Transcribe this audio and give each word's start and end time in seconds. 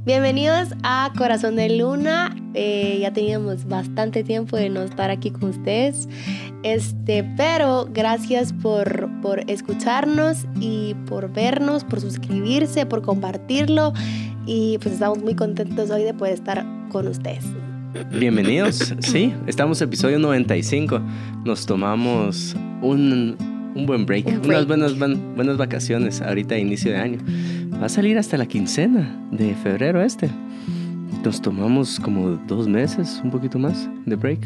Bienvenidos 0.00 0.70
a 0.82 1.12
Corazón 1.16 1.54
de 1.54 1.76
Luna. 1.76 2.34
Eh, 2.54 2.98
ya 3.00 3.12
teníamos 3.12 3.66
bastante 3.68 4.24
tiempo 4.24 4.56
de 4.56 4.68
no 4.68 4.82
estar 4.82 5.10
aquí 5.10 5.30
con 5.30 5.50
ustedes. 5.50 6.08
Este, 6.64 7.22
pero 7.36 7.88
gracias 7.92 8.52
por, 8.52 9.08
por 9.20 9.48
escucharnos 9.48 10.46
y 10.60 10.94
por 11.06 11.32
vernos, 11.32 11.84
por 11.84 12.00
suscribirse, 12.00 12.84
por 12.84 13.02
compartirlo. 13.02 13.92
Y 14.44 14.78
pues 14.78 14.94
estamos 14.94 15.22
muy 15.22 15.36
contentos 15.36 15.90
hoy 15.90 16.02
de 16.02 16.14
poder 16.14 16.34
estar 16.34 16.66
con 16.90 17.06
ustedes. 17.06 17.44
Bienvenidos, 18.18 18.94
sí, 19.00 19.32
estamos 19.46 19.80
en 19.82 19.88
episodio 19.88 20.18
95. 20.18 21.00
Nos 21.44 21.64
tomamos 21.66 22.56
un, 22.80 23.36
un 23.76 23.86
buen 23.86 24.04
break, 24.04 24.26
Un 24.26 24.40
break. 24.40 24.66
unas 24.66 24.66
buenas, 24.66 24.98
buenas 25.36 25.56
vacaciones 25.58 26.20
ahorita 26.22 26.56
a 26.56 26.58
inicio 26.58 26.90
de 26.90 26.98
año. 26.98 27.18
Va 27.82 27.86
a 27.86 27.88
salir 27.88 28.16
hasta 28.16 28.36
la 28.36 28.46
quincena 28.46 29.10
de 29.32 29.54
febrero 29.56 30.00
este. 30.02 30.30
Nos 31.24 31.42
tomamos 31.42 31.98
como 31.98 32.30
dos 32.46 32.68
meses, 32.68 33.20
un 33.24 33.30
poquito 33.32 33.58
más 33.58 33.88
de 34.06 34.14
break. 34.14 34.38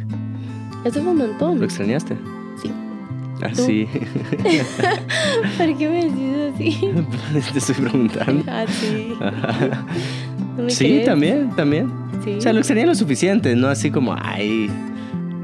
Eso 0.85 1.03
fue 1.03 1.13
un 1.13 1.19
montón. 1.19 1.59
¿Lo 1.59 1.65
extrañaste? 1.67 2.17
Sí. 2.63 2.71
Así. 3.43 3.87
¿Por 5.59 5.77
qué 5.77 5.89
me 5.89 6.05
decís 6.07 6.55
así? 6.55 7.51
Te 7.53 7.59
estoy 7.59 7.75
preguntando. 7.75 8.45
Ah, 8.49 8.65
sí. 8.69 9.13
Ajá. 9.21 9.85
¿No 10.57 10.63
me 10.65 10.71
Sí, 10.71 10.85
crees? 10.87 11.05
también, 11.05 11.51
también. 11.57 11.93
Sí. 12.25 12.37
O 12.39 12.41
sea, 12.41 12.53
lo 12.55 12.61
extrañé 12.61 12.87
lo 12.87 12.95
suficiente, 12.95 13.55
no 13.55 13.69
así 13.69 13.91
como, 13.91 14.15
ay, 14.19 14.71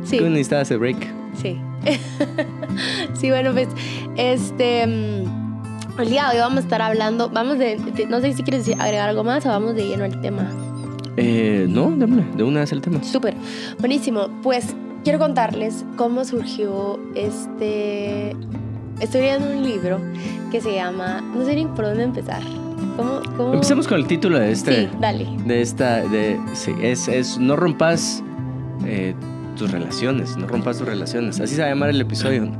Sí. 0.04 0.16
tú 0.16 0.24
necesitabas 0.24 0.68
ese 0.68 0.78
break. 0.78 0.96
Sí. 1.42 1.58
sí, 3.14 3.28
bueno, 3.28 3.52
pues, 3.52 3.68
este. 4.16 4.86
mm, 4.86 5.41
El 5.98 6.08
día 6.08 6.24
de 6.30 6.36
hoy 6.36 6.40
vamos 6.40 6.58
a 6.58 6.60
estar 6.60 6.82
hablando. 6.82 7.28
Vamos 7.28 7.58
de. 7.58 7.76
de- 7.76 8.06
no 8.06 8.20
sé 8.20 8.32
si 8.32 8.42
quieres 8.42 8.68
agregar 8.78 9.08
algo 9.08 9.24
más 9.24 9.44
o 9.46 9.48
vamos 9.50 9.74
de 9.74 9.86
lleno 9.86 10.04
al 10.04 10.20
tema. 10.20 10.50
Eh, 11.16 11.66
no, 11.68 11.90
démosle, 11.90 12.24
de 12.36 12.42
una 12.42 12.60
vez 12.60 12.72
el 12.72 12.80
tema. 12.80 13.02
Súper. 13.02 13.34
Buenísimo. 13.78 14.28
Pues 14.42 14.74
quiero 15.04 15.18
contarles 15.18 15.84
cómo 15.96 16.24
surgió 16.24 16.98
este. 17.14 18.34
Estoy 19.00 19.20
leyendo 19.20 19.48
un 19.50 19.62
libro 19.62 20.00
que 20.50 20.60
se 20.60 20.74
llama. 20.74 21.20
No 21.34 21.44
sé 21.44 21.54
ni 21.56 21.66
por 21.66 21.84
dónde 21.84 22.04
empezar. 22.04 22.42
¿Cómo? 22.96 23.20
cómo? 23.36 23.52
Empecemos 23.54 23.86
con 23.86 23.98
el 23.98 24.06
título 24.06 24.38
de 24.38 24.50
este. 24.52 24.84
Sí, 24.84 24.88
dale. 25.00 25.26
De 25.44 25.60
esta. 25.60 26.02
De, 26.08 26.40
sí, 26.54 26.72
es, 26.80 27.06
es 27.08 27.38
No 27.38 27.56
rompas 27.56 28.22
eh, 28.86 29.14
tus 29.56 29.70
relaciones. 29.70 30.36
No 30.36 30.46
rompas 30.46 30.78
tus 30.78 30.86
relaciones. 30.86 31.40
Así 31.40 31.54
se 31.54 31.60
va 31.62 31.66
a 31.68 31.70
llamar 31.70 31.90
el 31.90 32.00
episodio. 32.00 32.50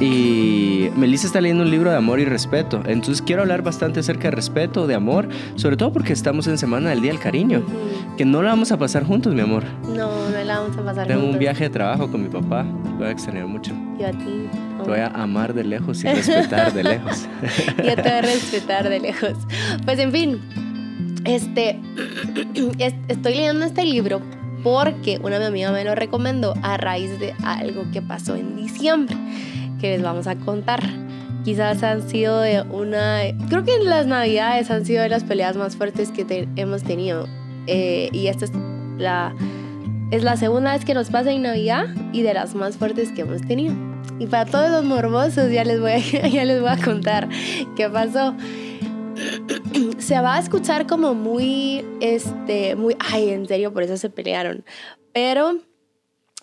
Y 0.00 0.88
Melissa 0.96 1.26
está 1.26 1.40
leyendo 1.40 1.62
un 1.64 1.70
libro 1.70 1.90
de 1.90 1.96
amor 1.96 2.20
y 2.20 2.24
respeto. 2.24 2.82
Entonces 2.86 3.22
quiero 3.22 3.42
hablar 3.42 3.62
bastante 3.62 4.00
acerca 4.00 4.24
de 4.24 4.30
respeto, 4.32 4.86
de 4.86 4.94
amor. 4.94 5.28
Sobre 5.56 5.76
todo 5.76 5.92
porque 5.92 6.12
estamos 6.12 6.46
en 6.46 6.58
Semana 6.58 6.90
del 6.90 7.00
Día 7.02 7.12
del 7.12 7.20
Cariño. 7.20 7.58
Ujú. 7.58 8.16
Que 8.16 8.24
no 8.24 8.42
la 8.42 8.50
vamos 8.50 8.72
a 8.72 8.78
pasar 8.78 9.04
juntos, 9.04 9.34
mi 9.34 9.40
amor. 9.40 9.64
No, 9.88 10.28
no 10.30 10.44
la 10.44 10.60
vamos 10.60 10.76
a 10.76 10.82
pasar 10.84 11.06
Tengo 11.06 11.24
un 11.24 11.38
viaje 11.38 11.64
de 11.64 11.70
trabajo 11.70 12.10
con 12.10 12.22
mi 12.22 12.28
papá. 12.28 12.64
Lo 12.64 12.96
voy 12.98 13.06
a 13.08 13.10
extrañar 13.10 13.46
mucho. 13.46 13.72
Yo 13.98 14.06
a 14.08 14.10
ti. 14.12 14.48
Te 14.84 14.88
voy 14.90 14.98
a 15.00 15.08
amar 15.08 15.52
de 15.54 15.64
lejos 15.64 16.02
y 16.04 16.08
respetar 16.08 16.72
de 16.72 16.82
lejos. 16.84 17.26
Yo 17.78 17.94
te 17.96 18.02
voy 18.02 18.10
a 18.10 18.22
respetar 18.22 18.88
de 18.88 19.00
lejos. 19.00 19.34
Pues 19.84 19.98
en 19.98 20.10
fin, 20.12 20.40
este, 21.24 21.78
es- 22.78 22.94
estoy 23.08 23.34
leyendo 23.34 23.66
este 23.66 23.84
libro 23.84 24.20
porque 24.62 25.18
una 25.22 25.38
mi 25.38 25.44
amiga 25.46 25.72
me 25.72 25.84
lo 25.84 25.94
recomendó 25.94 26.54
a 26.62 26.76
raíz 26.76 27.18
de 27.18 27.34
algo 27.44 27.84
que 27.92 28.02
pasó 28.02 28.36
en 28.36 28.56
diciembre, 28.56 29.16
que 29.80 29.90
les 29.90 30.02
vamos 30.02 30.26
a 30.26 30.36
contar. 30.36 30.82
Quizás 31.44 31.82
han 31.82 32.06
sido 32.08 32.40
de 32.40 32.62
una... 32.62 33.20
Creo 33.48 33.64
que 33.64 33.78
las 33.82 34.06
navidades 34.06 34.70
han 34.70 34.84
sido 34.84 35.02
de 35.02 35.08
las 35.08 35.24
peleas 35.24 35.56
más 35.56 35.74
fuertes 35.76 36.10
que 36.10 36.24
te- 36.24 36.48
hemos 36.56 36.82
tenido. 36.82 37.26
Eh, 37.66 38.10
y 38.12 38.26
esta 38.26 38.44
es 38.44 38.52
la, 38.98 39.34
es 40.10 40.22
la 40.22 40.36
segunda 40.36 40.72
vez 40.74 40.84
que 40.84 40.92
nos 40.92 41.08
pasa 41.08 41.30
en 41.32 41.42
Navidad 41.42 41.86
y 42.12 42.20
de 42.22 42.34
las 42.34 42.54
más 42.54 42.76
fuertes 42.76 43.10
que 43.12 43.22
hemos 43.22 43.40
tenido. 43.40 43.74
Y 44.18 44.26
para 44.26 44.44
todos 44.44 44.70
los 44.70 44.84
morbosos 44.84 45.50
ya 45.50 45.64
les 45.64 45.80
voy 45.80 45.92
a, 45.92 45.98
ya 46.28 46.44
les 46.44 46.60
voy 46.60 46.68
a 46.70 46.76
contar 46.76 47.28
qué 47.74 47.88
pasó. 47.88 48.34
Se 49.98 50.20
va 50.20 50.36
a 50.36 50.38
escuchar 50.40 50.86
como 50.86 51.14
muy, 51.14 51.84
este, 52.00 52.74
muy, 52.76 52.96
ay, 52.98 53.30
en 53.30 53.46
serio, 53.46 53.72
por 53.72 53.82
eso 53.82 53.96
se 53.96 54.10
pelearon. 54.10 54.64
Pero 55.12 55.58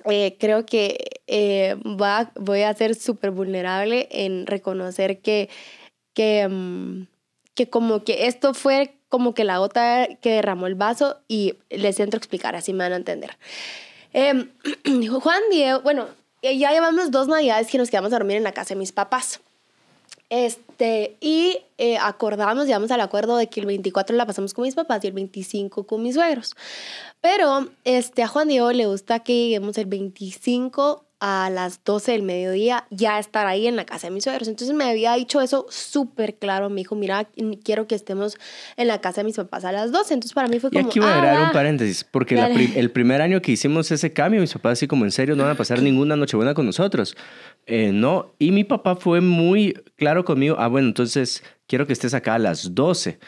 eh, 0.05 0.37
creo 0.39 0.65
que 0.65 0.97
eh, 1.27 1.75
va- 1.83 2.31
voy 2.35 2.61
a 2.61 2.73
ser 2.73 2.95
súper 2.95 3.31
vulnerable 3.31 4.07
en 4.11 4.45
reconocer 4.47 5.19
que, 5.21 5.49
que, 6.13 6.47
mm, 6.47 7.07
que 7.55 7.69
como 7.69 8.03
que 8.03 8.27
esto 8.27 8.53
fue 8.53 8.93
como 9.09 9.33
que 9.33 9.43
la 9.45 9.57
gota 9.57 10.07
que 10.21 10.31
derramó 10.31 10.67
el 10.67 10.75
vaso 10.75 11.17
y 11.27 11.55
les 11.69 11.99
entro 11.99 12.17
a 12.17 12.19
explicar, 12.19 12.55
así 12.55 12.73
me 12.73 12.83
van 12.83 12.93
a 12.93 12.97
entender. 12.97 13.37
Em, 14.13 14.49
Juan 15.21 15.41
Diego, 15.51 15.81
bueno, 15.81 16.07
eh, 16.41 16.57
ya 16.57 16.71
llevamos 16.71 17.11
dos 17.11 17.27
navidades 17.27 17.67
que 17.67 17.77
nos 17.77 17.89
quedamos 17.89 18.11
a 18.13 18.17
dormir 18.17 18.37
en 18.37 18.43
la 18.43 18.51
casa 18.53 18.73
de 18.73 18.79
mis 18.79 18.91
papás. 18.91 19.39
Este, 20.29 21.17
y 21.21 21.59
eh, 21.77 21.97
acordamos, 21.97 22.65
llegamos 22.65 22.91
al 22.91 22.99
acuerdo 23.01 23.37
de 23.37 23.47
que 23.47 23.61
el 23.61 23.65
24 23.65 24.15
la 24.15 24.25
pasamos 24.25 24.53
con 24.53 24.63
mis 24.63 24.75
papás 24.75 25.03
y 25.03 25.07
el 25.07 25.13
25 25.13 25.87
con 25.87 26.03
mis 26.03 26.15
suegros. 26.15 26.55
Pero 27.21 27.69
este, 27.85 28.23
a 28.23 28.27
Juan 28.27 28.49
Diego 28.49 28.71
le 28.71 28.85
gusta 28.87 29.19
que 29.19 29.33
lleguemos 29.33 29.77
el 29.77 29.85
25 29.85 31.06
a 31.19 31.49
las 31.49 31.83
12 31.83 32.11
del 32.11 32.21
mediodía 32.21 32.85
ya 32.91 33.17
estar 33.17 33.47
ahí 33.47 33.65
en 33.65 33.75
la 33.75 33.85
casa 33.85 34.07
de 34.07 34.13
mis 34.13 34.23
suegros. 34.23 34.47
Entonces 34.47 34.75
me 34.75 34.83
había 34.85 35.13
dicho 35.15 35.41
eso 35.41 35.65
súper 35.69 36.35
claro. 36.35 36.69
Me 36.69 36.81
dijo, 36.81 36.95
mira, 36.95 37.27
quiero 37.63 37.87
que 37.87 37.95
estemos 37.95 38.37
en 38.75 38.87
la 38.87 39.01
casa 39.01 39.21
de 39.21 39.25
mis 39.25 39.35
papás 39.35 39.65
a 39.65 39.71
las 39.71 39.91
12. 39.91 40.13
Entonces 40.13 40.33
para 40.35 40.47
mí 40.47 40.59
fue 40.59 40.69
Y 40.71 40.77
como... 40.77 40.87
aquí 40.89 40.99
voy 40.99 41.09
a 41.09 41.11
"Ah, 41.13 41.17
agregar 41.17 41.41
va". 41.41 41.45
un 41.47 41.51
paréntesis, 41.53 42.03
porque 42.03 42.35
la 42.35 42.41
Dale. 42.43 42.53
pri- 42.55 42.73
el 42.75 42.91
primer 42.91 43.21
año 43.21 43.41
que 43.41 43.51
hicimos 43.53 43.89
ese 43.91 44.13
cambio, 44.13 44.39
mis 44.41 44.53
papás 44.53 44.73
así 44.73 44.87
como 44.87 45.05
en 45.05 45.11
serio 45.11 45.35
no 45.35 45.43
van 45.43 45.53
a 45.53 45.57
pasar 45.57 45.81
ninguna 45.81 46.15
Nochebuena 46.15 46.53
con 46.53 46.65
nosotros. 46.67 47.15
Eh, 47.65 47.91
no, 47.93 48.33
y 48.37 48.51
mi 48.51 48.63
papá 48.63 48.95
fue 48.95 49.19
muy 49.21 49.73
claro 49.95 50.23
conmigo, 50.23 50.55
ah, 50.59 50.67
bueno, 50.67 50.87
entonces 50.89 51.43
quiero 51.67 51.87
que 51.87 51.93
estés 51.93 52.13
acá 52.13 52.35
a 52.35 52.39
las 52.39 52.75
12. 52.75 53.19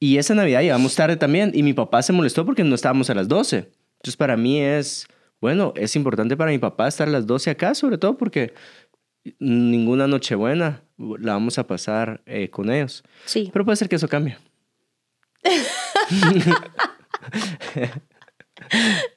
Y 0.00 0.18
esa 0.18 0.34
Navidad 0.34 0.60
llegamos 0.62 0.94
tarde 0.96 1.16
también, 1.16 1.52
y 1.54 1.62
mi 1.62 1.72
papá 1.72 2.02
se 2.02 2.12
molestó 2.12 2.44
porque 2.44 2.64
no 2.64 2.74
estábamos 2.74 3.08
a 3.08 3.14
las 3.14 3.28
12. 3.28 3.70
Entonces 3.98 4.16
para 4.16 4.36
mí 4.36 4.60
es, 4.60 5.06
bueno, 5.40 5.72
es 5.76 5.96
importante 5.96 6.36
para 6.36 6.50
mi 6.50 6.58
papá 6.58 6.88
estar 6.88 7.08
a 7.08 7.10
las 7.10 7.26
12 7.26 7.50
acá, 7.50 7.74
sobre 7.74 7.98
todo 7.98 8.16
porque 8.16 8.54
ninguna 9.38 10.06
Nochebuena 10.06 10.82
la 10.96 11.32
vamos 11.32 11.58
a 11.58 11.66
pasar 11.66 12.22
eh, 12.26 12.48
con 12.50 12.70
ellos. 12.70 13.02
Sí. 13.24 13.50
Pero 13.52 13.64
puede 13.64 13.76
ser 13.76 13.88
que 13.88 13.96
eso 13.96 14.08
cambie. 14.08 14.38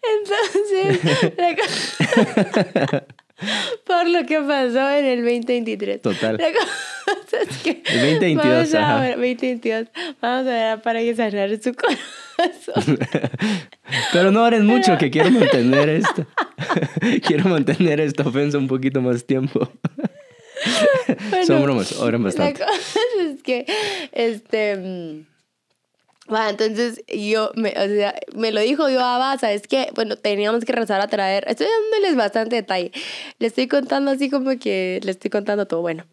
Entonces, 0.04 1.36
la 1.38 1.56
por 3.86 4.08
lo 4.08 4.26
que 4.26 4.40
pasó 4.40 4.90
en 4.92 5.06
el 5.06 5.20
2023. 5.24 6.02
Total. 6.02 6.38
La 6.38 6.48
cosa 6.52 7.38
es 7.50 7.58
que 7.60 7.82
El 7.86 8.00
2022, 8.20 8.46
vamos 8.46 8.74
a 8.76 8.80
ajá. 8.96 9.02
ver, 9.02 9.16
2022, 9.18 9.88
vamos 10.22 10.48
a 10.48 10.52
ver 10.52 10.82
para 10.82 11.00
que 11.02 11.16
sanar 11.16 11.50
su 11.62 11.74
corazón. 11.74 13.00
Pero 14.14 14.32
no 14.32 14.44
oren 14.44 14.66
mucho, 14.66 14.98
que 14.98 15.10
quiero 15.10 15.32
mantener 15.32 15.90
esto. 15.90 16.26
quiero 17.26 17.50
mantener 17.50 18.00
esta 18.00 18.24
ofensa 18.28 18.58
un 18.58 18.68
poquito 18.68 19.02
más 19.02 19.26
tiempo. 19.26 19.72
Bueno, 21.30 21.46
Son 21.46 21.64
bromas, 21.64 21.94
oren 21.94 22.22
La 22.22 22.26
bastante. 22.28 22.60
cosa 22.60 23.00
es 23.22 23.42
que, 23.44 23.66
este, 24.12 24.76
mm, 24.76 25.26
va, 26.34 26.50
entonces 26.50 27.04
yo, 27.08 27.52
me, 27.56 27.70
o 27.72 27.88
sea, 27.88 28.16
me 28.36 28.52
lo 28.52 28.62
dijo 28.62 28.90
yo, 28.90 29.00
ah, 29.02 29.18
va, 29.18 29.38
¿sabes 29.38 29.68
qué? 29.68 29.90
Bueno, 29.96 30.16
teníamos 30.16 30.66
que 30.66 30.72
rezar 30.72 31.02
a 31.02 31.08
traer, 31.08 31.46
estoy 31.48 31.68
dándoles 31.68 32.16
bastante 32.16 32.56
detalle, 32.56 32.92
le 33.40 33.48
estoy 33.48 33.68
contando 33.68 34.12
así 34.12 34.30
como 34.30 34.58
que 34.60 35.00
le 35.04 35.12
estoy 35.12 35.30
contando 35.30 35.68
todo, 35.68 35.82
bueno. 35.82 36.06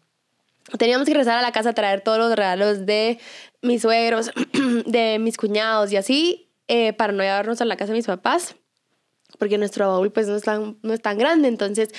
Teníamos 0.77 1.07
que 1.07 1.13
rezar 1.13 1.37
a 1.37 1.41
la 1.41 1.53
casa 1.53 1.69
a 1.69 1.73
traer 1.73 2.01
todos 2.01 2.17
los 2.17 2.35
regalos 2.35 2.85
de 2.85 3.19
mis 3.61 3.81
suegros, 3.81 4.31
de 4.85 5.17
mis 5.19 5.37
cuñados 5.37 5.91
y 5.93 5.97
así, 5.97 6.49
eh, 6.67 6.91
para 6.93 7.13
no 7.13 7.23
llevarnos 7.23 7.61
a 7.61 7.65
la 7.65 7.77
casa 7.77 7.93
de 7.93 7.99
mis 7.99 8.07
papás, 8.07 8.55
porque 9.39 9.57
nuestro 9.57 9.87
baúl 9.87 10.11
pues 10.11 10.27
no 10.27 10.35
es 10.35 10.43
tan, 10.43 10.77
no 10.81 10.93
es 10.93 11.01
tan 11.01 11.17
grande, 11.17 11.47
entonces 11.47 11.89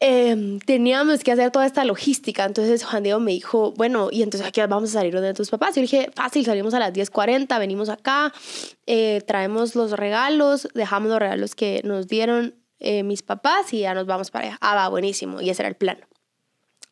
eh, 0.00 0.58
teníamos 0.64 1.22
que 1.22 1.32
hacer 1.32 1.50
toda 1.50 1.66
esta 1.66 1.84
logística. 1.84 2.44
Entonces 2.44 2.84
Juan 2.84 3.02
Diego 3.02 3.20
me 3.20 3.32
dijo, 3.32 3.72
bueno, 3.72 4.08
y 4.10 4.22
entonces 4.22 4.48
aquí 4.48 4.60
vamos 4.62 4.90
a 4.90 4.92
salir 4.94 5.12
donde 5.12 5.34
tus 5.34 5.50
papás. 5.50 5.74
Yo 5.74 5.82
le 5.82 5.82
dije, 5.82 6.10
fácil, 6.14 6.44
salimos 6.44 6.72
a 6.74 6.78
las 6.78 6.92
10.40, 6.92 7.58
venimos 7.58 7.90
acá, 7.90 8.32
eh, 8.86 9.22
traemos 9.26 9.74
los 9.74 9.92
regalos, 9.92 10.68
dejamos 10.74 11.10
los 11.10 11.18
regalos 11.18 11.54
que 11.54 11.82
nos 11.84 12.08
dieron 12.08 12.54
eh, 12.78 13.02
mis 13.02 13.22
papás 13.22 13.74
y 13.74 13.80
ya 13.80 13.92
nos 13.92 14.06
vamos 14.06 14.30
para 14.30 14.46
allá. 14.46 14.58
Ah, 14.62 14.74
va, 14.74 14.88
buenísimo. 14.88 15.40
Y 15.42 15.50
ese 15.50 15.62
era 15.62 15.68
el 15.68 15.76
plan. 15.76 15.98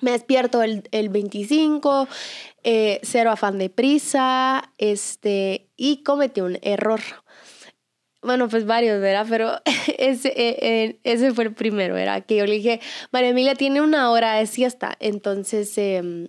Me 0.00 0.12
despierto 0.12 0.62
el, 0.62 0.86
el 0.92 1.08
25, 1.08 2.06
eh, 2.62 3.00
cero 3.02 3.30
afán 3.32 3.58
de 3.58 3.68
prisa, 3.68 4.70
este, 4.78 5.70
y 5.76 6.04
cometí 6.04 6.40
un 6.40 6.58
error. 6.62 7.00
Bueno, 8.28 8.46
pues 8.50 8.66
varios, 8.66 9.00
¿verdad? 9.00 9.24
Pero 9.26 9.52
ese, 9.96 10.28
eh, 10.36 10.58
eh, 10.60 11.00
ese 11.02 11.32
fue 11.32 11.44
el 11.44 11.54
primero, 11.54 11.94
¿verdad? 11.94 12.26
Que 12.26 12.36
yo 12.36 12.44
le 12.44 12.56
dije, 12.56 12.78
María 13.10 13.30
Emilia 13.30 13.54
tiene 13.54 13.80
una 13.80 14.10
hora 14.10 14.34
de 14.34 14.46
siesta, 14.46 14.94
entonces 15.00 15.78
eh, 15.78 16.28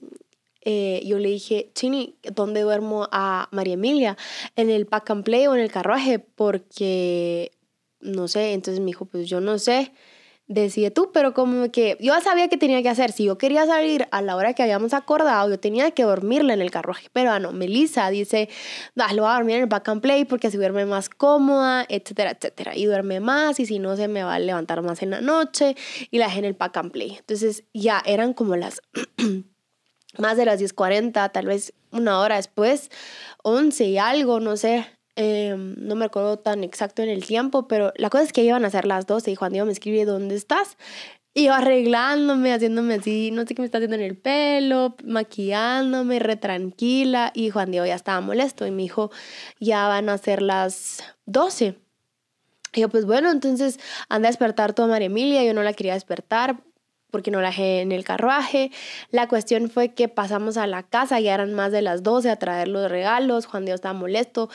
eh, 0.61 1.01
yo 1.03 1.19
le 1.19 1.27
dije, 1.27 1.71
Chini, 1.75 2.15
¿dónde 2.23 2.61
duermo 2.61 3.09
a 3.11 3.49
María 3.51 3.73
Emilia? 3.73 4.15
¿En 4.55 4.69
el 4.69 4.85
pack 4.85 5.09
and 5.09 5.25
play 5.25 5.47
o 5.47 5.55
en 5.55 5.59
el 5.59 5.69
carruaje? 5.69 6.19
Porque, 6.19 7.51
no 7.99 8.29
sé, 8.29 8.53
entonces 8.53 8.79
me 8.79 8.85
dijo, 8.85 9.03
pues 9.03 9.27
yo 9.27 9.41
no 9.41 9.59
sé 9.59 9.91
decide 10.49 10.89
tú, 10.89 11.11
pero 11.13 11.33
como 11.33 11.71
que 11.71 11.95
yo 12.01 12.19
sabía 12.21 12.49
que 12.49 12.57
tenía 12.57 12.81
que 12.81 12.89
hacer. 12.89 13.11
Si 13.11 13.23
yo 13.23 13.37
quería 13.37 13.65
salir 13.67 14.07
a 14.11 14.21
la 14.21 14.35
hora 14.35 14.53
que 14.53 14.63
habíamos 14.63 14.93
acordado, 14.93 15.47
yo 15.47 15.59
tenía 15.59 15.91
que 15.91 16.03
dormirla 16.03 16.53
en 16.53 16.61
el 16.61 16.71
carruaje. 16.71 17.07
Pero 17.13 17.31
ah, 17.31 17.39
no, 17.39 17.51
Melissa 17.53 18.09
dice, 18.09 18.49
ah, 18.97 19.13
lo 19.13 19.21
voy 19.21 19.31
a 19.31 19.35
dormir 19.35 19.57
en 19.57 19.61
el 19.61 19.69
back 19.69 19.87
and 19.87 20.01
play 20.01 20.25
porque 20.25 20.47
así 20.47 20.57
duerme 20.57 20.85
más 20.85 21.07
cómoda, 21.07 21.85
etcétera, 21.87 22.31
etcétera. 22.31 22.75
Y 22.75 22.85
duerme 22.85 23.19
más 23.19 23.59
y 23.59 23.67
si 23.67 23.77
no 23.77 23.95
se 23.95 24.07
me 24.07 24.23
va 24.23 24.33
a 24.33 24.39
levantar 24.39 24.81
más 24.81 25.03
en 25.03 25.11
la 25.11 25.21
noche 25.21 25.75
y 26.09 26.17
la 26.17 26.25
dejé 26.25 26.39
en 26.39 26.45
el 26.45 26.53
back 26.53 26.75
and 26.77 26.91
play. 26.91 27.15
Entonces 27.19 27.63
ya 27.73 28.01
eran 28.05 28.33
como 28.33 28.55
las 28.55 28.81
más 30.17 30.35
de 30.35 30.45
las 30.45 30.59
10.40, 30.59 31.31
tal 31.31 31.45
vez 31.45 31.73
una 31.91 32.19
hora 32.19 32.37
después, 32.37 32.89
11 33.43 33.85
y 33.85 33.97
algo, 33.99 34.39
no 34.39 34.57
sé. 34.57 34.98
Em, 35.21 35.75
no 35.77 35.95
me 35.95 36.05
acuerdo 36.05 36.39
tan 36.39 36.63
exacto 36.63 37.01
en 37.01 37.09
el 37.09 37.25
tiempo, 37.25 37.67
pero 37.67 37.91
la 37.97 38.09
cosa 38.09 38.23
es 38.23 38.31
que 38.31 38.41
iban 38.41 38.63
a 38.63 38.69
ser 38.69 38.85
las 38.85 39.05
12 39.05 39.31
y 39.31 39.35
Juan 39.35 39.51
Diego 39.51 39.65
me 39.65 39.73
escribe, 39.73 40.05
¿dónde 40.05 40.35
estás? 40.35 40.77
Y 41.33 41.47
yo 41.47 41.53
arreglándome, 41.53 42.53
haciéndome 42.53 42.93
así, 42.93 43.29
no 43.31 43.45
sé 43.45 43.53
qué 43.53 43.61
me 43.61 43.65
está 43.65 43.79
haciendo 43.79 43.97
en 43.97 44.03
el 44.03 44.15
pelo, 44.15 44.95
maquillándome, 45.03 46.19
re 46.19 46.37
tranquila. 46.37 47.33
Y 47.35 47.49
Juan 47.49 47.69
Diego 47.69 47.85
ya 47.85 47.95
estaba 47.95 48.21
molesto 48.21 48.65
y 48.65 48.71
me 48.71 48.83
dijo, 48.83 49.11
ya 49.59 49.89
van 49.89 50.07
a 50.07 50.17
ser 50.17 50.41
las 50.41 51.03
12. 51.25 51.75
Y 52.75 52.79
yo, 52.79 52.87
pues 52.87 53.05
bueno, 53.05 53.29
entonces 53.29 53.77
anda 54.07 54.29
a 54.29 54.31
despertar 54.31 54.73
toda 54.73 54.87
María 54.87 55.07
Emilia. 55.07 55.43
Yo 55.43 55.53
no 55.53 55.63
la 55.63 55.73
quería 55.73 55.95
despertar 55.95 56.61
porque 57.11 57.29
no 57.29 57.41
la 57.41 57.49
dejé 57.49 57.81
en 57.81 57.91
el 57.91 58.05
carruaje. 58.05 58.71
La 59.11 59.27
cuestión 59.27 59.69
fue 59.69 59.93
que 59.93 60.07
pasamos 60.07 60.55
a 60.55 60.65
la 60.65 60.83
casa, 60.83 61.19
ya 61.19 61.33
eran 61.33 61.53
más 61.53 61.73
de 61.73 61.81
las 61.81 62.03
12 62.03 62.29
a 62.29 62.37
traer 62.37 62.69
los 62.69 62.89
regalos. 62.89 63.47
Juan 63.47 63.65
Diego 63.65 63.75
estaba 63.75 63.93
molesto 63.93 64.49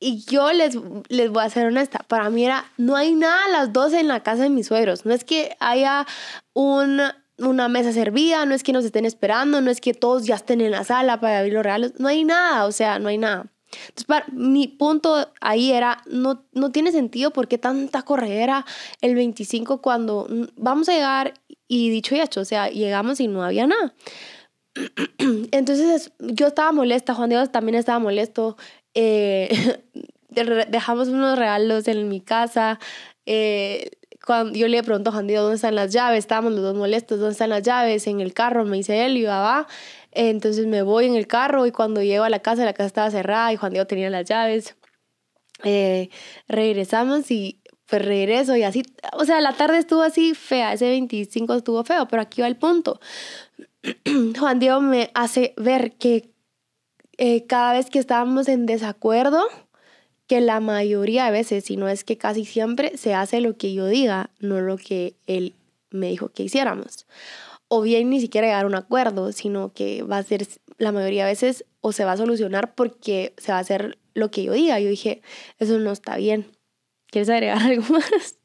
y 0.00 0.24
yo 0.24 0.52
les, 0.52 0.76
les 1.08 1.30
voy 1.30 1.44
a 1.44 1.50
ser 1.50 1.66
honesta, 1.66 2.00
para 2.08 2.30
mí 2.30 2.44
era, 2.44 2.64
no 2.76 2.96
hay 2.96 3.14
nada 3.14 3.44
a 3.46 3.48
las 3.48 3.72
12 3.72 4.00
en 4.00 4.08
la 4.08 4.22
casa 4.22 4.42
de 4.44 4.50
mis 4.50 4.66
suegros, 4.66 5.06
no 5.06 5.14
es 5.14 5.24
que 5.24 5.56
haya 5.60 6.06
un, 6.52 7.00
una 7.38 7.68
mesa 7.68 7.92
servida, 7.92 8.44
no 8.46 8.54
es 8.54 8.62
que 8.62 8.72
nos 8.72 8.84
estén 8.84 9.04
esperando, 9.04 9.60
no 9.60 9.70
es 9.70 9.80
que 9.80 9.94
todos 9.94 10.24
ya 10.24 10.36
estén 10.36 10.60
en 10.60 10.72
la 10.72 10.84
sala 10.84 11.20
para 11.20 11.38
abrir 11.38 11.54
los 11.54 11.62
regalos, 11.62 11.92
no 11.98 12.08
hay 12.08 12.24
nada, 12.24 12.66
o 12.66 12.72
sea, 12.72 12.98
no 12.98 13.08
hay 13.08 13.18
nada. 13.18 13.46
Entonces, 13.88 14.04
para, 14.04 14.26
mi 14.32 14.68
punto 14.68 15.28
ahí 15.40 15.72
era, 15.72 16.02
no, 16.06 16.44
no 16.52 16.70
tiene 16.70 16.92
sentido 16.92 17.32
por 17.32 17.48
qué 17.48 17.58
tanta 17.58 18.02
corredera 18.02 18.64
el 19.00 19.14
25 19.14 19.80
cuando 19.80 20.28
vamos 20.56 20.88
a 20.88 20.92
llegar 20.92 21.34
y 21.66 21.90
dicho 21.90 22.14
y 22.14 22.20
hecho, 22.20 22.40
o 22.40 22.44
sea, 22.44 22.68
llegamos 22.68 23.20
y 23.20 23.28
no 23.28 23.42
había 23.42 23.66
nada. 23.66 23.94
Entonces 25.50 26.12
yo 26.18 26.48
estaba 26.48 26.72
molesta, 26.72 27.14
Juan 27.14 27.30
Diego 27.30 27.46
también 27.48 27.76
estaba 27.76 27.98
molesto, 27.98 28.56
eh, 28.94 29.48
dejamos 30.68 31.08
unos 31.08 31.38
regalos 31.38 31.88
en 31.88 32.08
mi 32.08 32.20
casa. 32.20 32.78
Eh, 33.26 33.90
cuando 34.24 34.56
yo 34.58 34.68
le 34.68 34.82
pregunto 34.82 35.10
a 35.10 35.12
Juan 35.12 35.26
Diego 35.26 35.42
dónde 35.42 35.56
están 35.56 35.74
las 35.74 35.92
llaves, 35.92 36.20
estábamos 36.20 36.52
los 36.52 36.62
dos 36.62 36.74
molestos, 36.74 37.18
dónde 37.18 37.32
están 37.32 37.50
las 37.50 37.62
llaves, 37.62 38.06
en 38.06 38.20
el 38.20 38.32
carro, 38.32 38.64
me 38.64 38.78
dice 38.78 39.04
él, 39.04 39.18
y 39.18 39.24
va, 39.24 39.66
entonces 40.12 40.66
me 40.66 40.82
voy 40.82 41.06
en 41.06 41.14
el 41.14 41.26
carro 41.26 41.66
y 41.66 41.72
cuando 41.72 42.02
llego 42.02 42.24
a 42.24 42.30
la 42.30 42.38
casa, 42.38 42.64
la 42.64 42.72
casa 42.72 42.86
estaba 42.86 43.10
cerrada 43.10 43.52
y 43.52 43.56
Juan 43.56 43.72
Diego 43.72 43.86
tenía 43.86 44.08
las 44.10 44.24
llaves. 44.24 44.76
Eh, 45.62 46.08
regresamos 46.48 47.30
y 47.30 47.60
pues 47.86 48.04
regreso 48.04 48.56
y 48.56 48.62
así, 48.62 48.82
o 49.12 49.24
sea, 49.24 49.40
la 49.40 49.52
tarde 49.52 49.78
estuvo 49.78 50.02
así 50.02 50.34
fea, 50.34 50.72
ese 50.72 50.88
25 50.88 51.54
estuvo 51.54 51.84
feo, 51.84 52.08
pero 52.08 52.22
aquí 52.22 52.40
va 52.40 52.48
el 52.48 52.56
punto. 52.56 53.00
Juan 54.38 54.58
Diego 54.58 54.80
me 54.80 55.10
hace 55.14 55.54
ver 55.56 55.92
que 55.92 56.33
eh, 57.18 57.46
cada 57.46 57.72
vez 57.72 57.90
que 57.90 57.98
estábamos 57.98 58.48
en 58.48 58.66
desacuerdo, 58.66 59.44
que 60.26 60.40
la 60.40 60.60
mayoría 60.60 61.26
de 61.26 61.30
veces, 61.32 61.64
si 61.64 61.76
no 61.76 61.88
es 61.88 62.04
que 62.04 62.16
casi 62.16 62.44
siempre, 62.44 62.96
se 62.96 63.14
hace 63.14 63.40
lo 63.40 63.56
que 63.56 63.74
yo 63.74 63.86
diga, 63.86 64.30
no 64.40 64.60
lo 64.60 64.76
que 64.76 65.14
él 65.26 65.54
me 65.90 66.08
dijo 66.08 66.30
que 66.30 66.42
hiciéramos. 66.42 67.06
O 67.68 67.82
bien 67.82 68.10
ni 68.10 68.20
siquiera 68.20 68.46
llegar 68.46 68.64
a 68.64 68.68
un 68.68 68.74
acuerdo, 68.74 69.32
sino 69.32 69.72
que 69.72 70.02
va 70.02 70.18
a 70.18 70.22
ser 70.22 70.46
la 70.78 70.92
mayoría 70.92 71.24
de 71.24 71.32
veces 71.32 71.64
o 71.80 71.92
se 71.92 72.04
va 72.04 72.12
a 72.12 72.16
solucionar 72.16 72.74
porque 72.74 73.34
se 73.36 73.52
va 73.52 73.58
a 73.58 73.60
hacer 73.60 73.98
lo 74.14 74.30
que 74.30 74.44
yo 74.44 74.52
diga. 74.52 74.80
Yo 74.80 74.88
dije, 74.88 75.22
eso 75.58 75.78
no 75.78 75.92
está 75.92 76.16
bien. 76.16 76.46
¿Quieres 77.08 77.28
agregar 77.28 77.58
algo 77.62 77.84
más? 77.90 78.38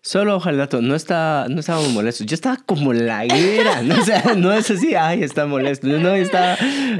Solo 0.00 0.36
ojalá 0.36 0.68
no 0.80 0.94
está, 0.94 1.46
no 1.48 1.60
estábamos 1.60 1.90
molestos. 1.92 2.26
Yo 2.26 2.34
estaba 2.34 2.56
como 2.56 2.92
la 2.92 3.24
guerra, 3.24 3.82
¿no? 3.84 3.98
O 4.00 4.04
sea, 4.04 4.34
no 4.36 4.52
es 4.52 4.70
así, 4.70 4.94
ay, 4.94 5.22
está 5.22 5.46
molesto. 5.46 5.86
No, 5.86 6.14
estaba 6.14 6.56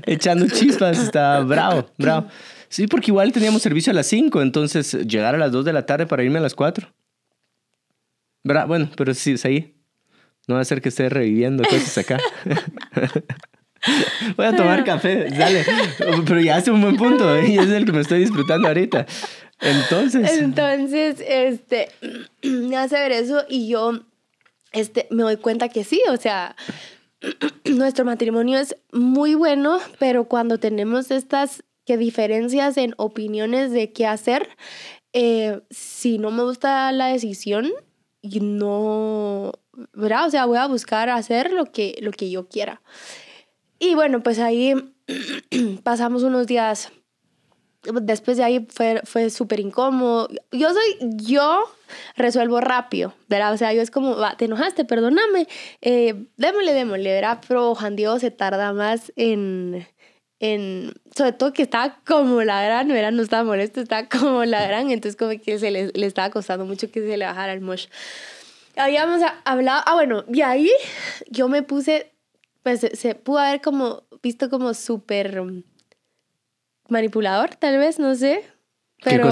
echando 0.07 0.47
chispas, 0.49 0.99
estaba 0.99 1.41
bravo, 1.41 1.87
bravo. 1.99 2.29
Sí, 2.69 2.87
porque 2.87 3.11
igual 3.11 3.33
teníamos 3.33 3.63
servicio 3.63 3.93
a 3.93 3.95
las 3.95 4.07
5, 4.07 4.43
entonces 4.43 4.93
llegar 5.07 5.35
a 5.35 5.39
las 5.39 5.53
2 5.53 5.65
de 5.65 5.73
la 5.73 5.87
tarde 5.87 6.07
para 6.07 6.25
irme 6.25 6.39
a 6.39 6.43
las 6.43 6.55
4. 6.55 6.89
Bueno, 8.43 8.91
pero 8.97 9.15
sí, 9.15 9.33
es 9.33 9.45
ahí. 9.45 9.75
No 10.47 10.57
va 10.57 10.61
a 10.61 10.65
ser 10.65 10.83
que 10.83 10.91
esté 10.91 11.09
reviviendo 11.09 11.63
cosas 11.65 11.99
acá. 11.99 12.19
Voy 14.37 14.47
a 14.47 14.57
tomar 14.57 14.85
café, 14.85 15.29
dale. 15.31 15.65
Pero 16.27 16.41
ya 16.41 16.57
hace 16.57 16.71
un 16.71 16.81
buen 16.81 16.97
punto 16.97 17.35
¿eh? 17.37 17.51
y 17.51 17.59
es 17.59 17.69
el 17.69 17.85
que 17.85 17.93
me 17.93 18.01
estoy 18.01 18.21
disfrutando 18.21 18.69
ahorita. 18.69 19.07
Entonces. 19.64 20.38
Entonces, 20.38 21.22
este, 21.26 21.88
me 22.43 22.76
hace 22.76 22.96
ver 22.96 23.12
eso 23.12 23.44
y 23.49 23.69
yo, 23.69 24.00
este, 24.72 25.08
me 25.11 25.22
doy 25.22 25.37
cuenta 25.38 25.69
que 25.69 25.84
sí, 25.84 26.02
o 26.11 26.16
sea, 26.16 26.55
nuestro 27.64 28.05
matrimonio 28.05 28.58
es 28.58 28.76
muy 28.93 29.34
bueno, 29.34 29.78
pero 29.99 30.25
cuando 30.25 30.58
tenemos 30.58 31.11
estas 31.11 31.64
que 31.84 31.96
diferencias 31.96 32.76
en 32.76 32.94
opiniones 32.96 33.70
de 33.70 33.93
qué 33.93 34.06
hacer, 34.06 34.49
eh, 35.12 35.61
si 35.70 36.19
no 36.19 36.31
me 36.31 36.43
gusta 36.43 36.90
la 36.93 37.06
decisión, 37.08 37.72
no, 38.22 39.52
¿verdad? 39.93 40.26
O 40.26 40.31
sea, 40.31 40.46
voy 40.46 40.58
a 40.58 40.66
buscar 40.66 41.08
hacer 41.08 41.52
lo 41.52 41.66
que, 41.66 41.96
lo 42.00 42.11
que 42.11 42.31
yo 42.31 42.49
quiera. 42.49 42.81
Y 43.78 43.94
bueno, 43.94 44.22
pues 44.22 44.38
ahí 44.38 44.75
pasamos 45.82 46.22
unos 46.22 46.46
días. 46.46 46.90
Después 48.03 48.37
de 48.37 48.45
ahí 48.45 48.67
fue, 48.71 49.01
fue 49.05 49.31
súper 49.31 49.61
incómodo. 49.61 50.29
Yo 50.53 50.73
soy, 50.73 51.11
yo 51.17 51.71
resuelvo 52.17 52.61
rápido, 52.61 53.15
¿verdad? 53.29 53.53
O 53.53 53.57
sea, 53.57 53.73
yo 53.73 53.83
es 53.83 53.91
como, 53.91 54.17
te 54.37 54.47
enojaste, 54.47 54.85
perdóname, 54.85 55.47
eh, 55.81 56.27
démosle, 56.37 56.73
démosle, 56.73 57.13
¿verdad? 57.13 57.41
Pero 57.47 57.75
Juan 57.75 57.97
Diego 57.97 58.19
se 58.19 58.31
tarda 58.31 58.73
más 58.73 59.13
en, 59.17 59.87
en, 60.41 60.95
sobre 61.15 61.33
todo 61.33 61.53
que 61.53 61.63
estaba 61.63 62.01
como 62.07 62.43
la 62.43 62.63
gran, 62.63 62.89
¿verdad? 62.89 63.13
No 63.13 63.23
estaba 63.23 63.45
molesto, 63.45 63.81
estaba 63.81 64.09
como 64.09 64.45
la 64.45 64.67
gran, 64.67 64.91
entonces 64.91 65.17
como 65.17 65.33
que 65.41 65.59
se 65.59 65.71
le, 65.71 65.93
le 65.95 66.07
estaba 66.07 66.31
costando 66.31 66.64
mucho 66.64 66.91
que 66.91 67.00
se 67.00 67.17
le 67.17 67.25
bajara 67.25 67.53
el 67.53 67.61
mosh. 67.61 67.87
Habíamos 68.76 69.23
hablado, 69.45 69.83
ah, 69.87 69.95
bueno, 69.95 70.25
y 70.33 70.41
ahí 70.41 70.71
yo 71.31 71.49
me 71.49 71.62
puse 71.62 72.14
pues 72.64 72.81
se, 72.81 73.14
pudo 73.14 73.38
haber 73.38 73.61
como 73.61 74.05
visto 74.23 74.49
como 74.49 74.73
súper 74.75 75.41
manipulador, 76.88 77.55
tal 77.57 77.79
vez, 77.79 77.99
no 77.99 78.14
sé. 78.14 78.43
Pero 79.03 79.29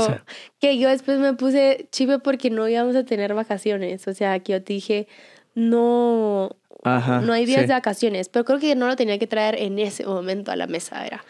que 0.61 0.77
yo 0.79 0.89
después 0.89 1.19
me 1.19 1.33
puse 1.33 1.89
chive 1.91 2.19
porque 2.19 2.51
no 2.51 2.69
íbamos 2.69 2.95
a 2.95 3.05
tener 3.05 3.33
vacaciones. 3.33 4.07
O 4.07 4.13
sea, 4.13 4.39
que 4.41 4.53
yo 4.53 4.63
te 4.63 4.75
dije, 4.75 5.09
no, 5.55 6.57
no 6.85 7.33
hay 7.33 7.47
días 7.47 7.67
de 7.67 7.73
vacaciones. 7.73 8.29
Pero 8.29 8.45
creo 8.45 8.59
que 8.59 8.75
no 8.75 8.87
lo 8.87 8.97
tenía 8.97 9.19
que 9.19 9.27
traer 9.27 9.55
en 9.59 9.79
ese 9.79 10.05
momento 10.05 10.53
a 10.53 10.57
la 10.57 10.67
mesa. 10.67 11.07
Era 11.07 11.25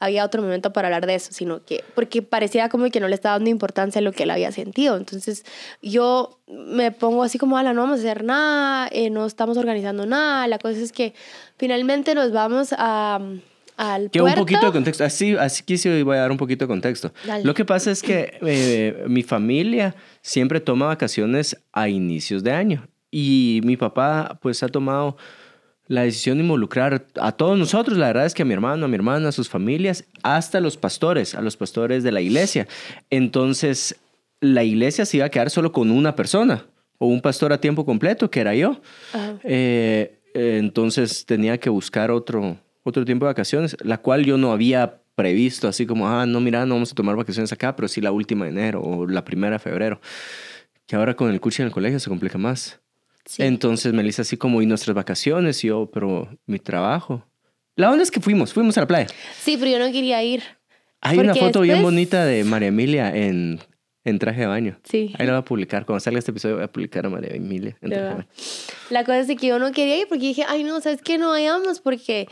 había 0.00 0.24
otro 0.24 0.42
momento 0.42 0.72
para 0.72 0.88
hablar 0.88 1.06
de 1.06 1.14
eso, 1.14 1.32
sino 1.32 1.64
que, 1.64 1.84
porque 1.94 2.22
parecía 2.22 2.68
como 2.68 2.90
que 2.90 3.00
no 3.00 3.08
le 3.08 3.14
estaba 3.14 3.36
dando 3.36 3.50
importancia 3.50 4.00
a 4.00 4.02
lo 4.02 4.12
que 4.12 4.24
él 4.24 4.30
había 4.30 4.52
sentido. 4.52 4.96
Entonces 4.96 5.44
yo 5.82 6.40
me 6.46 6.92
pongo 6.92 7.22
así 7.22 7.38
como, 7.38 7.56
ala, 7.56 7.72
no 7.72 7.82
vamos 7.82 7.98
a 7.98 8.02
hacer 8.02 8.24
nada, 8.24 8.88
eh, 8.92 9.10
no 9.10 9.24
estamos 9.24 9.56
organizando 9.56 10.04
nada. 10.04 10.46
La 10.46 10.58
cosa 10.58 10.78
es 10.78 10.92
que 10.92 11.14
finalmente 11.56 12.14
nos 12.14 12.32
vamos 12.32 12.74
a 12.76 13.20
al 13.76 14.10
que 14.10 14.20
un 14.20 14.34
poquito 14.34 14.66
de 14.66 14.72
contexto. 14.72 15.04
Así, 15.04 15.36
así 15.36 15.62
quise 15.62 16.02
voy 16.02 16.16
a 16.16 16.20
dar 16.20 16.30
un 16.30 16.36
poquito 16.36 16.64
de 16.64 16.68
contexto. 16.68 17.12
Lo 17.42 17.54
que 17.54 17.64
pasa 17.64 17.90
es 17.90 18.02
que 18.02 18.38
eh, 18.42 19.04
mi 19.08 19.22
familia 19.22 19.94
siempre 20.22 20.60
toma 20.60 20.86
vacaciones 20.86 21.56
a 21.72 21.88
inicios 21.88 22.42
de 22.42 22.52
año 22.52 22.86
y 23.10 23.60
mi 23.64 23.76
papá 23.76 24.38
pues 24.42 24.62
ha 24.62 24.68
tomado 24.68 25.16
la 25.86 26.02
decisión 26.02 26.38
de 26.38 26.44
involucrar 26.44 27.06
a 27.20 27.32
todos 27.32 27.58
nosotros, 27.58 27.98
la 27.98 28.06
verdad 28.06 28.26
es 28.26 28.32
que 28.32 28.42
a 28.42 28.46
mi 28.46 28.54
hermano, 28.54 28.86
a 28.86 28.88
mi 28.88 28.94
hermana, 28.94 29.28
a 29.28 29.32
sus 29.32 29.48
familias, 29.48 30.04
hasta 30.22 30.60
los 30.60 30.76
pastores, 30.76 31.34
a 31.34 31.42
los 31.42 31.56
pastores 31.56 32.02
de 32.02 32.10
la 32.10 32.22
iglesia. 32.22 32.66
Entonces, 33.10 33.96
la 34.40 34.64
iglesia 34.64 35.04
se 35.04 35.18
iba 35.18 35.26
a 35.26 35.28
quedar 35.28 35.50
solo 35.50 35.72
con 35.72 35.90
una 35.90 36.16
persona 36.16 36.66
o 36.98 37.06
un 37.06 37.20
pastor 37.20 37.52
a 37.52 37.60
tiempo 37.60 37.84
completo, 37.84 38.30
que 38.30 38.40
era 38.40 38.54
yo. 38.54 38.80
Eh, 39.42 40.20
eh, 40.34 40.56
entonces 40.58 41.26
tenía 41.26 41.58
que 41.58 41.70
buscar 41.70 42.10
otro, 42.10 42.58
otro 42.84 43.04
tiempo 43.04 43.26
de 43.26 43.30
vacaciones, 43.30 43.76
la 43.82 43.98
cual 43.98 44.24
yo 44.24 44.38
no 44.38 44.52
había 44.52 45.00
previsto, 45.16 45.66
así 45.68 45.86
como, 45.86 46.08
ah, 46.08 46.26
no, 46.26 46.40
mira, 46.40 46.64
no 46.66 46.74
vamos 46.74 46.92
a 46.92 46.94
tomar 46.94 47.16
vacaciones 47.16 47.52
acá, 47.52 47.74
pero 47.74 47.88
sí 47.88 48.00
la 48.00 48.12
última 48.12 48.44
de 48.44 48.50
enero 48.52 48.80
o 48.82 49.06
la 49.06 49.24
primera 49.24 49.54
de 49.54 49.58
febrero. 49.58 50.00
Que 50.86 50.96
ahora 50.96 51.14
con 51.14 51.30
el 51.30 51.40
curso 51.40 51.62
en 51.62 51.66
el 51.68 51.72
colegio 51.72 51.98
se 51.98 52.08
complica 52.10 52.36
más. 52.38 52.80
Entonces 53.38 53.92
me 53.92 54.02
dice 54.02 54.22
así 54.22 54.36
como, 54.36 54.60
¿y 54.60 54.66
nuestras 54.66 54.94
vacaciones? 54.94 55.64
Y 55.64 55.68
yo, 55.68 55.90
pero 55.92 56.28
mi 56.46 56.58
trabajo. 56.58 57.26
La 57.76 57.90
onda 57.90 58.02
es 58.02 58.10
que 58.10 58.20
fuimos, 58.20 58.52
fuimos 58.52 58.76
a 58.76 58.82
la 58.82 58.86
playa. 58.86 59.06
Sí, 59.40 59.56
pero 59.56 59.70
yo 59.70 59.78
no 59.78 59.90
quería 59.90 60.22
ir. 60.22 60.42
Hay 61.00 61.18
una 61.18 61.34
foto 61.34 61.62
bien 61.62 61.76
después- 61.76 61.82
bonita 61.94 62.24
de 62.24 62.44
María 62.44 62.68
Emilia 62.68 63.14
en, 63.16 63.60
en 64.04 64.18
traje 64.18 64.42
de 64.42 64.46
baño. 64.46 64.78
Sí. 64.84 65.14
Ahí 65.18 65.26
la 65.26 65.32
voy 65.32 65.40
a 65.40 65.44
publicar. 65.44 65.86
Cuando 65.86 66.00
salga 66.00 66.18
este 66.18 66.30
episodio 66.30 66.56
voy 66.56 66.64
a 66.64 66.70
publicar 66.72 67.06
a 67.06 67.08
María 67.08 67.34
Emilia 67.34 67.76
en 67.80 67.90
traje 67.90 68.04
de 68.04 68.10
baño. 68.14 68.26
La 68.90 69.04
cosa 69.04 69.20
es 69.20 69.26
que 69.28 69.46
yo 69.46 69.58
no 69.58 69.72
quería 69.72 69.98
ir 69.98 70.08
porque 70.08 70.24
dije, 70.26 70.44
ay, 70.46 70.62
no, 70.64 70.80
¿sabes 70.80 71.00
qué? 71.02 71.16
No 71.18 71.30
vayamos 71.30 71.80
porque, 71.80 72.28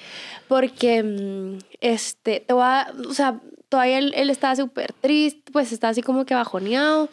porque, 0.49 1.03
mm, 1.03 1.59
este, 1.81 2.41
te 2.41 2.53
voy 2.53 2.63
a- 2.65 2.93
o 3.09 3.15
sea, 3.15 3.41
todavía 3.69 3.99
él, 3.99 4.13
él 4.17 4.29
estaba 4.29 4.55
súper 4.55 4.93
triste, 4.93 5.51
pues 5.51 5.73
está 5.73 5.89
así 5.89 6.03
como 6.03 6.27
que 6.27 6.35
bajoneado 6.35 7.09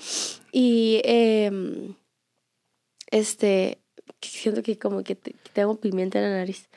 y, 0.51 0.99
em, 1.05 1.95
este, 3.11 3.79
siento 4.21 4.61
que 4.61 4.77
como 4.77 5.03
que, 5.03 5.15
te- 5.15 5.31
que 5.31 5.49
tengo 5.53 5.79
pimienta 5.79 6.19
en 6.19 6.25
la 6.31 6.37
nariz. 6.37 6.67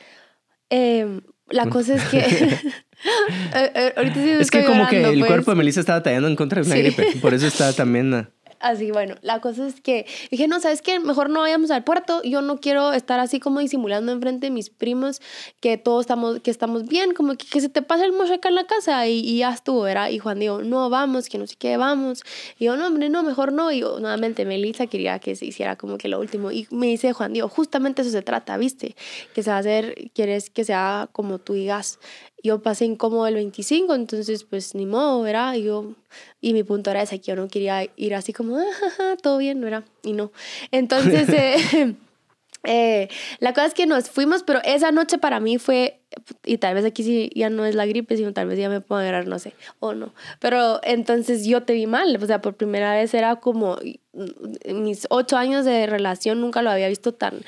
Em, 0.70 1.20
la 1.52 1.66
cosa 1.66 1.94
es 1.94 2.02
que, 2.04 2.18
eh, 3.54 3.70
eh, 3.74 3.92
ahorita 3.96 4.14
sí 4.14 4.20
me 4.20 4.40
Es 4.40 4.50
que 4.50 4.60
estoy 4.60 4.64
como 4.74 4.88
que 4.88 5.02
el 5.02 5.18
pues. 5.18 5.26
cuerpo 5.30 5.50
de 5.52 5.56
Melissa 5.56 5.80
estaba 5.80 6.02
tallando 6.02 6.28
en 6.28 6.36
contra 6.36 6.60
de 6.62 6.66
una 6.66 6.76
Sí. 6.76 6.82
gripe. 6.82 7.18
Por 7.20 7.34
eso 7.34 7.46
está 7.46 7.72
también... 7.72 8.12
ah, 8.14 8.30
Así, 8.62 8.92
bueno, 8.92 9.16
la 9.22 9.40
cosa 9.40 9.66
es 9.66 9.80
que 9.80 10.06
dije, 10.30 10.46
no, 10.46 10.60
¿sabes 10.60 10.82
qué? 10.82 11.00
Mejor 11.00 11.30
no 11.30 11.40
vayamos 11.40 11.72
al 11.72 11.82
puerto. 11.82 12.22
Yo 12.22 12.42
no 12.42 12.58
quiero 12.58 12.92
estar 12.92 13.18
así 13.18 13.40
como 13.40 13.58
disimulando 13.58 14.12
enfrente 14.12 14.46
de 14.46 14.50
mis 14.52 14.70
primos 14.70 15.20
que 15.60 15.78
todos 15.78 16.02
estamos, 16.02 16.38
que 16.40 16.52
estamos 16.52 16.86
bien, 16.86 17.12
como 17.12 17.34
que, 17.34 17.44
que 17.44 17.60
se 17.60 17.68
te 17.68 17.82
pasa 17.82 18.04
el 18.04 18.12
mocho 18.12 18.34
acá 18.34 18.50
en 18.50 18.54
la 18.54 18.64
casa 18.64 19.06
y, 19.08 19.18
y 19.18 19.38
ya 19.38 19.52
estuvo, 19.52 19.82
¿verdad? 19.82 20.10
Y 20.10 20.20
Juan 20.20 20.38
dijo, 20.38 20.62
no, 20.62 20.88
vamos, 20.90 21.28
que 21.28 21.38
no 21.38 21.46
sé 21.48 21.56
qué, 21.58 21.76
vamos. 21.76 22.22
Y 22.56 22.66
yo, 22.66 22.76
no, 22.76 22.86
hombre, 22.86 23.08
no, 23.08 23.24
mejor 23.24 23.52
no. 23.52 23.72
Y 23.72 23.80
yo, 23.80 23.98
nuevamente, 23.98 24.44
Melissa 24.44 24.86
quería 24.86 25.18
que 25.18 25.34
se 25.34 25.44
hiciera 25.44 25.74
como 25.74 25.98
que 25.98 26.06
lo 26.06 26.20
último. 26.20 26.52
Y 26.52 26.68
me 26.70 26.86
dice 26.86 27.12
Juan 27.12 27.32
Diego, 27.32 27.48
justamente 27.48 28.02
eso 28.02 28.12
se 28.12 28.22
trata, 28.22 28.56
¿viste? 28.58 28.94
Que 29.34 29.42
se 29.42 29.50
va 29.50 29.56
a 29.56 29.60
hacer, 29.60 30.10
quieres 30.14 30.50
que 30.50 30.64
sea 30.64 31.08
como 31.12 31.38
tú 31.38 31.54
digas. 31.54 31.98
Yo 32.42 32.60
pasé 32.60 32.84
incómodo 32.86 33.26
el 33.28 33.34
25, 33.34 33.94
entonces 33.94 34.44
pues 34.44 34.74
ni 34.74 34.84
modo, 34.86 35.22
¿verdad? 35.22 35.54
Y 35.54 35.62
yo, 35.64 35.92
y 36.40 36.52
mi 36.54 36.64
punto 36.64 36.90
era 36.90 37.02
ese, 37.02 37.20
que 37.20 37.28
yo 37.28 37.36
no 37.36 37.48
quería 37.48 37.86
ir 37.96 38.14
así 38.14 38.32
como, 38.32 38.56
"Ah, 38.58 38.64
ja, 38.80 38.90
ja, 38.90 39.16
todo 39.16 39.38
bien, 39.38 39.60
¿verdad? 39.60 39.84
Y 40.02 40.12
no. 40.12 40.32
Entonces, 40.72 41.28
eh, 41.32 41.94
eh, 42.64 43.08
la 43.38 43.52
cosa 43.52 43.66
es 43.66 43.74
que 43.74 43.86
nos 43.86 44.10
fuimos, 44.10 44.42
pero 44.42 44.60
esa 44.64 44.90
noche 44.92 45.18
para 45.18 45.38
mí 45.40 45.58
fue, 45.58 46.00
y 46.44 46.58
tal 46.58 46.74
vez 46.74 46.84
aquí 46.84 47.04
sí 47.04 47.30
ya 47.34 47.48
no 47.48 47.64
es 47.64 47.74
la 47.76 47.86
gripe, 47.86 48.16
sino 48.16 48.32
tal 48.32 48.48
vez 48.48 48.58
ya 48.58 48.68
me 48.68 48.80
puedo 48.80 49.00
agarrar, 49.00 49.26
no 49.28 49.38
sé, 49.38 49.54
o 49.80 49.94
no. 49.94 50.12
Pero 50.40 50.80
entonces 50.82 51.44
yo 51.46 51.62
te 51.62 51.74
vi 51.74 51.86
mal, 51.86 52.18
o 52.20 52.26
sea, 52.26 52.40
por 52.42 52.54
primera 52.56 52.94
vez 52.94 53.14
era 53.14 53.36
como, 53.36 53.78
en 54.12 54.82
mis 54.82 55.06
ocho 55.10 55.36
años 55.36 55.64
de 55.64 55.86
relación 55.86 56.40
nunca 56.40 56.62
lo 56.62 56.70
había 56.70 56.88
visto 56.88 57.14
tan 57.14 57.40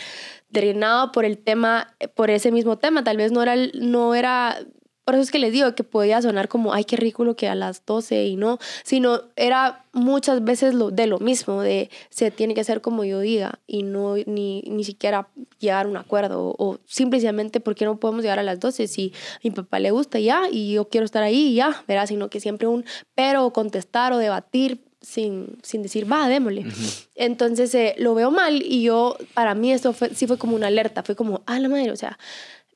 drenado 0.51 1.11
por 1.13 1.25
el 1.25 1.39
tema, 1.39 1.95
por 2.15 2.31
ese 2.31 2.53
mismo 2.53 2.79
tema, 2.79 3.03
tal 3.03 3.17
vez 3.17 3.33
no 3.33 3.43
era, 3.43 3.57
no 3.75 4.15
era 4.15 4.57
por 5.05 5.15
eso 5.15 5.23
es 5.23 5.31
que 5.31 5.39
les 5.39 5.53
digo 5.53 5.75
que 5.75 5.85
podía 5.85 6.21
sonar 6.23 6.49
como, 6.49 6.73
ay, 6.73 6.85
qué 6.85 6.97
ridículo 6.97 7.37
que 7.37 7.49
a 7.49 7.55
las 7.55 7.85
12 7.85 8.27
y 8.27 8.37
no, 8.37 8.59
sino 8.85 9.21
era 9.37 9.85
muchas 9.93 10.43
veces 10.43 10.75
lo, 10.75 10.91
de 10.91 11.07
lo 11.07 11.19
mismo, 11.19 11.63
de 11.63 11.91
se 12.11 12.31
tiene 12.31 12.55
que 12.55 12.63
hacer 12.63 12.81
como 12.81 13.05
yo 13.05 13.21
diga 13.21 13.61
y 13.67 13.83
no 13.83 14.17
ni, 14.27 14.63
ni 14.63 14.85
siquiera 14.85 15.29
llegar 15.59 15.87
a 15.87 15.89
un 15.89 15.97
acuerdo 15.97 16.49
o, 16.49 16.55
o 16.59 16.79
simplemente 16.87 17.61
porque 17.61 17.85
no 17.85 18.01
podemos 18.01 18.23
llegar 18.23 18.39
a 18.39 18.43
las 18.43 18.61
12 18.61 18.89
si 18.89 19.13
a 19.37 19.41
mi 19.45 19.51
papá 19.51 19.79
le 19.79 19.91
gusta 19.91 20.19
ya 20.19 20.49
y 20.51 20.73
yo 20.73 20.89
quiero 20.89 21.05
estar 21.05 21.23
ahí 21.23 21.49
y 21.49 21.55
ya, 21.57 21.85
¿verdad? 21.87 22.07
Sino 22.07 22.31
que 22.31 22.41
siempre 22.41 22.67
un 22.67 22.85
pero 23.15 23.53
contestar 23.53 24.13
o 24.13 24.19
debatir 24.19 24.81
sin, 25.05 25.59
sin 25.63 25.83
decir, 25.83 26.11
va, 26.11 26.29
démosle. 26.29 26.67
Entonces 27.15 27.75
eh, 27.75 27.95
lo 27.99 28.15
veo 28.15 28.31
mal 28.31 28.63
y 28.63 28.83
yo, 28.83 29.17
para 29.35 29.55
mí 29.55 29.73
esto 29.73 29.93
fue, 29.93 30.15
sí 30.15 30.27
fue 30.27 30.39
como 30.39 30.57
una 30.57 30.69
alerta, 30.69 31.03
fue 31.03 31.15
como, 31.15 31.43
ah, 31.47 31.61
la 31.61 31.69
madre, 31.69 31.93
o 31.93 31.97
sea, 31.97 32.19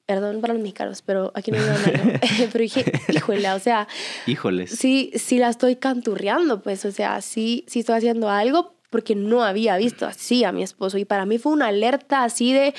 perdón 0.08 0.40
para 0.40 0.54
los 0.54 0.62
mexicanos, 0.62 1.02
pero 1.02 1.32
aquí 1.34 1.50
no 1.50 1.58
me 1.58 1.64
a 1.64 2.20
Pero 2.50 2.62
dije, 2.62 2.90
híjole, 3.12 3.50
o 3.50 3.58
sea, 3.58 3.86
Híjoles. 4.26 4.70
sí, 4.70 5.12
sí 5.14 5.36
la 5.36 5.50
estoy 5.50 5.76
canturreando, 5.76 6.62
pues, 6.62 6.86
o 6.86 6.92
sea, 6.92 7.20
sí, 7.20 7.66
sí 7.68 7.80
estoy 7.80 7.96
haciendo 7.96 8.30
algo 8.30 8.74
porque 8.88 9.14
no 9.14 9.44
había 9.44 9.76
visto 9.76 10.06
así 10.06 10.44
a 10.44 10.52
mi 10.52 10.62
esposo. 10.62 10.96
Y 10.96 11.04
para 11.04 11.26
mí 11.26 11.36
fue 11.36 11.52
una 11.52 11.66
alerta 11.66 12.24
así 12.24 12.54
de, 12.54 12.74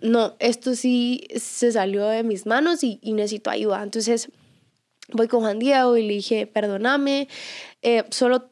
no, 0.00 0.34
esto 0.38 0.74
sí 0.74 1.26
se 1.34 1.72
salió 1.72 2.06
de 2.08 2.22
mis 2.22 2.44
manos 2.44 2.84
y, 2.84 2.98
y 3.00 3.14
necesito 3.14 3.48
ayuda. 3.48 3.82
Entonces 3.82 4.28
voy 5.12 5.28
con 5.28 5.40
Juan 5.40 5.58
Diego 5.58 5.96
y 5.96 6.02
le 6.02 6.12
dije, 6.12 6.46
perdóname, 6.46 7.26
eh, 7.80 8.04
solo 8.10 8.50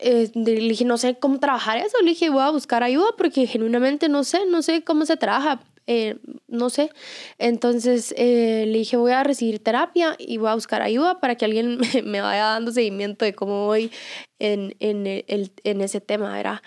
eh, 0.00 0.28
le 0.34 0.54
dije, 0.56 0.84
no 0.84 0.98
sé 0.98 1.20
cómo 1.20 1.38
trabajar 1.38 1.78
eso. 1.78 1.96
Le 2.02 2.10
dije, 2.10 2.30
voy 2.30 2.42
a 2.42 2.50
buscar 2.50 2.82
ayuda 2.82 3.06
porque 3.16 3.46
genuinamente 3.46 4.08
no 4.08 4.24
sé, 4.24 4.40
no 4.50 4.60
sé 4.60 4.82
cómo 4.82 5.06
se 5.06 5.16
trabaja. 5.16 5.60
Eh, 5.86 6.16
no 6.48 6.70
sé. 6.70 6.90
Entonces 7.38 8.14
eh, 8.16 8.64
le 8.66 8.78
dije, 8.78 8.96
voy 8.96 9.12
a 9.12 9.22
recibir 9.22 9.62
terapia 9.62 10.16
y 10.18 10.38
voy 10.38 10.48
a 10.50 10.54
buscar 10.54 10.82
ayuda 10.82 11.20
para 11.20 11.34
que 11.36 11.44
alguien 11.44 11.78
me, 11.94 12.02
me 12.02 12.20
vaya 12.20 12.44
dando 12.44 12.72
seguimiento 12.72 13.24
de 13.24 13.34
cómo 13.34 13.66
voy 13.66 13.90
en, 14.38 14.74
en, 14.80 15.06
el, 15.06 15.52
en 15.64 15.80
ese 15.80 16.00
tema, 16.00 16.32
¿verdad? 16.32 16.60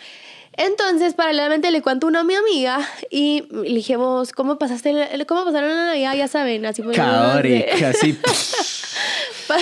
Entonces, 0.60 1.14
paralelamente 1.14 1.70
le 1.70 1.84
cuento 1.84 2.08
una 2.08 2.22
a 2.22 2.24
mi 2.24 2.34
amiga 2.34 2.80
y 3.12 3.44
le 3.52 3.76
dije, 3.76 3.96
vos, 3.96 4.32
¿cómo 4.32 4.58
pasaste, 4.58 4.90
el- 5.14 5.26
cómo 5.28 5.46
pasaron 5.46 5.70
la 5.70 5.86
Navidad? 5.88 6.16
Ya 6.16 6.28
saben, 6.28 6.66
así 6.66 6.82
Caori, 6.82 7.50
de- 7.50 7.86
así. 7.86 8.18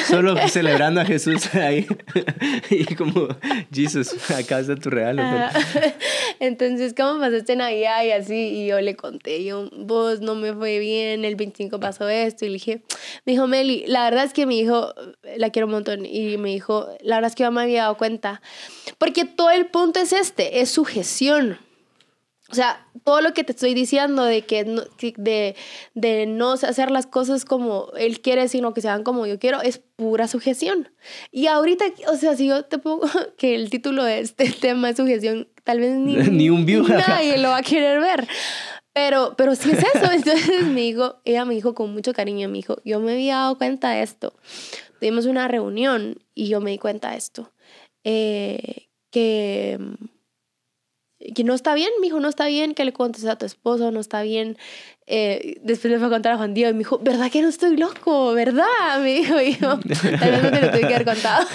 Solo 0.07 0.35
celebrando 0.47 1.01
a 1.01 1.05
Jesús 1.05 1.53
ahí. 1.55 1.85
y 2.69 2.95
como, 2.95 3.27
Jesus, 3.71 4.29
acá 4.31 4.59
está 4.59 4.75
tu 4.75 4.89
regalo. 4.89 5.21
Ah, 5.23 5.51
Entonces, 6.39 6.93
¿cómo 6.95 7.19
pasaste 7.19 7.55
Navidad? 7.55 8.03
Y 8.03 8.11
así, 8.11 8.35
y 8.35 8.67
yo 8.67 8.81
le 8.81 8.95
conté, 8.95 9.43
yo, 9.43 9.69
vos 9.77 10.21
no 10.21 10.35
me 10.35 10.53
fue 10.53 10.79
bien, 10.79 11.25
el 11.25 11.35
25 11.35 11.79
pasó 11.79 12.09
esto, 12.09 12.45
y 12.45 12.49
le 12.49 12.53
dije, 12.53 12.81
me 13.25 13.33
dijo, 13.33 13.47
Meli, 13.47 13.85
la 13.87 14.03
verdad 14.03 14.25
es 14.25 14.33
que 14.33 14.45
mi 14.45 14.59
hijo, 14.59 14.93
la 15.37 15.49
quiero 15.49 15.67
un 15.67 15.73
montón, 15.73 16.05
y 16.05 16.37
me 16.37 16.49
dijo, 16.49 16.87
la 17.01 17.15
verdad 17.17 17.29
es 17.29 17.35
que 17.35 17.43
yo 17.43 17.51
me 17.51 17.61
había 17.61 17.83
dado 17.83 17.97
cuenta, 17.97 18.41
porque 18.97 19.25
todo 19.25 19.51
el 19.51 19.67
punto 19.67 19.99
es 19.99 20.13
este, 20.13 20.61
es 20.61 20.69
sujeción. 20.69 21.57
O 22.55 22.61
sea, 22.63 22.87
todo 23.03 23.19
lo 23.19 23.33
que 23.33 23.43
te 23.43 23.51
estoy 23.51 23.73
diciendo 23.73 24.23
de 24.23 24.43
que 24.43 24.63
no, 24.63 24.83
de, 25.17 25.57
de 25.93 26.25
no 26.25 26.53
hacer 26.53 26.89
las 26.89 27.05
cosas 27.05 27.43
como 27.43 27.91
él 27.97 28.21
quiere, 28.21 28.47
sino 28.47 28.73
que 28.73 28.79
se 28.79 28.87
hagan 28.87 29.03
como 29.03 29.25
yo 29.25 29.39
quiero, 29.39 29.61
es 29.61 29.79
pura 29.97 30.29
sujeción. 30.29 30.87
Y 31.33 31.47
ahorita, 31.47 31.83
o 32.07 32.15
sea, 32.15 32.37
si 32.37 32.47
yo 32.47 32.63
te 32.63 32.77
pongo 32.77 33.09
que 33.37 33.55
el 33.55 33.69
título 33.69 34.05
de 34.05 34.19
este 34.19 34.49
tema 34.61 34.89
es 34.89 34.95
sujeción, 34.95 35.49
tal 35.65 35.81
vez 35.81 35.97
ni, 35.97 36.15
Ni 36.31 36.49
un 36.49 36.65
view. 36.65 36.87
nadie 36.87 37.37
lo 37.39 37.49
va 37.49 37.57
a 37.57 37.61
querer 37.61 37.99
ver. 37.99 38.25
Pero, 38.93 39.35
pero 39.35 39.53
sí 39.55 39.71
es 39.71 39.79
eso. 39.79 40.09
Entonces 40.13 40.63
me 40.63 40.79
dijo, 40.79 41.17
ella 41.25 41.43
me 41.43 41.55
dijo 41.55 41.75
con 41.75 41.91
mucho 41.91 42.13
cariño, 42.13 42.47
me 42.47 42.59
dijo, 42.59 42.77
yo 42.85 43.01
me 43.01 43.11
había 43.11 43.35
dado 43.35 43.57
cuenta 43.57 43.89
de 43.89 44.01
esto. 44.01 44.33
Tuvimos 45.01 45.25
una 45.25 45.49
reunión 45.49 46.19
y 46.33 46.47
yo 46.47 46.61
me 46.61 46.71
di 46.71 46.77
cuenta 46.77 47.11
de 47.11 47.17
esto. 47.17 47.51
Eh, 48.05 48.87
que 49.11 49.77
que 51.33 51.43
no 51.43 51.53
está 51.53 51.73
bien, 51.73 51.89
me 52.01 52.07
dijo, 52.07 52.19
no 52.19 52.29
está 52.29 52.47
bien 52.47 52.73
que 52.73 52.85
le 52.85 52.93
contes 52.93 53.25
a 53.25 53.37
tu 53.37 53.45
esposo, 53.45 53.91
no 53.91 53.99
está 53.99 54.21
bien. 54.21 54.57
Eh, 55.07 55.59
después 55.61 55.91
le 55.91 55.99
fue 55.99 56.07
a 56.07 56.09
contar 56.09 56.31
a 56.33 56.37
Juan 56.37 56.55
Diego 56.55 56.71
y 56.71 56.73
me 56.73 56.79
dijo, 56.79 56.97
¿verdad 56.97 57.29
que 57.31 57.39
no 57.43 57.47
estoy 57.49 57.77
loco? 57.77 58.33
¿Verdad? 58.33 58.65
Me 59.01 59.13
dijo 59.13 59.39
y 59.39 59.55
yo, 59.55 59.77
tal 59.79 60.31
vez 60.31 60.43
no 60.43 60.49
te 60.51 60.61
lo 60.61 60.71
tuve 60.71 60.79
que 60.79 60.85
haber 60.95 61.05
contado. 61.05 61.45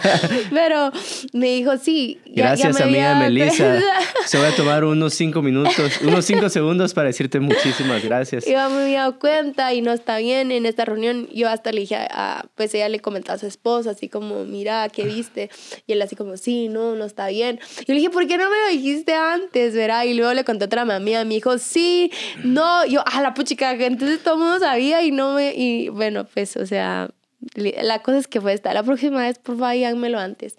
Pero 0.50 0.92
me 1.32 1.46
dijo, 1.56 1.76
sí. 1.76 2.18
ya- 2.26 2.34
ya 2.34 2.42
Gracias, 2.44 2.78
me 2.78 2.84
amiga 2.84 3.16
había- 3.16 3.28
Melissa. 3.28 3.80
Se 4.26 4.38
voy 4.38 4.46
a 4.46 4.54
tomar 4.54 4.84
unos 4.84 5.14
cinco 5.14 5.42
minutos, 5.42 6.00
unos 6.02 6.24
cinco 6.24 6.48
segundos 6.50 6.94
para 6.94 7.08
decirte 7.08 7.40
muchísimas 7.40 8.02
gracias. 8.04 8.44
Yo 8.46 8.52
me 8.70 8.82
había 8.82 9.00
dado 9.00 9.18
cuenta 9.18 9.72
y 9.74 9.82
no 9.82 9.92
está 9.92 10.18
bien. 10.18 10.52
En 10.52 10.64
esta 10.66 10.84
reunión 10.84 11.28
yo 11.32 11.48
hasta 11.48 11.72
le 11.72 11.80
dije, 11.80 11.96
a, 11.96 12.46
pues 12.54 12.72
ella 12.74 12.88
le 12.88 13.00
comentaba 13.00 13.34
a 13.36 13.38
su 13.38 13.46
esposa, 13.46 13.90
así 13.90 14.08
como, 14.08 14.44
mira, 14.44 14.88
¿qué 14.88 15.04
viste? 15.04 15.50
Y 15.86 15.92
él 15.94 16.02
así 16.02 16.14
como, 16.16 16.36
sí, 16.36 16.68
no, 16.68 16.94
no 16.94 17.04
está 17.06 17.26
bien. 17.28 17.58
Y 17.80 17.86
yo 17.86 17.94
le 17.94 17.94
dije, 17.94 18.10
¿por 18.10 18.26
qué 18.28 18.36
no 18.38 18.48
me 18.50 18.56
lo 18.66 18.68
dijiste 18.70 19.14
antes, 19.20 19.74
verdad? 19.74 20.04
Y 20.04 20.14
luego 20.14 20.32
le 20.34 20.44
conté 20.44 20.64
a 20.64 20.66
otra 20.66 20.82
amiga, 20.82 21.24
me 21.24 21.34
dijo, 21.34 21.58
sí, 21.58 22.10
no. 22.44 22.84
Yo, 22.86 23.02
ah, 23.06 23.22
la 23.22 23.34
puchica, 23.34 23.72
entonces 23.72 24.22
todo 24.22 24.34
el 24.34 24.40
mundo 24.40 24.58
sabía 24.58 25.02
y 25.02 25.10
no 25.10 25.34
me... 25.34 25.54
Y 25.54 25.88
bueno, 25.88 26.24
pues, 26.24 26.56
o 26.56 26.66
sea, 26.66 27.10
la 27.54 28.02
cosa 28.02 28.18
es 28.18 28.28
que 28.28 28.40
fue 28.40 28.52
esta. 28.52 28.74
La 28.74 28.82
próxima 28.82 29.20
vez, 29.20 29.38
por 29.38 29.56
favor, 29.56 29.74
díganmelo 29.74 30.18
antes. 30.18 30.56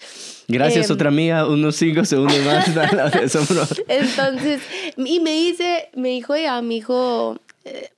Gracias, 0.48 0.90
Em, 0.90 0.96
otra 0.96 1.10
amiga, 1.10 1.48
unos 1.48 1.76
cinco 1.76 2.06
segundos 2.06 2.40
más. 2.40 2.68
Entonces, 3.88 4.62
y 4.98 5.20
me 5.20 5.32
dice, 5.32 5.90
me 5.96 6.10
dijo 6.10 6.34
ella, 6.34 6.62
mi 6.62 6.78
hijo, 6.78 7.38
eh, 7.66 7.90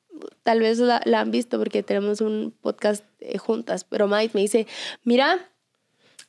tal 0.44 0.60
vez 0.60 0.80
la, 0.80 1.02
la 1.06 1.22
han 1.22 1.32
visto 1.32 1.58
porque 1.58 1.82
tenemos 1.82 2.22
un 2.22 2.54
podcast 2.62 3.06
eh, 3.22 3.38
juntas, 3.38 3.86
pero 3.86 4.08
Mike 4.08 4.32
me 4.34 4.42
dice, 4.42 4.68
mira, 5.04 5.50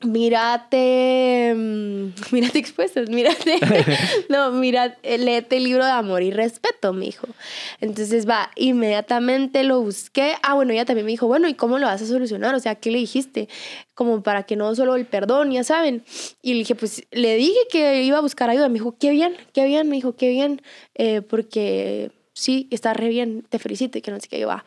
mírate, 0.03 1.55
mm, 1.55 2.09
mírate 2.33 2.59
expuestas, 2.59 3.09
mírate, 3.09 3.59
no, 4.29 4.53
mira, 4.53 4.97
eh, 5.03 5.19
léete 5.19 5.57
el 5.57 5.65
libro 5.65 5.85
de 5.85 5.91
amor 5.91 6.23
y 6.23 6.31
respeto, 6.31 6.93
me 6.93 7.07
dijo. 7.07 7.27
Entonces 7.81 8.29
va, 8.29 8.51
inmediatamente 8.57 9.65
lo 9.65 9.81
busqué. 9.81 10.35
Ah, 10.43 10.55
bueno, 10.55 10.73
ella 10.73 10.85
también 10.85 11.07
me 11.07 11.13
dijo, 11.13 11.27
bueno, 11.27 11.49
¿y 11.49 11.55
cómo 11.55 11.79
lo 11.79 11.87
vas 11.87 12.03
a 12.03 12.07
solucionar? 12.07 12.55
O 12.55 12.61
sea, 12.61 12.75
¿qué 12.75 12.91
le 12.91 12.99
dijiste? 12.99 13.49
Como 13.95 14.23
para 14.23 14.45
que 14.45 14.57
no 14.57 14.75
solo 14.75 14.97
el 14.97 15.07
perdón, 15.07 15.53
ya 15.53 15.65
saben. 15.65 16.05
Y 16.43 16.53
le 16.53 16.59
dije, 16.61 16.75
pues 16.75 17.05
le 17.11 17.37
dije 17.37 17.59
que 17.71 18.03
iba 18.03 18.19
a 18.19 18.23
buscar 18.23 18.51
ayuda. 18.51 18.69
Me 18.69 18.75
dijo, 18.75 18.97
qué 18.99 19.11
bien, 19.11 19.37
qué 19.53 19.67
bien, 19.67 19.89
me 19.89 19.97
dijo, 19.97 20.17
qué 20.17 20.29
bien, 20.31 20.63
eh, 20.95 21.23
porque 21.23 22.11
sí, 22.35 22.69
está 22.71 22.93
re 22.93 23.09
bien, 23.09 23.47
te 23.49 23.59
felicito 23.59 23.99
y 23.99 24.03
que 24.03 24.11
no 24.11 24.21
sé 24.21 24.29
qué, 24.29 24.39
yo 24.39 24.49
va. 24.49 24.65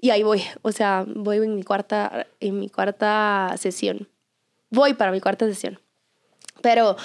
Y 0.00 0.10
ahí 0.10 0.22
voy, 0.22 0.42
o 0.62 0.72
sea, 0.72 1.04
voy 1.06 1.38
en 1.38 1.56
mi 1.56 1.62
cuarta, 1.62 2.26
en 2.40 2.58
mi 2.58 2.68
cuarta 2.68 3.54
sesión. 3.58 4.08
Voy 4.70 4.94
para 4.94 5.12
mi 5.12 5.20
cuarta 5.20 5.46
sesión. 5.46 5.80
Pero 6.60 6.96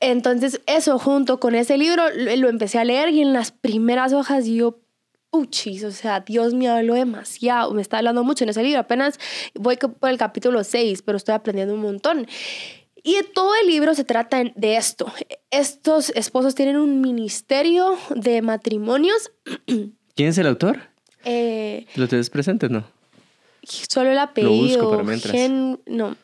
entonces 0.00 0.60
eso 0.66 0.98
junto 0.98 1.40
con 1.40 1.54
ese 1.54 1.76
libro 1.78 2.02
lo, 2.14 2.36
lo 2.36 2.48
empecé 2.48 2.78
a 2.78 2.84
leer 2.84 3.10
y 3.10 3.20
en 3.20 3.32
las 3.32 3.50
primeras 3.52 4.12
hojas 4.12 4.46
yo, 4.46 4.78
uchis, 5.30 5.84
o 5.84 5.90
sea, 5.92 6.20
Dios 6.20 6.54
me 6.54 6.68
habló 6.68 6.94
demasiado, 6.94 7.72
me 7.74 7.82
está 7.82 7.98
hablando 7.98 8.22
mucho 8.24 8.44
en 8.44 8.50
ese 8.50 8.62
libro, 8.62 8.80
apenas 8.80 9.18
voy 9.54 9.76
por 9.76 10.10
el 10.10 10.18
capítulo 10.18 10.62
6, 10.62 11.02
pero 11.02 11.16
estoy 11.16 11.34
aprendiendo 11.34 11.74
un 11.74 11.80
montón. 11.80 12.26
Y 13.04 13.16
todo 13.34 13.50
el 13.60 13.66
libro 13.66 13.94
se 13.94 14.04
trata 14.04 14.42
de 14.54 14.76
esto. 14.76 15.12
Estos 15.50 16.10
esposos 16.10 16.54
tienen 16.54 16.76
un 16.76 17.00
ministerio 17.00 17.96
de 18.14 18.42
matrimonios. 18.42 19.32
¿Quién 20.14 20.28
es 20.28 20.38
el 20.38 20.46
autor? 20.46 20.78
Eh, 21.24 21.86
¿Lo 21.96 22.06
tienes 22.06 22.30
presente 22.30 22.68
no? 22.68 22.84
solo 23.64 24.10
el 24.10 24.18
apellido. 24.18 24.52
busco, 24.78 24.90
pero 24.90 25.04
mientras. 25.04 25.32
Gen- 25.32 25.80
no. 25.86 26.16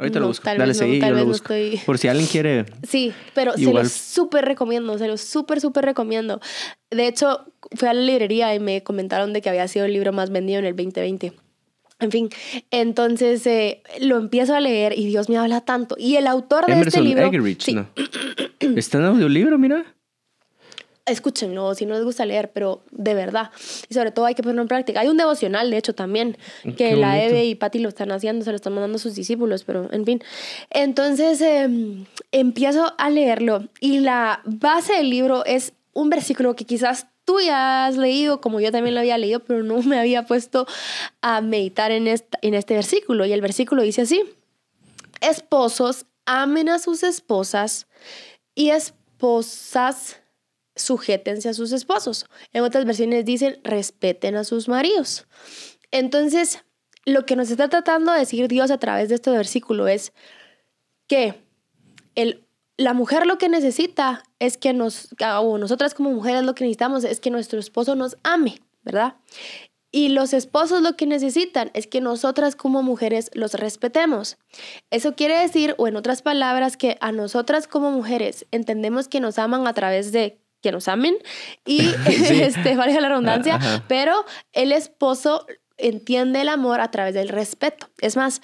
Ahorita 0.00 0.18
No, 0.18 0.22
lo 0.22 0.28
busco. 0.28 0.44
tal 0.44 0.58
Dale, 0.58 0.68
vez 0.70 0.80
no, 0.80 0.86
seguí, 0.86 0.98
tal 0.98 1.08
yo 1.10 1.12
lo 1.12 1.16
vez 1.16 1.24
no 1.26 1.30
busco. 1.32 1.54
estoy- 1.54 1.80
Por 1.86 1.98
si 1.98 2.08
alguien 2.08 2.26
quiere... 2.26 2.64
Sí, 2.88 3.12
pero 3.34 3.52
se 3.52 3.60
Igual. 3.60 3.84
los 3.84 3.92
súper 3.92 4.44
recomiendo, 4.46 4.98
se 4.98 5.06
los 5.06 5.20
súper, 5.20 5.60
súper 5.60 5.84
recomiendo. 5.84 6.40
De 6.90 7.06
hecho, 7.06 7.44
fui 7.76 7.86
a 7.86 7.92
la 7.94 8.00
librería 8.02 8.52
y 8.54 8.58
me 8.60 8.82
comentaron 8.82 9.32
de 9.32 9.40
que 9.42 9.48
había 9.50 9.68
sido 9.68 9.84
el 9.84 9.92
libro 9.92 10.12
más 10.12 10.30
vendido 10.30 10.58
en 10.58 10.64
el 10.64 10.74
2020. 10.74 11.32
En 12.00 12.10
fin, 12.10 12.30
entonces 12.70 13.46
eh, 13.46 13.82
lo 14.00 14.16
empiezo 14.16 14.54
a 14.54 14.60
leer 14.60 14.98
y 14.98 15.04
Dios 15.04 15.28
me 15.28 15.36
habla 15.36 15.60
tanto. 15.60 15.96
Y 15.98 16.16
el 16.16 16.26
autor 16.26 16.64
de 16.64 16.72
este 16.72 16.80
Emerson 16.80 17.04
libro... 17.04 17.26
Eggerichs, 17.26 17.64
sí, 17.64 17.74
¿no? 17.74 17.88
Está 18.76 18.96
en 18.98 19.04
audiolibro, 19.04 19.58
mira. 19.58 19.84
Escúchenlo 21.10 21.74
si 21.74 21.86
no 21.86 21.94
les 21.94 22.04
gusta 22.04 22.24
leer, 22.24 22.50
pero 22.52 22.82
de 22.90 23.14
verdad. 23.14 23.50
Y 23.88 23.94
sobre 23.94 24.10
todo 24.10 24.26
hay 24.26 24.34
que 24.34 24.42
ponerlo 24.42 24.62
en 24.62 24.68
práctica. 24.68 25.00
Hay 25.00 25.08
un 25.08 25.16
devocional, 25.16 25.70
de 25.70 25.76
hecho, 25.76 25.94
también, 25.94 26.36
que 26.62 26.74
Qué 26.74 26.96
la 26.96 27.08
bonito. 27.08 27.26
Eve 27.26 27.44
y 27.46 27.54
Patty 27.54 27.78
lo 27.78 27.88
están 27.88 28.12
haciendo, 28.12 28.44
se 28.44 28.50
lo 28.50 28.56
están 28.56 28.72
mandando 28.72 28.96
a 28.96 28.98
sus 28.98 29.14
discípulos, 29.14 29.64
pero 29.64 29.92
en 29.92 30.04
fin. 30.04 30.22
Entonces 30.70 31.40
eh, 31.40 31.68
empiezo 32.32 32.94
a 32.98 33.10
leerlo 33.10 33.68
y 33.80 34.00
la 34.00 34.42
base 34.44 34.94
del 34.94 35.10
libro 35.10 35.44
es 35.44 35.72
un 35.92 36.08
versículo 36.10 36.56
que 36.56 36.64
quizás 36.64 37.06
tú 37.24 37.40
ya 37.40 37.86
has 37.86 37.96
leído, 37.96 38.40
como 38.40 38.60
yo 38.60 38.72
también 38.72 38.94
lo 38.94 39.00
había 39.00 39.18
leído, 39.18 39.40
pero 39.40 39.62
no 39.62 39.82
me 39.82 39.98
había 39.98 40.24
puesto 40.24 40.66
a 41.20 41.40
meditar 41.40 41.90
en, 41.90 42.08
esta, 42.08 42.38
en 42.42 42.54
este 42.54 42.74
versículo. 42.74 43.26
Y 43.26 43.32
el 43.32 43.40
versículo 43.40 43.82
dice 43.82 44.02
así, 44.02 44.22
esposos 45.20 46.06
amen 46.26 46.68
a 46.68 46.78
sus 46.78 47.02
esposas 47.02 47.86
y 48.54 48.70
esposas 48.70 50.19
sujétense 50.76 51.48
a 51.48 51.54
sus 51.54 51.72
esposos. 51.72 52.26
En 52.52 52.62
otras 52.62 52.84
versiones 52.84 53.24
dicen 53.24 53.60
respeten 53.64 54.36
a 54.36 54.44
sus 54.44 54.68
maridos. 54.68 55.26
Entonces, 55.90 56.60
lo 57.04 57.26
que 57.26 57.36
nos 57.36 57.50
está 57.50 57.68
tratando 57.68 58.12
de 58.12 58.20
decir 58.20 58.48
Dios 58.48 58.70
a 58.70 58.78
través 58.78 59.08
de 59.08 59.16
este 59.16 59.30
versículo 59.30 59.88
es 59.88 60.12
que 61.06 61.42
el, 62.14 62.46
la 62.76 62.94
mujer 62.94 63.26
lo 63.26 63.38
que 63.38 63.48
necesita 63.48 64.22
es 64.38 64.56
que 64.56 64.72
nos, 64.72 65.08
o 65.40 65.58
nosotras 65.58 65.94
como 65.94 66.10
mujeres 66.10 66.44
lo 66.44 66.54
que 66.54 66.64
necesitamos 66.64 67.04
es 67.04 67.20
que 67.20 67.30
nuestro 67.30 67.58
esposo 67.58 67.94
nos 67.94 68.16
ame, 68.22 68.60
¿verdad? 68.82 69.16
Y 69.92 70.10
los 70.10 70.32
esposos 70.32 70.82
lo 70.82 70.96
que 70.96 71.06
necesitan 71.06 71.70
es 71.74 71.88
que 71.88 72.00
nosotras 72.00 72.54
como 72.54 72.82
mujeres 72.82 73.30
los 73.34 73.54
respetemos. 73.54 74.38
Eso 74.90 75.16
quiere 75.16 75.36
decir, 75.38 75.74
o 75.78 75.88
en 75.88 75.96
otras 75.96 76.22
palabras, 76.22 76.76
que 76.76 76.96
a 77.00 77.10
nosotras 77.10 77.66
como 77.66 77.90
mujeres 77.90 78.46
entendemos 78.52 79.08
que 79.08 79.18
nos 79.18 79.38
aman 79.38 79.66
a 79.66 79.74
través 79.74 80.12
de 80.12 80.38
que 80.60 80.72
nos 80.72 80.88
amen 80.88 81.16
y, 81.64 81.80
Sí. 82.06 82.42
este, 82.42 82.76
valga 82.76 83.00
la 83.00 83.08
redundancia, 83.08 83.56
Ajá. 83.56 83.84
pero 83.88 84.24
el 84.52 84.72
esposo 84.72 85.46
entiende 85.78 86.42
el 86.42 86.48
amor 86.48 86.80
a 86.80 86.90
través 86.90 87.14
del 87.14 87.28
respeto. 87.28 87.88
Es 88.00 88.16
más, 88.16 88.42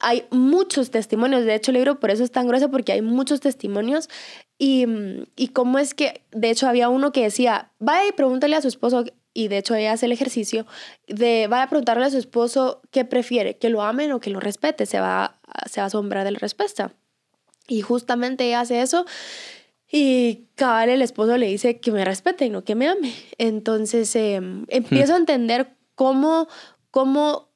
hay 0.00 0.24
muchos 0.30 0.90
testimonios, 0.90 1.44
de 1.44 1.54
hecho 1.54 1.70
el 1.70 1.76
libro 1.76 1.98
por 1.98 2.10
eso 2.10 2.22
es 2.22 2.30
tan 2.30 2.46
grueso, 2.46 2.70
porque 2.70 2.92
hay 2.92 3.02
muchos 3.02 3.40
testimonios 3.40 4.08
y, 4.58 4.86
y 5.36 5.48
cómo 5.48 5.78
es 5.78 5.94
que, 5.94 6.22
de 6.32 6.50
hecho 6.50 6.68
había 6.68 6.88
uno 6.88 7.12
que 7.12 7.22
decía, 7.22 7.70
vaya 7.78 8.08
y 8.08 8.12
pregúntale 8.12 8.56
a 8.56 8.62
su 8.62 8.68
esposo, 8.68 9.04
y 9.32 9.48
de 9.48 9.58
hecho 9.58 9.74
ella 9.74 9.92
hace 9.92 10.06
el 10.06 10.12
ejercicio, 10.12 10.66
de 11.08 11.46
vaya 11.48 11.64
a 11.64 11.68
preguntarle 11.68 12.06
a 12.06 12.10
su 12.10 12.18
esposo 12.18 12.80
qué 12.90 13.04
prefiere, 13.04 13.58
que 13.58 13.68
lo 13.68 13.82
amen 13.82 14.12
o 14.12 14.20
que 14.20 14.30
lo 14.30 14.40
respete, 14.40 14.86
se 14.86 14.98
va, 14.98 15.40
se 15.70 15.80
va 15.80 15.84
a 15.84 15.86
asombrar 15.88 16.24
de 16.24 16.30
la 16.30 16.38
respuesta. 16.38 16.92
Y 17.68 17.82
justamente 17.82 18.44
ella 18.44 18.60
hace 18.60 18.80
eso 18.80 19.04
y 19.96 20.48
cabal 20.56 20.90
el 20.90 21.00
esposo 21.00 21.38
le 21.38 21.46
dice 21.46 21.80
que 21.80 21.90
me 21.90 22.04
respete 22.04 22.44
y 22.44 22.50
no 22.50 22.64
que 22.64 22.74
me 22.74 22.88
ame. 22.88 23.14
Entonces 23.38 24.14
eh, 24.14 24.40
empiezo 24.68 25.14
a 25.14 25.16
entender 25.16 25.74
cómo, 25.94 26.48
cómo, 26.90 27.48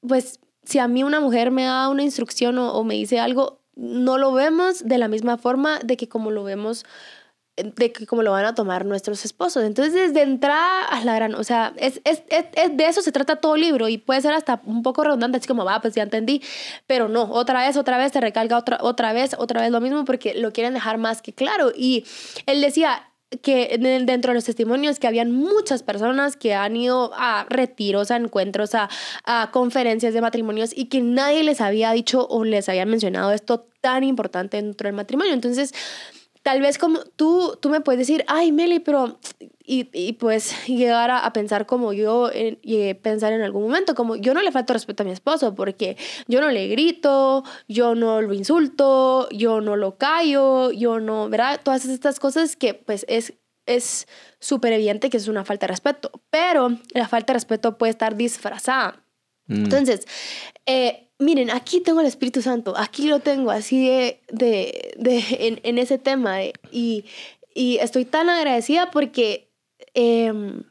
pues 0.00 0.40
si 0.64 0.78
a 0.78 0.88
mí 0.88 1.04
una 1.04 1.20
mujer 1.20 1.50
me 1.50 1.64
da 1.64 1.88
una 1.90 2.02
instrucción 2.02 2.58
o, 2.58 2.72
o 2.72 2.82
me 2.82 2.94
dice 2.94 3.20
algo, 3.20 3.60
no 3.74 4.16
lo 4.16 4.32
vemos 4.32 4.86
de 4.86 4.96
la 4.96 5.08
misma 5.08 5.36
forma 5.36 5.78
de 5.80 5.98
que 5.98 6.08
como 6.08 6.30
lo 6.30 6.44
vemos 6.44 6.86
de 7.56 7.90
que 7.92 8.06
como 8.06 8.22
lo 8.22 8.32
van 8.32 8.44
a 8.44 8.54
tomar 8.54 8.84
nuestros 8.84 9.24
esposos. 9.24 9.64
Entonces, 9.64 9.94
desde 9.94 10.22
entrada 10.22 10.84
a 10.88 11.02
la 11.04 11.14
gran, 11.14 11.34
o 11.34 11.42
sea, 11.44 11.72
es, 11.76 12.00
es, 12.04 12.22
es, 12.28 12.44
es- 12.54 12.76
de 12.76 12.86
eso 12.86 13.00
se 13.02 13.12
trata 13.12 13.36
todo 13.36 13.56
libro 13.56 13.88
y 13.88 13.98
puede 13.98 14.20
ser 14.20 14.34
hasta 14.34 14.60
un 14.66 14.82
poco 14.82 15.04
redundante, 15.04 15.38
así 15.38 15.46
como, 15.48 15.64
va, 15.64 15.80
pues 15.80 15.94
ya 15.94 16.02
entendí, 16.02 16.42
pero 16.86 17.08
no, 17.08 17.22
otra 17.32 17.66
vez, 17.66 17.76
otra 17.76 17.96
vez, 17.98 18.12
te 18.12 18.20
recalca 18.20 18.58
otra, 18.58 18.78
otra 18.82 19.12
vez, 19.12 19.34
otra 19.38 19.62
vez 19.62 19.70
lo 19.70 19.80
mismo 19.80 20.04
porque 20.04 20.34
lo 20.34 20.52
quieren 20.52 20.74
dejar 20.74 20.98
más 20.98 21.22
que 21.22 21.32
claro. 21.32 21.72
Y 21.74 22.04
él 22.46 22.60
decía 22.60 23.10
que 23.42 23.70
en- 23.72 24.06
dentro 24.06 24.30
de 24.30 24.34
los 24.36 24.44
testimonios 24.44 24.98
que 25.00 25.06
habían 25.06 25.32
muchas 25.32 25.82
personas 25.82 26.36
que 26.36 26.54
han 26.54 26.76
ido 26.76 27.10
a 27.16 27.44
retiros, 27.48 28.10
a 28.10 28.16
encuentros, 28.16 28.74
a, 28.74 28.88
a 29.24 29.50
conferencias 29.50 30.14
de 30.14 30.20
matrimonios 30.20 30.70
y 30.76 30.84
que 30.86 31.00
nadie 31.00 31.42
les 31.42 31.60
había 31.60 31.90
dicho 31.92 32.26
o 32.28 32.44
les 32.44 32.68
había 32.68 32.86
mencionado 32.86 33.32
esto 33.32 33.66
tan 33.80 34.04
importante 34.04 34.58
dentro 34.58 34.86
del 34.88 34.94
matrimonio. 34.94 35.32
Entonces, 35.32 35.72
tal 36.46 36.60
vez 36.60 36.78
como 36.78 37.00
tú, 37.16 37.58
tú 37.60 37.70
me 37.70 37.80
puedes 37.80 37.98
decir, 37.98 38.24
ay, 38.28 38.52
Meli, 38.52 38.78
pero... 38.78 39.18
Y, 39.68 39.88
y 39.92 40.12
pues 40.12 40.54
llegar 40.68 41.10
a, 41.10 41.26
a 41.26 41.32
pensar 41.32 41.66
como 41.66 41.92
yo, 41.92 42.30
en- 42.32 42.60
y 42.62 42.94
pensar 42.94 43.32
en 43.32 43.42
algún 43.42 43.64
momento, 43.64 43.96
como 43.96 44.14
yo 44.14 44.32
no 44.32 44.40
le 44.40 44.52
falto 44.52 44.72
respeto 44.72 45.02
a 45.02 45.06
mi 45.06 45.10
esposo 45.10 45.56
porque 45.56 45.96
yo 46.28 46.40
no 46.40 46.48
le 46.50 46.68
grito, 46.68 47.42
yo 47.66 47.96
no 47.96 48.22
lo 48.22 48.32
insulto, 48.32 49.28
yo 49.30 49.60
no 49.60 49.74
lo 49.74 49.96
callo, 49.98 50.70
yo 50.70 51.00
no, 51.00 51.28
¿verdad? 51.28 51.60
Todas 51.64 51.84
estas 51.84 52.20
cosas 52.20 52.54
que 52.54 52.74
pues 52.74 53.04
es 53.08 53.32
es 53.66 54.06
súper 54.38 54.72
evidente 54.72 55.10
que 55.10 55.16
es 55.16 55.26
una 55.26 55.44
falta 55.44 55.66
de 55.66 55.72
respeto, 55.72 56.12
pero 56.30 56.78
la 56.94 57.08
falta 57.08 57.32
de 57.32 57.38
respeto 57.38 57.76
puede 57.76 57.90
estar 57.90 58.14
disfrazada. 58.14 59.02
Mm. 59.48 59.64
Entonces, 59.64 60.06
eh, 60.66 61.05
miren, 61.18 61.50
aquí 61.50 61.80
tengo 61.80 62.00
el 62.00 62.06
Espíritu 62.06 62.42
Santo, 62.42 62.74
aquí 62.76 63.08
lo 63.08 63.20
tengo 63.20 63.50
así 63.50 63.86
de, 63.88 64.20
de, 64.30 64.94
de- 64.98 65.24
en, 65.46 65.60
en 65.62 65.78
ese 65.78 65.98
tema 65.98 66.38
y, 66.70 67.04
y 67.54 67.78
estoy 67.78 68.04
tan 68.04 68.28
agradecida 68.28 68.90
porque 68.90 69.50
em, 69.94 70.64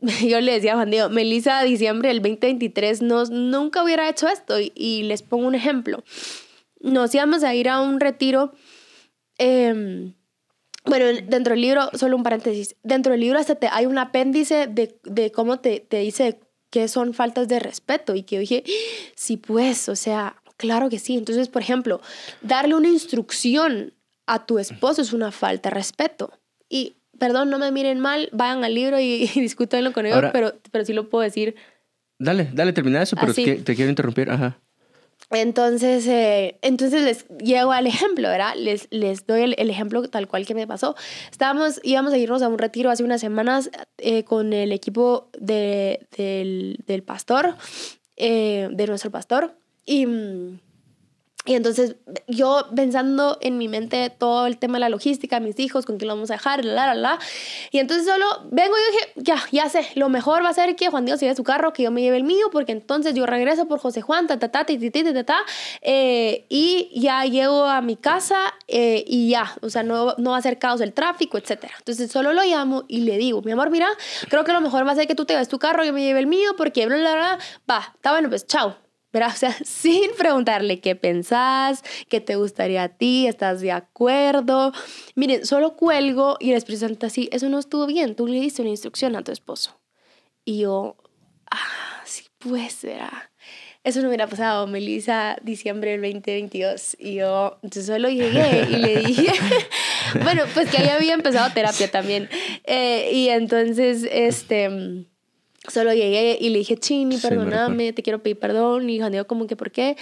yo 0.26 0.40
le 0.40 0.52
decía 0.52 0.72
a 0.72 0.76
Juan 0.76 0.90
Diego, 0.90 1.08
Melissa, 1.10 1.62
diciembre 1.62 2.08
del 2.08 2.22
2023 2.22 3.02
no, 3.02 3.24
nunca 3.26 3.82
hubiera 3.82 4.08
hecho 4.08 4.28
esto 4.28 4.56
y, 4.60 5.02
les 5.04 5.22
pongo 5.22 5.46
un 5.46 5.54
ejemplo. 5.54 6.02
Nos 6.80 7.14
íbamos 7.14 7.42
a 7.44 7.54
ir 7.54 7.68
a 7.68 7.80
un 7.80 8.00
retiro. 8.00 8.52
em, 9.38 10.14
bueno, 10.86 11.04
dentro 11.28 11.52
del 11.52 11.60
libro, 11.60 11.90
solo 11.92 12.16
un 12.16 12.22
paréntesis, 12.22 12.74
dentro 12.82 13.12
del 13.12 13.20
libro 13.20 13.38
hasta 13.38 13.54
te, 13.56 13.68
hay 13.70 13.84
un 13.84 13.98
apéndice 13.98 14.66
de, 14.66 14.98
de 15.04 15.30
cómo 15.30 15.58
te, 15.60 15.80
te 15.80 15.98
dice 15.98 16.40
que 16.70 16.88
son 16.88 17.14
faltas 17.14 17.48
de 17.48 17.58
respeto 17.58 18.14
y 18.14 18.22
que 18.22 18.36
yo 18.36 18.40
dije, 18.40 18.64
sí 19.16 19.36
pues, 19.36 19.88
o 19.88 19.96
sea, 19.96 20.36
claro 20.56 20.88
que 20.88 20.98
sí. 20.98 21.16
Entonces, 21.16 21.48
por 21.48 21.62
ejemplo, 21.62 22.00
darle 22.42 22.74
una 22.74 22.88
instrucción 22.88 23.92
a 24.26 24.46
tu 24.46 24.58
esposo 24.58 25.02
es 25.02 25.12
una 25.12 25.32
falta 25.32 25.68
de 25.70 25.74
respeto. 25.74 26.32
Y, 26.68 26.96
perdón, 27.18 27.50
no 27.50 27.58
me 27.58 27.72
miren 27.72 27.98
mal, 27.98 28.28
vayan 28.32 28.62
al 28.64 28.74
libro 28.74 29.00
y, 29.00 29.28
y 29.34 29.40
discútanlo 29.40 29.92
con 29.92 30.06
ellos, 30.06 30.16
Ahora- 30.16 30.32
pero, 30.32 30.54
pero 30.70 30.84
sí 30.84 30.92
lo 30.92 31.08
puedo 31.08 31.22
decir. 31.22 31.56
Dale, 32.18 32.50
dale, 32.52 32.72
termina 32.72 33.02
eso, 33.02 33.16
pero 33.16 33.32
te 33.34 33.74
quiero 33.74 33.88
interrumpir. 33.88 34.30
Ajá. 34.30 34.60
Entonces, 35.30 36.06
eh, 36.08 36.58
entonces 36.60 37.02
les 37.02 37.28
llego 37.38 37.70
al 37.70 37.86
ejemplo, 37.86 38.28
¿verdad? 38.28 38.54
Les, 38.56 38.88
les 38.90 39.26
doy 39.26 39.42
el, 39.42 39.54
el 39.58 39.70
ejemplo 39.70 40.02
tal 40.08 40.26
cual 40.26 40.44
que 40.44 40.54
me 40.54 40.66
pasó. 40.66 40.96
Estábamos, 41.30 41.80
íbamos 41.84 42.12
a 42.12 42.18
irnos 42.18 42.42
a 42.42 42.48
un 42.48 42.58
retiro 42.58 42.90
hace 42.90 43.04
unas 43.04 43.20
semanas 43.20 43.70
eh, 43.98 44.24
con 44.24 44.52
el 44.52 44.72
equipo 44.72 45.30
de, 45.38 46.06
del, 46.16 46.82
del 46.86 47.02
pastor, 47.04 47.54
eh, 48.16 48.68
de 48.72 48.86
nuestro 48.88 49.10
pastor, 49.10 49.54
y, 49.86 50.06
mm, 50.06 50.58
Y 51.46 51.54
entonces 51.54 51.96
yo 52.28 52.66
pensando 52.76 53.38
en 53.40 53.56
mi 53.56 53.66
mente 53.66 54.10
todo 54.10 54.46
el 54.46 54.58
tema 54.58 54.74
de 54.74 54.80
la 54.80 54.88
logística, 54.90 55.40
mis 55.40 55.58
hijos, 55.58 55.86
con 55.86 55.96
quién 55.96 56.08
lo 56.08 56.14
vamos 56.14 56.30
a 56.30 56.34
dejar, 56.34 56.66
la, 56.66 56.88
la, 56.88 56.94
la. 56.94 57.18
Y 57.70 57.78
entonces 57.78 58.06
solo 58.06 58.26
vengo 58.50 58.74
y 58.76 58.92
dije, 58.92 59.12
ya, 59.16 59.36
ya 59.50 59.68
sé, 59.70 59.86
lo 59.94 60.10
mejor 60.10 60.44
va 60.44 60.50
a 60.50 60.54
ser 60.54 60.76
que 60.76 60.90
Juan 60.90 61.06
Diego 61.06 61.18
se 61.18 61.24
lleve 61.24 61.36
su 61.36 61.42
carro, 61.42 61.72
que 61.72 61.84
yo 61.84 61.90
me 61.90 62.02
lleve 62.02 62.18
el 62.18 62.24
mío, 62.24 62.50
porque 62.52 62.72
entonces 62.72 63.14
yo 63.14 63.24
regreso 63.24 63.66
por 63.66 63.78
José 63.78 64.02
Juan, 64.02 64.26
ta, 64.26 64.38
ta, 64.38 64.50
ta, 64.50 64.66
ta, 64.66 64.74
ta, 64.74 65.14
ta, 65.14 65.24
ta, 65.24 65.38
eh, 65.80 66.44
y 66.50 66.90
ya 67.00 67.24
llego 67.24 67.64
a 67.64 67.80
mi 67.80 67.96
casa 67.96 68.52
eh, 68.68 69.02
y 69.06 69.30
ya, 69.30 69.56
o 69.62 69.70
sea, 69.70 69.82
no, 69.82 70.14
no 70.18 70.32
va 70.32 70.36
a 70.36 70.42
ser 70.42 70.58
caos 70.58 70.82
el 70.82 70.92
tráfico, 70.92 71.38
etc. 71.38 71.70
Entonces 71.78 72.12
solo 72.12 72.34
lo 72.34 72.44
llamo 72.44 72.84
y 72.86 73.00
le 73.00 73.16
digo, 73.16 73.40
mi 73.40 73.52
amor, 73.52 73.70
mira, 73.70 73.88
creo 74.28 74.44
que 74.44 74.52
lo 74.52 74.60
mejor 74.60 74.86
va 74.86 74.92
a 74.92 74.94
ser 74.94 75.06
que 75.06 75.14
tú 75.14 75.24
te 75.24 75.32
lleves 75.32 75.48
tu 75.48 75.58
carro, 75.58 75.84
yo 75.84 75.94
me 75.94 76.02
lleve 76.02 76.20
el 76.20 76.26
mío, 76.26 76.52
porque 76.58 76.84
bla, 76.84 76.96
bla, 76.98 77.14
bla, 77.14 77.38
va, 77.68 77.92
está 77.94 78.10
bueno, 78.12 78.28
pues 78.28 78.46
chao. 78.46 78.89
¿Verdad? 79.12 79.30
O 79.34 79.36
sea, 79.36 79.52
sin 79.64 80.10
preguntarle 80.16 80.80
qué 80.80 80.96
pensás, 80.96 81.82
qué 82.08 82.20
te 82.20 82.36
gustaría 82.36 82.84
a 82.84 82.88
ti, 82.88 83.26
estás 83.26 83.60
de 83.60 83.72
acuerdo. 83.72 84.72
Miren, 85.14 85.46
solo 85.46 85.76
cuelgo 85.76 86.36
y 86.40 86.52
les 86.52 86.64
presento 86.64 87.06
así, 87.06 87.28
eso 87.32 87.48
no 87.48 87.58
estuvo 87.58 87.86
bien, 87.86 88.14
tú 88.14 88.26
le 88.26 88.40
diste 88.40 88.62
una 88.62 88.70
instrucción 88.70 89.16
a 89.16 89.22
tu 89.22 89.32
esposo. 89.32 89.80
Y 90.44 90.60
yo, 90.60 90.96
ah, 91.50 92.02
sí, 92.04 92.24
pues 92.38 92.72
será. 92.72 93.30
Eso 93.82 94.02
no 94.02 94.08
hubiera 94.08 94.26
pasado, 94.26 94.66
Melissa, 94.66 95.38
diciembre 95.42 95.92
del 95.92 96.02
2022. 96.02 96.96
Y 96.98 97.14
yo, 97.14 97.58
entonces 97.62 97.86
solo 97.86 98.10
llegué 98.10 98.66
y 98.70 98.76
le 98.76 98.96
dije, 99.00 99.32
bueno, 100.22 100.44
pues 100.52 100.70
que 100.70 100.78
ahí 100.78 100.88
había 100.88 101.14
empezado 101.14 101.50
terapia 101.54 101.90
también. 101.90 102.28
Eh, 102.64 103.10
y 103.14 103.28
entonces, 103.30 104.06
este 104.10 105.06
Solo 105.68 105.92
llegué 105.92 106.38
y 106.40 106.48
le 106.48 106.58
dije, 106.58 106.76
Chini, 106.76 107.18
perdóname, 107.18 107.92
te 107.92 108.02
quiero 108.02 108.22
pedir 108.22 108.38
perdón. 108.38 108.88
Y 108.88 108.98
Juan 108.98 109.12
Diego, 109.12 109.26
como 109.26 109.46
que, 109.46 109.56
¿por 109.56 109.70
qué? 109.70 109.96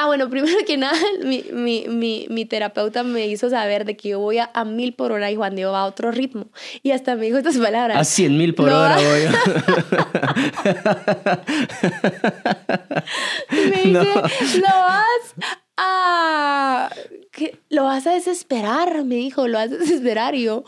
Ah, 0.00 0.06
bueno, 0.06 0.30
primero 0.30 0.56
que 0.64 0.76
nada, 0.76 0.96
mi, 1.24 1.44
mi, 1.52 1.86
mi, 1.88 2.26
mi, 2.30 2.44
terapeuta 2.44 3.02
me 3.02 3.26
hizo 3.26 3.50
saber 3.50 3.84
de 3.84 3.96
que 3.96 4.10
yo 4.10 4.20
voy 4.20 4.38
a, 4.38 4.48
a, 4.54 4.64
mil 4.64 4.94
por 4.94 5.10
hora 5.10 5.28
y 5.30 5.34
Juan 5.36 5.56
Diego 5.56 5.72
va 5.72 5.80
a 5.80 5.86
otro 5.86 6.12
ritmo. 6.12 6.46
Y 6.84 6.92
hasta 6.92 7.16
me 7.16 7.26
dijo 7.26 7.38
estas 7.38 7.58
palabras. 7.58 7.98
A 7.98 8.04
cien 8.04 8.38
mil 8.38 8.54
por 8.54 8.70
hora 8.70 8.96
voy. 8.96 9.26
me 13.50 13.82
dice, 13.82 14.14
lo 14.58 14.68
vas 14.68 15.34
a... 15.76 16.90
¿qué? 17.32 17.58
Lo 17.68 17.84
vas 17.84 18.06
a 18.06 18.12
desesperar, 18.12 19.04
me 19.04 19.16
dijo, 19.16 19.48
lo 19.48 19.58
vas 19.58 19.72
a 19.72 19.76
desesperar. 19.76 20.36
Y 20.36 20.44
yo, 20.44 20.64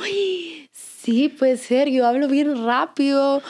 sí, 0.72 1.28
puede 1.28 1.56
ser, 1.56 1.88
yo 1.88 2.06
hablo 2.06 2.26
bien 2.26 2.64
rápido. 2.64 3.42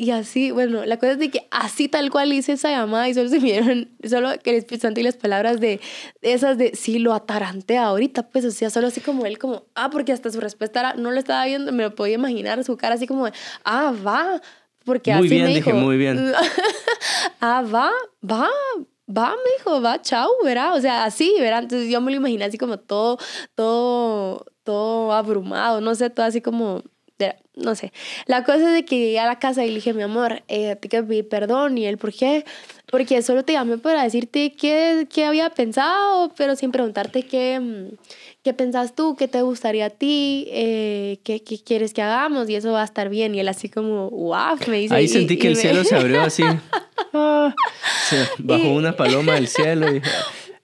Y 0.00 0.12
así, 0.12 0.52
bueno, 0.52 0.84
la 0.84 0.96
cosa 0.96 1.10
es 1.10 1.18
de 1.18 1.28
que 1.28 1.48
así 1.50 1.88
tal 1.88 2.08
cual 2.12 2.32
hice 2.32 2.52
esa 2.52 2.70
llamada 2.70 3.08
y 3.08 3.14
solo 3.14 3.28
se 3.28 3.40
vieron, 3.40 3.88
solo 4.08 4.30
que 4.44 4.52
les 4.52 4.64
y 4.96 5.02
las 5.02 5.16
palabras 5.16 5.58
de, 5.58 5.80
esas 6.22 6.56
de 6.56 6.70
sí 6.76 7.00
lo 7.00 7.12
atarantea 7.14 7.86
ahorita, 7.86 8.28
pues, 8.28 8.44
o 8.44 8.52
sea, 8.52 8.70
solo 8.70 8.86
así 8.86 9.00
como 9.00 9.26
él, 9.26 9.38
como, 9.38 9.64
ah, 9.74 9.90
porque 9.90 10.12
hasta 10.12 10.30
su 10.30 10.38
respuesta 10.38 10.78
era, 10.78 10.94
no 10.94 11.10
lo 11.10 11.18
estaba 11.18 11.44
viendo, 11.46 11.72
me 11.72 11.82
lo 11.82 11.96
podía 11.96 12.14
imaginar, 12.14 12.62
su 12.62 12.76
cara 12.76 12.94
así 12.94 13.08
como, 13.08 13.26
ah, 13.64 13.92
va, 14.06 14.40
porque 14.84 15.12
muy 15.16 15.26
así 15.26 15.34
bien, 15.34 15.46
me 15.46 15.54
dije, 15.56 15.72
muy 15.72 15.96
bien. 15.96 16.32
ah, 17.40 17.62
va, 17.62 17.90
va, 18.24 18.48
va, 19.08 19.30
me 19.30 19.52
dijo, 19.58 19.82
va, 19.82 20.00
chao, 20.00 20.30
¿verdad? 20.44 20.76
O 20.76 20.80
sea, 20.80 21.06
así, 21.06 21.34
¿verdad? 21.40 21.64
Entonces 21.64 21.90
yo 21.90 22.00
me 22.00 22.12
lo 22.12 22.18
imaginé 22.18 22.44
así 22.44 22.56
como 22.56 22.78
todo, 22.78 23.18
todo, 23.56 24.46
todo 24.62 25.12
abrumado, 25.12 25.80
no 25.80 25.96
sé, 25.96 26.08
todo 26.08 26.24
así 26.24 26.40
como 26.40 26.84
no 27.56 27.74
sé. 27.74 27.92
La 28.26 28.44
cosa 28.44 28.68
es 28.68 28.74
de 28.74 28.84
que 28.84 28.98
llegué 28.98 29.18
a 29.18 29.26
la 29.26 29.38
casa 29.38 29.64
y 29.64 29.68
le 29.68 29.76
dije, 29.76 29.92
mi 29.92 30.02
amor, 30.02 30.42
eh, 30.48 30.76
te 30.76 30.88
quiero 30.88 31.06
pedir 31.06 31.28
perdón. 31.28 31.76
Y 31.78 31.86
él, 31.86 31.98
¿por 31.98 32.12
qué? 32.12 32.44
Porque 32.90 33.20
solo 33.22 33.44
te 33.44 33.52
llamé 33.52 33.78
para 33.78 34.02
decirte 34.02 34.52
qué, 34.52 35.06
qué 35.12 35.24
había 35.24 35.50
pensado, 35.50 36.32
pero 36.36 36.56
sin 36.56 36.70
preguntarte 36.70 37.24
qué, 37.24 37.60
mm, 37.60 37.96
qué 38.42 38.54
pensás 38.54 38.94
tú, 38.94 39.16
qué 39.16 39.28
te 39.28 39.42
gustaría 39.42 39.86
a 39.86 39.90
ti, 39.90 40.46
eh, 40.50 41.18
qué, 41.24 41.42
qué, 41.42 41.58
quieres 41.62 41.92
que 41.92 42.02
hagamos 42.02 42.48
y 42.48 42.54
eso 42.54 42.72
va 42.72 42.82
a 42.82 42.84
estar 42.84 43.08
bien. 43.08 43.34
Y 43.34 43.40
él 43.40 43.48
así 43.48 43.68
como, 43.68 44.10
wow, 44.10 44.56
me 44.68 44.78
dice. 44.78 44.94
Ahí 44.94 45.08
sentí 45.08 45.36
que 45.36 45.48
el 45.48 45.56
cielo 45.56 45.84
se 45.84 45.96
abrió 45.96 46.22
así. 46.22 46.44
Ah, 47.14 47.54
bajó 48.38 48.72
una 48.72 48.94
paloma 48.94 49.34
del 49.34 49.46
cielo 49.48 49.94
y 49.94 50.02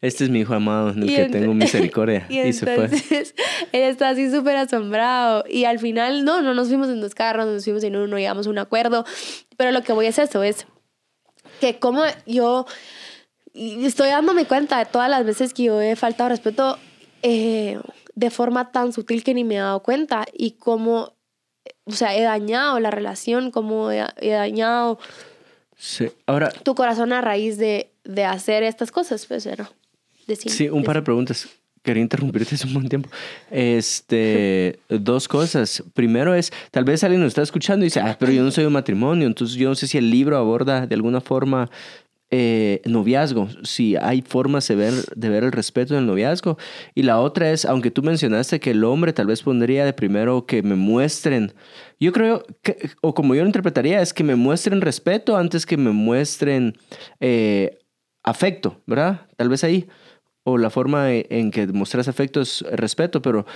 este 0.05 0.25
es 0.25 0.31
mi 0.31 0.41
hijo 0.41 0.53
amado 0.53 0.91
en 0.91 1.03
el 1.03 1.09
que 1.09 1.29
tengo 1.31 1.55
misericordia. 1.55 2.27
Y, 2.31 2.53
se 2.53 2.67
fue. 2.67 2.85
Él 3.73 3.83
está 3.83 4.11
así 4.11 4.31
súper 4.31 4.57
asombrado. 4.57 5.45
Y 5.49 5.65
al 5.65 5.79
final, 5.79 6.25
no, 6.25 6.43
no 6.43 6.53
nos 6.53 6.69
fuimos 6.69 6.89
en 6.91 7.01
dos 7.01 7.15
carros, 7.15 7.47
nos 7.47 7.65
fuimos 7.65 7.83
en 7.85 7.97
uno, 7.97 8.19
llegamos 8.19 8.47
a 8.47 8.51
un 8.51 8.59
acuerdo. 8.59 9.07
Pero 9.57 9.73
lo 9.73 9.83
que 9.83 9.95
voy 9.95 10.07
a 10.07 10.11
hacer 10.11 10.25
eso, 10.25 10.43
es 10.43 10.67
que 11.61 11.79
como 11.79 12.03
yo 12.27 12.67
estoy 13.55 14.09
dándome 14.09 14.45
cuenta 14.45 14.79
de 14.79 14.85
todas 14.85 15.09
las 15.09 15.25
veces 15.25 15.55
que 15.55 15.65
yo 15.65 15.81
he 15.81 15.97
faltado 15.97 16.29
respeto 16.29 16.79
eh, 17.23 17.79
de 18.15 18.31
forma 18.31 18.73
tan 18.73 18.93
sutil 18.93 19.25
que 19.25 19.33
ni 19.33 19.45
me 19.45 19.55
he 19.55 19.59
dado 19.59 19.83
cuenta 19.83 20.27
y 20.35 20.53
cómo, 20.53 21.15
o 21.85 21.93
sea, 21.93 22.15
he 22.15 22.23
dañado 22.23 22.79
la 22.81 22.91
relación, 22.91 23.51
cómo 23.51 23.91
he, 23.91 24.05
dañado 24.21 24.99
sí. 25.77 26.11
Ahora, 26.27 26.51
tu 26.51 26.75
corazón 26.75 27.13
a 27.15 27.23
raíz 27.23 27.57
de, 27.57 27.91
de 28.05 28.25
hacer 28.25 28.65
estas 28.65 28.91
cosas, 28.91 29.25
pues, 29.27 29.47
¿no? 29.47 29.69
Sí, 30.37 30.69
un 30.69 30.85
par 30.85 30.97
de 30.97 31.03
preguntas. 31.03 31.49
Quería 31.83 32.03
interrumpirte 32.03 32.55
hace 32.55 32.67
un 32.67 32.73
buen 32.73 32.89
tiempo. 32.89 33.11
Este, 33.51 34.79
dos 34.89 35.29
cosas. 35.29 35.83
Primero 35.93 36.35
es, 36.35 36.51
tal 36.71 36.85
vez 36.85 37.05
alguien 37.05 37.21
nos 37.21 37.29
está 37.29 37.43
escuchando 37.43 37.85
y 37.85 37.89
dice, 37.89 38.01
ah, 38.01 38.17
pero 38.19 38.33
yo 38.33 38.43
no 38.43 38.51
soy 38.51 38.65
un 38.65 38.73
matrimonio, 38.73 39.27
entonces 39.27 39.57
yo 39.57 39.69
no 39.69 39.75
sé 39.75 39.87
si 39.87 39.99
el 39.99 40.11
libro 40.11 40.39
aborda 40.39 40.87
de 40.87 40.95
alguna 40.95 41.21
forma 41.21 41.69
eh, 42.31 42.81
noviazgo, 42.85 43.49
si 43.63 43.95
hay 43.97 44.23
formas 44.23 44.67
de 44.67 44.75
ver, 44.75 44.95
de 45.15 45.29
ver 45.29 45.45
el 45.45 45.53
respeto 45.53 45.95
en 45.95 46.01
el 46.01 46.07
noviazgo. 46.07 46.59
Y 46.95 47.03
la 47.03 47.21
otra 47.21 47.53
es, 47.53 47.65
aunque 47.65 47.91
tú 47.91 48.03
mencionaste 48.03 48.59
que 48.59 48.71
el 48.73 48.83
hombre 48.83 49.13
tal 49.13 49.27
vez 49.27 49.43
pondría 49.43 49.85
de 49.85 49.93
primero 49.93 50.45
que 50.47 50.63
me 50.63 50.75
muestren, 50.75 51.53
yo 52.01 52.13
creo, 52.13 52.45
que, 52.63 52.91
o 53.03 53.15
como 53.15 53.35
yo 53.35 53.43
lo 53.43 53.49
interpretaría, 53.49 54.01
es 54.01 54.13
que 54.13 54.25
me 54.25 54.35
muestren 54.35 54.81
respeto 54.81 55.37
antes 55.37 55.65
que 55.65 55.77
me 55.77 55.91
muestren 55.91 56.77
eh, 57.21 57.79
afecto, 58.25 58.81
¿verdad? 58.87 59.27
Tal 59.37 59.49
vez 59.49 59.63
ahí 59.63 59.87
o 60.45 60.59
la 60.59 60.71
forma 60.71 61.13
e, 61.13 61.27
en 61.31 61.51
que 61.51 61.67
mostras 61.67 62.09
afecto 62.09 62.41
es 62.41 62.63
respeto, 62.71 63.21
pero 63.21 63.47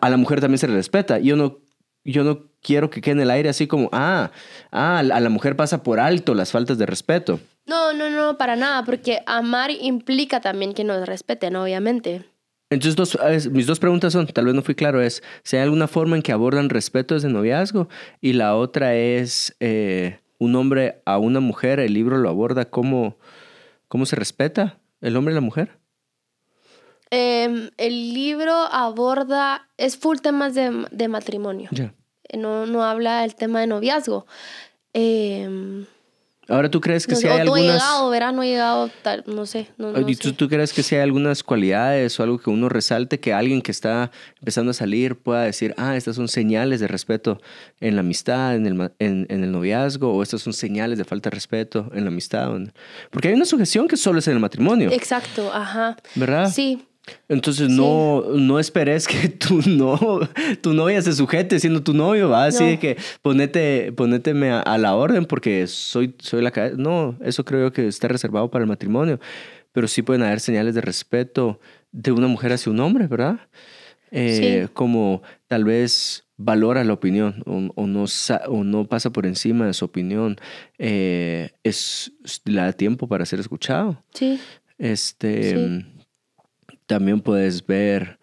a 0.00 0.10
la 0.10 0.16
mujer 0.16 0.40
también 0.40 0.58
se 0.58 0.68
le 0.68 0.74
respeta. 0.74 1.18
Yo 1.18 1.36
no, 1.36 1.58
yo 2.04 2.22
no 2.22 2.44
quiero 2.62 2.90
que 2.90 3.00
quede 3.00 3.12
en 3.12 3.20
el 3.20 3.30
aire 3.30 3.48
así 3.48 3.66
como, 3.66 3.88
ah, 3.92 4.30
ah, 4.70 4.98
a 4.98 5.02
la 5.20 5.28
mujer 5.30 5.56
pasa 5.56 5.82
por 5.82 5.98
alto 5.98 6.34
las 6.34 6.52
faltas 6.52 6.78
de 6.78 6.86
respeto. 6.86 7.40
No, 7.66 7.92
no, 7.94 8.10
no, 8.10 8.36
para 8.36 8.56
nada, 8.56 8.84
porque 8.84 9.20
amar 9.26 9.70
implica 9.70 10.40
también 10.40 10.74
que 10.74 10.84
nos 10.84 11.06
respeten, 11.06 11.56
obviamente. 11.56 12.24
Entonces, 12.70 12.96
dos, 12.96 13.18
mis 13.50 13.66
dos 13.66 13.78
preguntas 13.78 14.12
son, 14.12 14.26
tal 14.26 14.46
vez 14.46 14.54
no 14.54 14.62
fui 14.62 14.74
claro, 14.74 15.00
es 15.00 15.22
si 15.42 15.56
hay 15.56 15.62
alguna 15.62 15.86
forma 15.86 16.16
en 16.16 16.22
que 16.22 16.32
abordan 16.32 16.70
respeto 16.70 17.14
desde 17.14 17.28
noviazgo 17.28 17.88
y 18.20 18.32
la 18.32 18.56
otra 18.56 18.94
es 18.96 19.54
eh, 19.60 20.18
un 20.38 20.56
hombre 20.56 21.00
a 21.04 21.18
una 21.18 21.40
mujer, 21.40 21.78
el 21.78 21.94
libro 21.94 22.18
lo 22.18 22.28
aborda 22.28 22.64
cómo, 22.64 23.16
cómo 23.88 24.06
se 24.06 24.16
respeta 24.16 24.78
el 25.00 25.16
hombre 25.16 25.32
y 25.32 25.36
la 25.36 25.40
mujer. 25.40 25.78
Em, 27.14 27.70
el 27.76 28.14
libro 28.14 28.52
aborda, 28.52 29.68
es 29.76 29.96
full 29.96 30.18
temas 30.18 30.54
de, 30.54 30.86
de 30.90 31.08
matrimonio. 31.08 31.70
No, 32.36 32.66
no 32.66 32.82
habla 32.82 33.20
del 33.20 33.34
tema 33.34 33.60
de 33.60 33.68
noviazgo. 33.68 34.26
Eh, 34.92 35.84
Ahora, 36.48 36.70
¿tú 36.70 36.80
crees 36.80 37.06
que 37.06 37.16
si 37.16 37.26
hay 37.26 37.40
algunas... 37.40 37.64
No 37.64 37.70
he 37.70 37.72
llegado, 37.72 38.10
verá, 38.10 38.32
no 38.32 38.42
he 38.42 38.48
llegado, 38.48 38.90
tal, 39.02 39.24
no 39.26 39.46
sé. 39.46 39.68
No, 39.78 39.92
no 39.92 40.08
¿Y 40.08 40.16
tú, 40.16 40.34
tú, 40.34 40.48
crees 40.48 40.74
que 40.74 40.82
si 40.82 40.94
hay 40.94 41.00
algunas 41.00 41.42
cualidades 41.42 42.18
o 42.20 42.22
algo 42.22 42.38
que 42.38 42.50
uno 42.50 42.68
resalte 42.68 43.18
que 43.18 43.32
alguien 43.32 43.62
que 43.62 43.70
está 43.70 44.10
empezando 44.40 44.72
a 44.72 44.74
salir 44.74 45.16
pueda 45.16 45.42
decir, 45.42 45.74
ah, 45.78 45.96
estas 45.96 46.16
son 46.16 46.28
señales 46.28 46.80
de 46.80 46.88
respeto 46.88 47.40
en 47.80 47.94
la 47.94 48.00
amistad, 48.00 48.56
en 48.56 48.66
el, 48.66 48.92
en, 48.98 49.26
en 49.30 49.44
el 49.44 49.52
noviazgo, 49.52 50.12
o 50.12 50.22
estas 50.22 50.42
son 50.42 50.52
señales 50.52 50.98
de 50.98 51.04
falta 51.04 51.30
de 51.30 51.34
respeto 51.34 51.90
en 51.94 52.04
la 52.04 52.08
amistad? 52.08 52.50
Porque 53.10 53.28
hay 53.28 53.34
una 53.34 53.46
sujeción 53.46 53.88
que 53.88 53.96
solo 53.96 54.18
es 54.18 54.28
en 54.28 54.34
el 54.34 54.40
matrimonio. 54.40 54.90
Exacto, 54.92 55.50
ajá. 55.52 55.96
¿Verdad? 56.14 56.50
Sí. 56.50 56.84
Entonces 57.28 57.68
no, 57.68 58.22
no 58.34 58.58
esperes 58.58 59.06
que 59.06 59.28
tu, 59.28 59.60
no, 59.66 60.20
tu 60.60 60.72
novia 60.72 61.02
se 61.02 61.12
sujete 61.12 61.60
siendo 61.60 61.82
tu 61.82 61.92
novio, 61.94 62.30
va 62.30 62.46
así 62.46 62.64
de 62.64 62.78
que 62.78 62.96
ponete, 63.22 63.92
ponéteme 63.92 64.50
a, 64.50 64.78
la 64.78 64.94
orden 64.94 65.24
porque 65.24 65.66
soy, 65.66 66.14
soy 66.18 66.42
la 66.42 66.50
cabeza. 66.50 66.76
No, 66.78 67.18
eso 67.22 67.44
creo 67.44 67.72
que 67.72 67.86
está 67.86 68.08
reservado 68.08 68.50
para 68.50 68.64
el 68.64 68.68
matrimonio, 68.68 69.20
pero 69.72 69.88
sí 69.88 70.02
pueden 70.02 70.22
haber 70.22 70.40
señales 70.40 70.74
de 70.74 70.80
respeto 70.80 71.60
de 71.92 72.12
una 72.12 72.26
mujer 72.26 72.52
hacia 72.52 72.72
un 72.72 72.80
hombre, 72.80 73.06
¿verdad? 73.06 73.40
Eh, 74.10 74.68
como 74.72 75.22
tal 75.48 75.64
vez 75.64 76.24
valora 76.36 76.84
la 76.84 76.92
opinión 76.92 77.42
o, 77.46 77.86
no, 77.86 78.04
o 78.48 78.64
no 78.64 78.86
pasa 78.86 79.10
por 79.10 79.26
encima 79.26 79.66
de 79.66 79.72
su 79.72 79.84
opinión, 79.84 80.36
eh, 80.78 81.50
es, 81.64 82.12
le 82.44 82.60
da 82.60 82.72
tiempo 82.72 83.08
para 83.08 83.26
ser 83.26 83.40
escuchado. 83.40 84.02
Sí. 84.12 84.40
Este 84.78 85.84
también 86.86 87.20
puedes 87.20 87.66
ver 87.66 88.18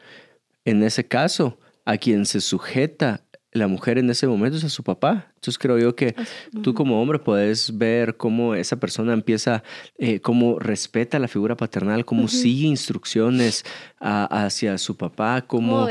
en 0.66 0.84
ese 0.84 1.08
caso 1.08 1.60
a 1.86 1.98
quien 1.98 2.26
se 2.26 2.42
sujeta 2.42 3.26
la 3.54 3.68
mujer 3.68 3.98
en 3.98 4.10
ese 4.10 4.28
momento 4.28 4.58
es 4.58 4.64
a 4.64 4.70
su 4.70 4.84
papá. 4.84 5.32
Entonces 5.36 5.58
creo 5.58 5.78
yo 5.78 5.96
que 5.96 6.16
tú 6.64 6.74
como 6.74 7.02
hombre 7.02 7.20
puedes 7.20 7.78
ver 7.78 8.16
cómo 8.16 8.56
esa 8.56 8.78
persona 8.78 9.14
empieza, 9.14 9.64
eh, 9.98 10.22
cómo 10.22 10.58
respeta 10.60 11.20
la 11.20 11.28
figura 11.28 11.58
paternal, 11.58 12.06
cómo 12.06 12.28
sigue 12.28 12.68
instrucciones 12.68 13.66
hacia 14.00 14.78
su 14.78 14.96
papá, 14.96 15.42
cómo, 15.46 15.88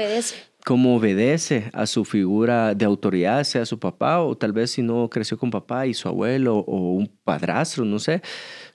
cómo 0.64 0.96
obedece. 0.96 1.70
a 1.74 1.86
su 1.86 2.04
figura 2.04 2.74
de 2.74 2.84
autoridad, 2.86 3.44
sea 3.44 3.66
su 3.66 3.78
papá 3.78 4.20
o 4.20 4.36
tal 4.36 4.52
vez 4.52 4.70
si 4.70 4.82
no 4.82 5.10
creció 5.10 5.38
con 5.38 5.50
papá 5.50 5.86
y 5.86 5.92
su 5.92 6.08
abuelo 6.08 6.56
o 6.56 6.92
un 6.92 7.10
padrastro, 7.24 7.84
no 7.84 7.98
sé, 7.98 8.22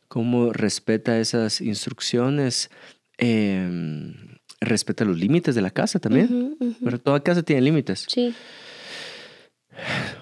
cómo 0.08 0.54
respeta 0.54 1.20
esas 1.20 1.60
instrucciones. 1.60 2.70
Em, 3.18 4.14
respeta 4.60 5.06
los 5.06 5.18
límites 5.18 5.56
de 5.56 5.62
la 5.62 5.72
casa 5.72 6.00
también. 6.00 6.58
Pero 6.84 7.00
toda 7.00 7.20
casa 7.22 7.44
tiene 7.44 7.62
límites. 7.62 8.06
Sí. 8.08 8.34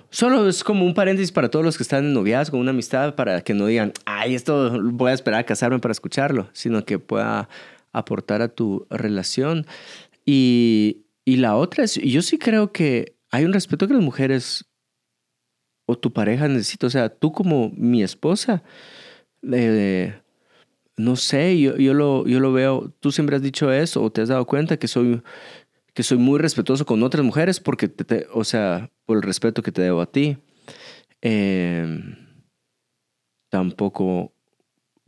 Solo 0.10 0.48
es 0.48 0.64
como 0.64 0.86
un 0.86 0.94
paréntesis 0.94 1.32
para 1.32 1.50
todos 1.50 1.66
los 1.66 1.78
que 1.78 1.84
están 1.84 2.06
en 2.06 2.14
noviazgo, 2.14 2.58
una 2.58 2.72
amistad, 2.72 3.16
para 3.16 3.42
que 3.42 3.54
no 3.54 3.68
digan, 3.68 3.94
ay, 4.06 4.36
esto 4.36 4.80
voy 4.82 5.12
a 5.12 5.14
esperar 5.14 5.42
a 5.42 5.46
casarme 5.46 5.80
para 5.80 5.92
escucharlo, 5.92 6.50
sino 6.54 6.86
que 6.86 7.00
pueda 7.00 7.50
aportar 7.92 8.42
a 8.42 8.50
tu 8.50 8.86
relación. 8.90 9.66
Y, 10.26 11.06
y 11.26 11.38
la 11.38 11.56
otra 11.56 11.84
es, 11.84 11.96
yo 11.96 12.22
sí 12.22 12.38
creo 12.38 12.72
que 12.72 13.16
hay 13.32 13.46
un 13.46 13.54
respeto 13.54 13.88
que 13.88 13.94
las 13.94 14.04
mujeres 14.04 14.66
o 15.86 15.98
tu 15.98 16.14
pareja 16.14 16.48
necesita. 16.48 16.88
O 16.88 16.90
sea, 16.90 17.10
tú 17.10 17.32
como 17.32 17.72
mi 17.76 18.04
esposa, 18.04 18.64
eh, 19.52 20.14
no 20.98 21.16
sé, 21.16 21.60
yo, 21.60 21.76
yo, 21.78 21.94
lo, 21.94 22.28
yo 22.28 22.40
lo 22.40 22.54
veo, 22.54 22.94
tú 23.00 23.12
siempre 23.12 23.36
has 23.36 23.42
dicho 23.42 23.72
eso 23.72 24.04
o 24.04 24.12
te 24.12 24.22
has 24.22 24.30
dado 24.30 24.46
cuenta 24.46 24.78
que 24.78 24.88
soy 24.88 25.22
que 25.94 26.04
soy 26.04 26.18
muy 26.18 26.40
respetuoso 26.40 26.86
con 26.86 27.04
otras 27.04 27.24
mujeres 27.24 27.60
porque, 27.60 27.92
o 28.34 28.44
sea, 28.44 28.92
por 29.06 29.18
el 29.18 29.24
respeto 29.24 29.62
que 29.62 29.72
te 29.72 29.82
debo 29.82 30.02
a 30.02 30.12
ti. 30.12 30.38
Em, 31.22 32.16
tampoco, 33.50 34.34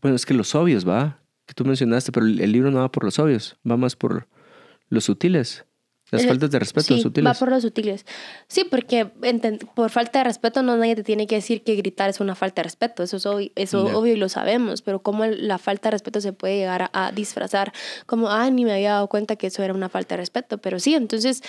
bueno, 0.02 0.16
es 0.16 0.26
que 0.26 0.34
los 0.34 0.54
obvios, 0.54 0.88
¿va? 0.88 1.24
Que 1.48 1.54
tú 1.54 1.66
mencionaste, 1.66 2.12
pero 2.12 2.26
el 2.26 2.52
libro 2.52 2.72
no 2.72 2.80
va 2.80 2.92
por 2.92 3.04
los 3.04 3.18
obvios, 3.20 3.58
va 3.70 3.78
más 3.78 3.96
por 3.96 4.28
los 4.90 5.06
sutiles. 5.06 5.66
Las 6.12 6.24
eh, 6.24 6.28
faltas 6.28 6.52
de 6.52 6.60
respeto 6.60 6.96
sí, 6.96 7.02
sutiles. 7.02 7.28
Va 7.28 7.34
por 7.34 7.50
los 7.50 7.64
sutiles. 7.64 8.06
Sí, 8.48 8.64
porque 8.70 9.08
por 9.74 9.90
falta 9.90 10.20
de 10.20 10.26
respeto 10.26 10.62
no 10.62 10.78
nadie 10.78 10.96
te 10.96 11.04
tiene 11.04 11.26
que 11.26 11.36
decir 11.36 11.64
que 11.64 11.76
gritar 11.76 12.10
es 12.12 12.20
una 12.20 12.36
falta 12.36 12.62
de 12.62 12.66
respeto. 12.66 13.02
Eso 13.02 13.18
es 13.18 13.26
obvio, 13.26 13.50
eso 13.56 13.86
obvio 13.86 14.14
y 14.14 14.18
lo 14.18 14.30
sabemos. 14.30 14.84
Pero 14.84 15.02
cómo 15.02 15.26
la 15.26 15.58
falta 15.58 15.88
de 15.88 15.92
respeto 15.92 16.22
se 16.22 16.32
puede 16.32 16.58
llegar 16.58 16.92
a, 16.94 17.12
disfrazar 17.12 17.74
como, 18.06 18.30
ah, 18.30 18.50
ni 18.52 18.66
me 18.66 18.74
había 18.74 18.92
dado 18.92 19.08
cuenta 19.08 19.36
que 19.36 19.48
eso 19.48 19.64
era 19.64 19.74
una 19.74 19.90
falta 19.90 20.14
de 20.16 20.18
respeto. 20.18 20.60
Pero 20.60 20.80
sí, 20.80 20.94
entonces, 20.94 21.42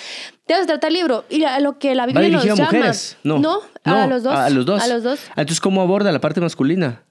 debes 0.46 0.66
tratar 0.66 0.88
el 0.88 0.94
libro. 0.94 1.24
Y 1.28 1.44
lo 1.60 1.78
que 1.78 1.94
la 1.94 2.06
Biblia 2.06 2.28
nos 2.30 2.44
llama. 2.44 2.64
mujeres? 2.64 3.18
No. 3.24 3.38
no. 3.38 3.60
a 3.84 4.06
los 4.06 4.22
dos. 4.22 4.34
A, 4.34 4.48
los 4.48 4.64
dos. 4.64 4.82
A 4.82 4.86
los 4.88 5.02
dos. 5.02 5.20
Entonces, 5.30 5.60
¿cómo 5.60 5.82
aborda 5.82 6.10
la 6.12 6.20
parte 6.20 6.40
masculina? 6.40 7.04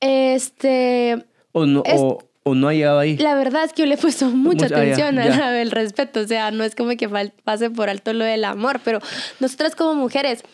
Este. 0.00 1.24
O 1.52 1.64
no. 1.64 1.82
o, 1.86 2.18
¿O 2.48 2.54
no 2.54 2.68
ha 2.68 2.74
llegado 2.74 3.00
ahí? 3.00 3.16
La 3.16 3.34
verdad 3.34 3.64
es 3.64 3.72
que 3.72 3.82
yo 3.82 3.86
le 3.86 3.94
he 3.94 3.98
puesto 3.98 4.26
mucha 4.30 4.66
ah, 4.66 4.68
atención 4.68 5.18
al 5.18 5.70
respeto. 5.72 6.20
O 6.20 6.26
sea, 6.28 6.52
no 6.52 6.62
es 6.62 6.76
como 6.76 6.96
que 6.96 7.08
pase 7.42 7.70
por 7.70 7.90
alto 7.90 8.12
lo 8.12 8.24
del 8.24 8.44
amor, 8.44 8.80
pero 8.84 9.00
nosotras 9.40 9.74
como 9.74 9.96
mujeres 9.96 10.44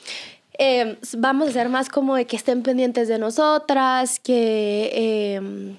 em, 0.55 0.97
vamos 1.19 1.51
a 1.51 1.53
ser 1.53 1.69
más 1.69 1.91
como 1.91 2.17
de 2.17 2.25
que 2.25 2.37
estén 2.37 2.63
pendientes 2.63 3.09
de 3.09 3.19
nosotras, 3.19 4.21
que, 4.21 5.37
em, 5.37 5.77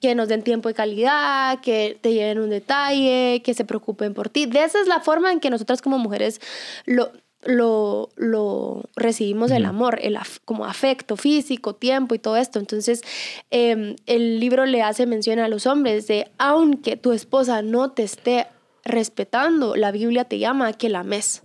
que 0.00 0.14
nos 0.14 0.28
den 0.28 0.42
tiempo 0.42 0.68
de 0.68 0.74
calidad, 0.74 1.60
que 1.60 1.98
te 2.00 2.12
lleven 2.12 2.38
un 2.38 2.50
detalle, 2.50 3.42
que 3.44 3.52
se 3.52 3.64
preocupen 3.64 4.14
por 4.14 4.28
ti. 4.28 4.46
De 4.46 4.62
esa 4.62 4.80
es 4.80 4.86
la 4.86 5.00
forma 5.00 5.32
en 5.32 5.40
que 5.40 5.50
nosotras 5.50 5.82
como 5.82 5.98
mujeres 5.98 6.40
lo 6.86 7.10
lo, 7.42 8.10
lo 8.16 8.84
recibimos 8.96 9.50
el 9.50 9.64
amor, 9.64 9.98
el 10.02 10.18
como 10.44 10.66
afecto 10.66 11.16
físico, 11.16 11.74
tiempo 11.74 12.14
y 12.14 12.18
todo 12.18 12.36
esto. 12.36 12.58
Entonces, 12.58 13.02
em, 13.50 13.96
el 14.06 14.40
libro 14.40 14.66
le 14.66 14.82
hace 14.82 15.06
mención 15.06 15.38
a 15.38 15.48
los 15.48 15.66
hombres 15.66 16.06
de, 16.06 16.30
aunque 16.38 16.96
tu 16.96 17.12
esposa 17.12 17.62
no 17.62 17.92
te 17.92 18.02
esté 18.02 18.46
respetando, 18.84 19.76
la 19.76 19.90
Biblia 19.92 20.24
te 20.24 20.38
llama 20.38 20.68
a 20.68 20.72
que 20.72 20.88
la 20.88 21.00
ames. 21.00 21.42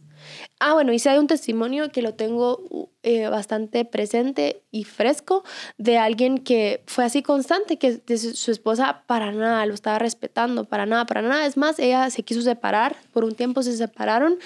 Ah, 0.60 0.74
bueno, 0.74 0.94
y 0.94 1.00
si 1.00 1.10
hay 1.10 1.18
un 1.18 1.28
testimonio 1.28 1.92
que 1.92 2.02
lo 2.02 2.14
tengo 2.14 2.90
eh, 3.04 3.28
bastante 3.28 3.86
presente 3.86 4.62
y 4.72 4.84
fresco 4.84 5.44
de 5.78 5.98
alguien 5.98 6.40
que 6.40 6.84
fue 6.88 7.06
así 7.06 7.22
constante, 7.22 7.78
que 7.78 8.02
su 8.18 8.52
esposa 8.52 9.04
para 9.06 9.32
nada 9.32 9.66
lo 9.66 9.74
estaba 9.74 10.00
respetando, 10.00 10.64
para 10.66 10.86
nada, 10.86 11.06
para 11.06 11.22
nada. 11.22 11.46
Es 11.46 11.58
más, 11.58 11.78
ella 11.80 12.10
se 12.10 12.24
quiso 12.24 12.42
separar, 12.42 12.96
por 13.14 13.24
un 13.24 13.36
tiempo 13.36 13.64
se 13.64 13.78
separaron 13.78 14.40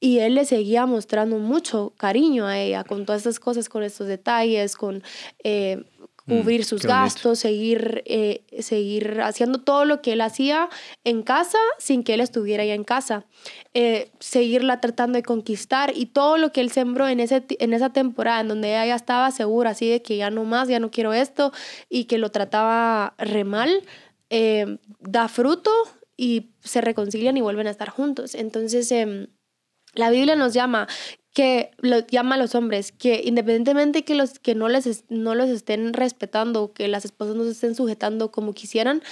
y 0.00 0.18
él 0.20 0.34
le 0.34 0.44
seguía 0.44 0.86
mostrando 0.86 1.38
mucho 1.38 1.92
cariño 1.96 2.46
a 2.46 2.58
ella 2.58 2.84
con 2.84 3.04
todas 3.04 3.20
estas 3.20 3.40
cosas, 3.40 3.68
con 3.68 3.82
estos 3.82 4.06
detalles, 4.06 4.76
con... 4.76 5.02
Eh, 5.44 5.84
cubrir 6.26 6.64
sus 6.64 6.82
gastos, 6.82 7.38
seguir, 7.38 8.02
eh, 8.06 8.42
seguir 8.60 9.20
haciendo 9.20 9.60
todo 9.60 9.84
lo 9.84 10.02
que 10.02 10.12
él 10.12 10.20
hacía 10.20 10.68
en 11.04 11.22
casa 11.22 11.58
sin 11.78 12.02
que 12.02 12.14
él 12.14 12.20
estuviera 12.20 12.64
ya 12.64 12.74
en 12.74 12.84
casa, 12.84 13.26
eh, 13.74 14.10
seguirla 14.18 14.80
tratando 14.80 15.16
de 15.16 15.22
conquistar 15.22 15.92
y 15.94 16.06
todo 16.06 16.36
lo 16.36 16.52
que 16.52 16.60
él 16.60 16.70
sembró 16.70 17.06
en, 17.06 17.20
ese, 17.20 17.44
en 17.48 17.72
esa 17.72 17.90
temporada 17.90 18.40
en 18.40 18.48
donde 18.48 18.70
ella 18.70 18.86
ya 18.86 18.96
estaba 18.96 19.30
segura 19.30 19.70
así 19.70 19.88
de 19.88 20.02
que 20.02 20.16
ya 20.16 20.30
no 20.30 20.44
más, 20.44 20.68
ya 20.68 20.80
no 20.80 20.90
quiero 20.90 21.12
esto 21.12 21.52
y 21.88 22.04
que 22.04 22.18
lo 22.18 22.30
trataba 22.30 23.14
re 23.18 23.44
mal, 23.44 23.84
eh, 24.30 24.78
da 24.98 25.28
fruto 25.28 25.70
y 26.16 26.50
se 26.60 26.80
reconcilian 26.80 27.36
y 27.36 27.40
vuelven 27.40 27.68
a 27.68 27.70
estar 27.70 27.90
juntos. 27.90 28.34
Entonces, 28.34 28.90
em, 28.90 29.28
la 29.94 30.10
Biblia 30.10 30.36
nos 30.36 30.54
llama 30.54 30.88
que 31.36 31.70
lo 31.80 31.98
llama 31.98 32.36
a 32.36 32.38
los 32.38 32.54
hombres, 32.54 32.92
que 32.92 33.20
independientemente 33.22 34.04
que 34.04 34.14
los 34.14 34.38
que 34.38 34.54
no 34.54 34.70
les 34.70 35.04
no 35.10 35.34
los 35.34 35.50
estén 35.50 35.92
respetando, 35.92 36.72
que 36.72 36.88
las 36.88 37.04
esposas 37.04 37.36
no 37.36 37.44
se 37.44 37.50
estén 37.50 37.74
sujetando 37.74 38.32
como 38.32 38.54
quisieran, 38.54 39.02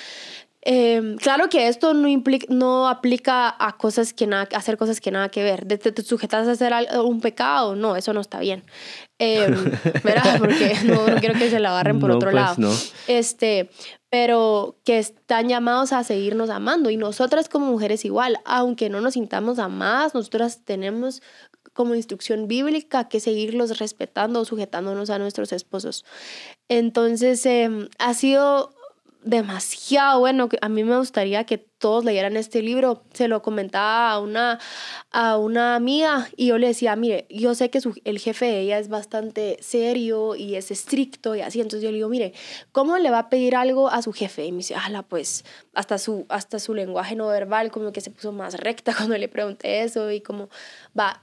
em, 0.63 1.19
claro 1.19 1.51
que 1.51 1.69
esto 1.69 1.93
no 1.93 2.09
implica, 2.09 2.47
no 2.49 2.89
aplica 2.89 3.55
a 3.59 3.77
cosas 3.77 4.15
que 4.15 4.27
nada, 4.27 4.49
hacer 4.57 4.79
cosas 4.79 5.03
que 5.03 5.11
nada 5.11 5.29
que 5.29 5.43
ver. 5.43 5.67
De, 5.67 5.77
te, 5.77 6.03
sujetas 6.03 6.49
a 6.49 6.53
hacer 6.53 6.73
un 7.05 7.21
pecado, 7.21 7.77
no, 7.77 7.95
eso 7.95 8.15
no 8.15 8.23
está 8.23 8.41
bien. 8.41 8.65
Eh, 9.19 9.47
¿verdad? 10.03 10.39
Porque 10.39 10.79
no, 10.87 11.05
quiero 11.21 11.39
que 11.39 11.51
se 11.51 11.61
la 11.61 11.73
agarren 11.73 12.01
por 12.01 12.11
otro 12.11 12.31
pues, 12.31 12.35
lado. 12.35 12.55
No. 12.57 12.73
Este, 13.07 13.69
pero 14.09 14.79
que 14.87 14.99
están 14.99 15.51
llamados 15.51 15.93
a 15.93 16.05
seguirnos 16.05 16.49
amando 16.49 16.89
y 16.89 16.97
nosotras 16.97 17.51
como 17.51 17.67
mujeres 17.67 18.07
igual, 18.07 18.39
aunque 18.47 18.89
no 18.89 19.03
nos 19.03 19.13
sintamos 19.13 19.59
amadas, 19.59 20.15
nosotras 20.15 20.65
tenemos 20.65 21.21
como 21.75 21.95
instrucción 21.95 22.49
bíblica 22.49 23.09
que 23.09 23.21
seguirlos 23.21 23.79
respetando 23.79 24.41
o 24.41 24.45
sujetándonos 24.45 25.11
a 25.11 25.19
nuestros 25.19 25.53
esposos. 25.53 26.05
Entonces, 26.69 27.45
em, 27.45 27.89
ha 27.99 28.15
sido 28.15 28.71
demasiado 29.25 30.21
bueno. 30.21 30.49
A 30.61 30.69
mí 30.69 30.85
me 30.85 30.97
gustaría 30.97 31.45
que 31.45 31.59
todos 31.59 32.05
leyeran 32.05 32.37
este 32.37 32.63
libro. 32.63 33.03
Se 33.13 33.27
lo 33.27 33.43
comentaba 33.43 34.13
a 34.13 34.21
una, 34.21 34.61
a 35.11 35.39
una 35.39 35.75
amiga 35.75 36.29
y 36.37 36.49
yo 36.49 36.59
le 36.59 36.69
decía, 36.69 36.95
mire, 36.95 37.27
yo 37.31 37.55
sé 37.55 37.71
que 37.71 37.81
el 38.05 38.19
jefe 38.19 38.47
de 38.47 38.61
ella 38.61 38.79
es 38.79 38.89
bastante 38.89 39.57
serio 39.61 40.37
y 40.37 40.55
es 40.55 40.71
estricto 40.71 41.35
y 41.35 41.41
así. 41.41 41.61
Entonces 41.61 41.83
yo 41.83 41.91
le 41.91 41.97
digo, 41.97 42.09
mire, 42.09 42.35
¿cómo 42.71 42.99
le 42.99 43.11
va 43.11 43.19
a 43.19 43.29
pedir 43.29 43.57
algo 43.57 43.89
a 43.89 44.03
su 44.03 44.13
jefe? 44.13 44.45
Y 44.45 44.53
me 44.53 44.59
dice, 44.59 44.75
ala, 44.75 45.03
pues 45.03 45.45
hasta 45.73 45.99
su, 45.99 46.27
hasta 46.29 46.59
su 46.59 46.75
lenguaje 46.75 47.17
no 47.17 47.27
verbal 47.29 47.71
como 47.71 47.93
que 47.93 48.01
se 48.01 48.11
puso 48.11 48.31
más 48.33 48.55
recta 48.55 48.95
cuando 48.97 49.17
le 49.19 49.29
pregunté 49.29 49.83
eso 49.83 50.11
y 50.11 50.21
como, 50.21 50.49
va, 50.99 51.21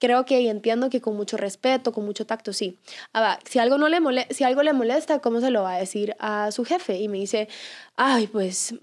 creo 0.00 0.24
que 0.24 0.40
y 0.40 0.48
entiendo 0.48 0.90
que 0.90 1.00
con 1.00 1.16
mucho 1.16 1.36
respeto, 1.36 1.92
con 1.92 2.04
mucho 2.04 2.26
tacto, 2.26 2.52
sí. 2.52 2.78
Ahora, 3.12 3.38
si 3.48 3.58
algo, 3.58 3.78
no 3.78 3.88
le 3.88 4.00
molesta, 4.00 4.34
si 4.34 4.42
algo 4.42 4.62
le 4.62 4.72
molesta, 4.72 5.20
¿cómo 5.20 5.40
se 5.40 5.50
lo 5.50 5.62
va 5.62 5.74
a 5.74 5.78
decir 5.78 6.16
a 6.18 6.50
su 6.50 6.64
jefe? 6.64 6.98
Y 6.98 7.08
me 7.08 7.18
dice, 7.18 7.48
ay, 7.96 8.26
pues 8.26 8.74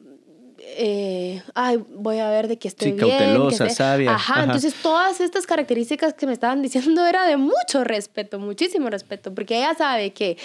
eh, 0.59 1.41
ay, 1.55 1.83
voy 1.89 2.19
a 2.19 2.29
ver 2.29 2.47
de 2.47 2.57
que 2.57 2.67
estoy 2.67 2.91
sí, 2.91 2.97
cautelosa, 2.97 3.69
sabia. 3.69 4.13
Ajá, 4.13 4.43
entonces 4.43 4.73
todas 4.75 5.19
estas 5.21 5.45
características 5.45 6.13
que 6.13 6.27
me 6.27 6.33
estaban 6.33 6.61
diciendo 6.61 7.05
era 7.05 7.25
de 7.25 7.37
mucho 7.37 7.83
respeto, 7.83 8.39
muchísimo 8.39 8.89
respeto, 8.89 9.33
porque 9.33 9.57
ella 9.57 9.73
sabe 9.75 10.11
que 10.11 10.37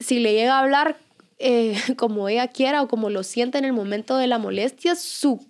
si 0.00 0.20
le 0.20 0.32
llega 0.32 0.56
a 0.56 0.60
hablar 0.60 0.96
eh, 1.38 1.76
como 1.96 2.28
ella 2.28 2.48
quiera 2.48 2.82
o 2.82 2.88
como 2.88 3.10
lo 3.10 3.22
siente 3.22 3.58
en 3.58 3.64
el 3.64 3.72
momento 3.72 4.16
de 4.16 4.26
la 4.26 4.38
molestia, 4.38 4.94
su 4.94 5.44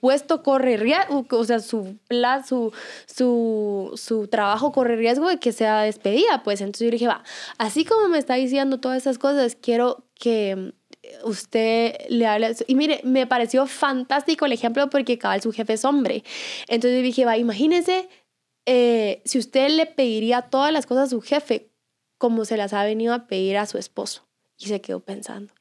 puesto 0.00 0.42
corre 0.42 0.76
riesgo, 0.76 1.26
o 1.30 1.44
sea, 1.44 1.60
su, 1.60 1.98
su, 2.46 2.72
su, 3.06 3.92
su 3.94 4.28
trabajo 4.28 4.72
corre 4.72 4.96
riesgo 4.96 5.28
de 5.28 5.38
que 5.38 5.52
sea 5.52 5.82
despedida, 5.82 6.42
pues 6.42 6.60
entonces 6.60 6.86
yo 6.86 6.90
dije, 6.90 7.06
va, 7.08 7.22
así 7.58 7.84
como 7.84 8.08
me 8.08 8.18
está 8.18 8.34
diciendo 8.34 8.80
todas 8.80 8.98
esas 8.98 9.18
cosas, 9.18 9.56
quiero 9.60 10.04
que 10.14 10.72
usted 11.24 11.94
le 12.08 12.26
hable. 12.26 12.54
Y 12.66 12.74
mire, 12.74 13.00
me 13.04 13.26
pareció 13.26 13.66
fantástico 13.66 14.46
el 14.46 14.52
ejemplo 14.52 14.88
porque 14.90 15.18
cabal 15.18 15.42
su 15.42 15.52
jefe 15.52 15.74
es 15.74 15.84
hombre. 15.84 16.24
Entonces 16.68 17.02
dije, 17.02 17.24
va, 17.24 17.36
imagínese 17.36 18.08
eh, 18.66 19.22
si 19.24 19.38
usted 19.38 19.70
le 19.70 19.86
pediría 19.86 20.42
todas 20.42 20.72
las 20.72 20.86
cosas 20.86 21.04
a 21.04 21.10
su 21.10 21.20
jefe 21.20 21.70
como 22.18 22.44
se 22.44 22.56
las 22.56 22.72
ha 22.72 22.84
venido 22.84 23.14
a 23.14 23.26
pedir 23.26 23.58
a 23.58 23.66
su 23.66 23.78
esposo. 23.78 24.25
Y 24.58 24.66
se 24.66 24.80
quedó 24.80 25.00
pensando, 25.00 25.52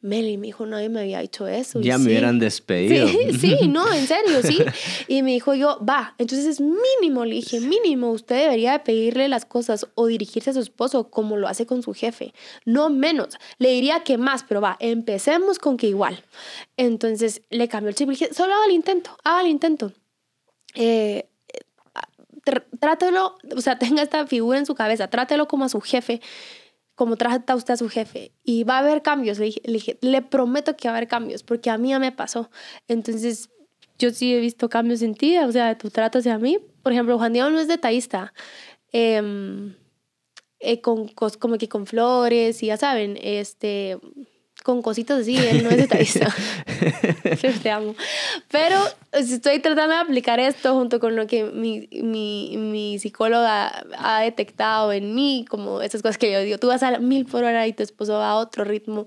Meli, 0.00 0.38
me 0.38 0.46
dijo, 0.46 0.64
nadie 0.64 0.88
me 0.88 1.00
había 1.00 1.20
hecho 1.20 1.46
eso. 1.46 1.82
Ya 1.82 1.98
me 1.98 2.06
hubieran 2.06 2.38
despedido. 2.38 3.06
Sí, 3.06 3.32
sí, 3.38 3.68
no, 3.68 3.92
en 3.92 4.06
serio, 4.06 4.42
sí. 4.42 4.58
Y 5.08 5.22
me 5.22 5.32
dijo 5.32 5.54
yo, 5.54 5.78
va, 5.84 6.14
entonces 6.16 6.46
es 6.46 6.60
mínimo, 6.60 7.26
le 7.26 7.34
dije, 7.34 7.60
mínimo, 7.60 8.10
usted 8.12 8.36
debería 8.36 8.72
de 8.72 8.78
pedirle 8.78 9.28
las 9.28 9.44
cosas 9.44 9.88
o 9.94 10.06
dirigirse 10.06 10.50
a 10.50 10.52
su 10.54 10.60
esposo 10.60 11.10
como 11.10 11.36
lo 11.36 11.48
hace 11.48 11.66
con 11.66 11.82
su 11.82 11.92
jefe, 11.92 12.32
no 12.64 12.88
menos. 12.88 13.36
Le 13.58 13.70
diría 13.72 14.04
que 14.04 14.16
más, 14.16 14.42
pero 14.42 14.62
va, 14.62 14.78
empecemos 14.80 15.58
con 15.58 15.76
que 15.76 15.88
igual. 15.88 16.24
Entonces 16.78 17.42
le 17.50 17.68
cambió 17.68 17.90
el 17.90 17.94
chip 17.94 18.08
y 18.08 18.12
dije, 18.12 18.32
solo 18.32 18.54
haga 18.54 18.64
el 18.64 18.72
intento, 18.72 19.18
haga 19.22 19.42
el 19.42 19.48
intento. 19.48 19.92
Eh, 20.74 21.28
trátelo, 22.80 23.36
o 23.54 23.60
sea, 23.60 23.78
tenga 23.78 24.02
esta 24.02 24.26
figura 24.26 24.58
en 24.58 24.66
su 24.66 24.74
cabeza, 24.74 25.08
trátelo 25.08 25.46
como 25.46 25.66
a 25.66 25.68
su 25.68 25.82
jefe 25.82 26.22
como 26.94 27.16
trata 27.16 27.54
usted 27.56 27.74
a 27.74 27.76
su 27.76 27.88
jefe 27.88 28.32
y 28.44 28.64
va 28.64 28.76
a 28.76 28.78
haber 28.80 29.02
cambios. 29.02 29.38
Le 29.38 29.46
dije, 29.46 29.98
le, 30.00 30.22
prometo 30.22 30.76
que 30.76 30.88
va 30.88 30.94
a 30.94 30.96
haber 30.96 31.08
cambios 31.08 31.42
porque 31.42 31.70
a 31.70 31.78
mí 31.78 31.90
ya 31.90 31.98
me 31.98 32.12
pasó. 32.12 32.50
Entonces, 32.88 33.50
yo 33.98 34.10
sí 34.10 34.34
he 34.34 34.40
visto 34.40 34.68
cambios 34.68 35.02
en 35.02 35.14
ti, 35.14 35.36
o 35.38 35.52
sea, 35.52 35.76
tu 35.76 35.90
trato 35.90 36.18
hacia 36.18 36.38
mí. 36.38 36.58
Por 36.82 36.92
ejemplo, 36.92 37.18
Juan 37.18 37.32
Diego 37.32 37.50
no 37.50 37.58
es 37.58 37.68
detallista. 37.68 38.32
Em, 38.92 39.74
eh, 40.60 40.80
con, 40.80 41.08
como 41.08 41.58
que 41.58 41.68
con 41.68 41.86
flores 41.86 42.62
y 42.62 42.66
ya 42.66 42.76
saben, 42.76 43.18
este, 43.20 43.98
con 44.64 44.80
cositas 44.80 45.20
así, 45.20 45.36
él 45.36 45.62
no 45.62 45.68
es 45.68 45.76
detallista. 45.76 46.34
te 47.62 47.70
amo. 47.70 47.94
Pero 48.50 48.78
estoy 49.12 49.58
tratando 49.58 49.94
de 49.94 50.00
aplicar 50.00 50.40
esto 50.40 50.72
junto 50.72 51.00
con 51.00 51.16
lo 51.16 51.26
que 51.26 51.44
mi, 51.44 51.86
mi, 52.02 52.56
mi, 52.56 52.98
psicóloga 52.98 53.84
ha 53.98 54.22
detectado 54.22 54.90
en 54.90 55.14
mí, 55.14 55.44
como 55.50 55.82
esas 55.82 56.00
cosas 56.00 56.16
que 56.16 56.32
yo 56.32 56.40
digo, 56.40 56.56
tú 56.56 56.68
vas 56.68 56.82
a 56.82 56.98
mil 56.98 57.26
por 57.26 57.44
hora 57.44 57.66
y 57.66 57.74
tu 57.74 57.82
esposo 57.82 58.14
va 58.14 58.30
a 58.30 58.36
otro 58.36 58.64
ritmo. 58.64 59.04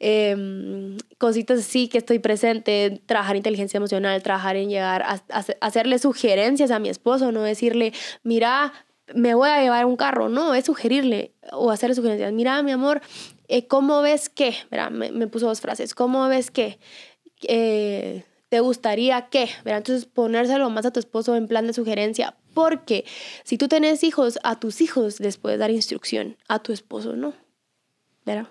Em, 0.00 0.96
cositas 1.16 1.60
así 1.60 1.86
que 1.86 1.98
estoy 1.98 2.18
presente, 2.18 3.00
trabajar 3.06 3.36
inteligencia 3.36 3.78
emocional, 3.78 4.20
trabajar 4.24 4.56
en 4.56 4.68
llegar 4.68 5.02
a, 5.02 5.22
a 5.30 5.44
hacerle 5.60 6.00
sugerencias 6.00 6.72
a 6.72 6.80
mi 6.80 6.88
esposo, 6.88 7.30
no 7.30 7.42
decirle, 7.42 7.92
mira, 8.24 8.72
me 9.14 9.34
voy 9.34 9.48
a 9.48 9.62
llevar 9.62 9.86
un 9.86 9.96
carro, 9.96 10.28
no, 10.28 10.54
es 10.54 10.64
sugerirle 10.64 11.34
o 11.52 11.70
hacerle 11.70 11.94
sugerencias. 11.94 12.32
Mira, 12.32 12.62
mi 12.64 12.72
amor, 12.72 13.00
eh, 13.48 13.66
¿cómo 13.66 14.02
ves 14.02 14.28
que? 14.28 14.54
Me, 14.90 15.10
me, 15.10 15.26
puso 15.26 15.46
dos 15.46 15.60
frases. 15.60 15.94
¿Cómo 15.94 16.28
ves 16.28 16.50
que? 16.50 16.78
Eh, 17.42 18.24
¿Te 18.48 18.60
gustaría 18.60 19.28
que? 19.28 19.48
Entonces 19.64 20.06
ponérselo 20.06 20.70
más 20.70 20.86
a 20.86 20.92
tu 20.92 21.00
esposo 21.00 21.34
en 21.36 21.48
plan 21.48 21.66
de 21.66 21.72
sugerencia. 21.72 22.36
Porque 22.54 23.04
si 23.44 23.58
tú 23.58 23.68
tenés 23.68 24.04
hijos, 24.04 24.38
a 24.42 24.58
tus 24.58 24.80
hijos 24.80 25.20
les 25.20 25.36
puedes 25.36 25.58
dar 25.58 25.70
instrucción, 25.70 26.36
a 26.48 26.62
tu 26.62 26.72
esposo 26.72 27.16
no. 27.16 27.34
¿Verdad? 28.24 28.48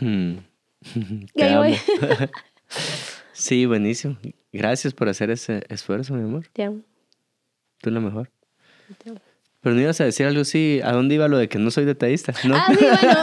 Hmm. 0.00 0.38
sí, 3.32 3.66
buenísimo. 3.66 4.16
Gracias 4.52 4.94
por 4.94 5.08
hacer 5.08 5.30
ese 5.30 5.64
esfuerzo, 5.68 6.14
mi 6.14 6.22
amor. 6.22 6.48
Te 6.52 6.64
amo. 6.64 6.82
Tú 7.80 7.90
lo 7.90 8.00
mejor. 8.00 8.30
Te 8.98 9.10
amo. 9.10 9.20
Pero 9.62 9.74
no 9.74 9.82
ibas 9.82 10.00
a 10.00 10.04
decir 10.04 10.24
algo 10.26 10.40
así, 10.40 10.80
¿a 10.82 10.92
dónde 10.92 11.16
iba 11.16 11.28
lo 11.28 11.36
de 11.36 11.48
que 11.50 11.58
no 11.58 11.70
soy 11.70 11.84
detallista? 11.84 12.32
¿No? 12.44 12.56
Ah, 12.56 12.66
sí, 12.68 12.78
bueno. 12.80 13.20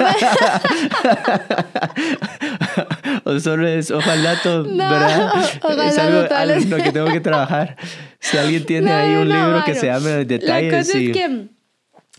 o 3.23 3.39
solo 3.39 3.67
es, 3.67 3.89
ojalá 3.89 4.39
todo, 4.43 4.63
¿verdad? 4.78 5.32
Ojalá 5.63 5.88
es 5.88 5.97
algo, 5.97 6.54
en 6.54 6.69
lo 6.69 6.78
que 6.78 6.91
tengo 6.91 7.12
que 7.12 7.21
trabajar. 7.21 7.76
Si 8.19 8.38
alguien 8.38 8.65
tiene 8.65 8.91
ahí 8.91 9.15
un 9.15 9.30
libro 9.30 9.63
que 9.65 9.73
se 9.73 9.88
llame 9.88 10.26
Detalles. 10.26 10.71
La 10.71 10.80
cosa 10.80 10.97
es 11.00 11.12
que 11.12 11.47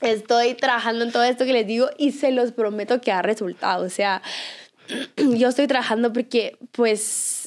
estoy 0.00 0.54
trabajando 0.54 1.04
en 1.04 1.12
todo 1.12 1.22
esto 1.22 1.44
que 1.44 1.52
les 1.52 1.66
digo 1.66 1.88
y 1.96 2.10
se 2.10 2.32
los 2.32 2.50
prometo 2.50 3.00
que 3.00 3.12
ha 3.12 3.22
resultado. 3.22 3.84
O 3.84 3.90
sea, 3.90 4.22
yo 5.16 5.48
estoy 5.48 5.68
trabajando 5.68 6.12
porque, 6.12 6.56
pues, 6.72 7.37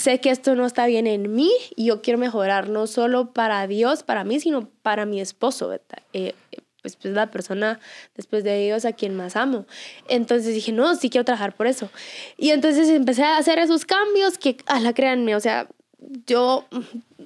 sé 0.00 0.18
que 0.18 0.30
esto 0.30 0.54
no 0.54 0.66
está 0.66 0.86
bien 0.86 1.06
en 1.06 1.34
mí 1.34 1.50
y 1.76 1.86
yo 1.86 2.00
quiero 2.00 2.18
mejorar 2.18 2.68
no 2.68 2.86
solo 2.86 3.32
para 3.32 3.66
Dios, 3.66 4.02
para 4.02 4.24
mí, 4.24 4.40
sino 4.40 4.68
para 4.82 5.04
mi 5.04 5.20
esposo, 5.20 5.72
eh, 6.12 6.34
pues, 6.80 6.96
pues 6.96 7.12
la 7.12 7.30
persona 7.30 7.78
después 8.16 8.42
de 8.42 8.64
Dios 8.64 8.86
a 8.86 8.92
quien 8.92 9.14
más 9.14 9.36
amo. 9.36 9.66
Entonces 10.08 10.54
dije, 10.54 10.72
no, 10.72 10.94
sí 10.94 11.10
quiero 11.10 11.26
trabajar 11.26 11.54
por 11.54 11.66
eso. 11.66 11.90
Y 12.38 12.50
entonces 12.50 12.88
empecé 12.88 13.24
a 13.24 13.36
hacer 13.36 13.58
esos 13.58 13.84
cambios 13.84 14.38
que, 14.38 14.56
a 14.66 14.80
la 14.80 14.94
créanme, 14.94 15.36
o 15.36 15.40
sea, 15.40 15.68
yo 16.26 16.64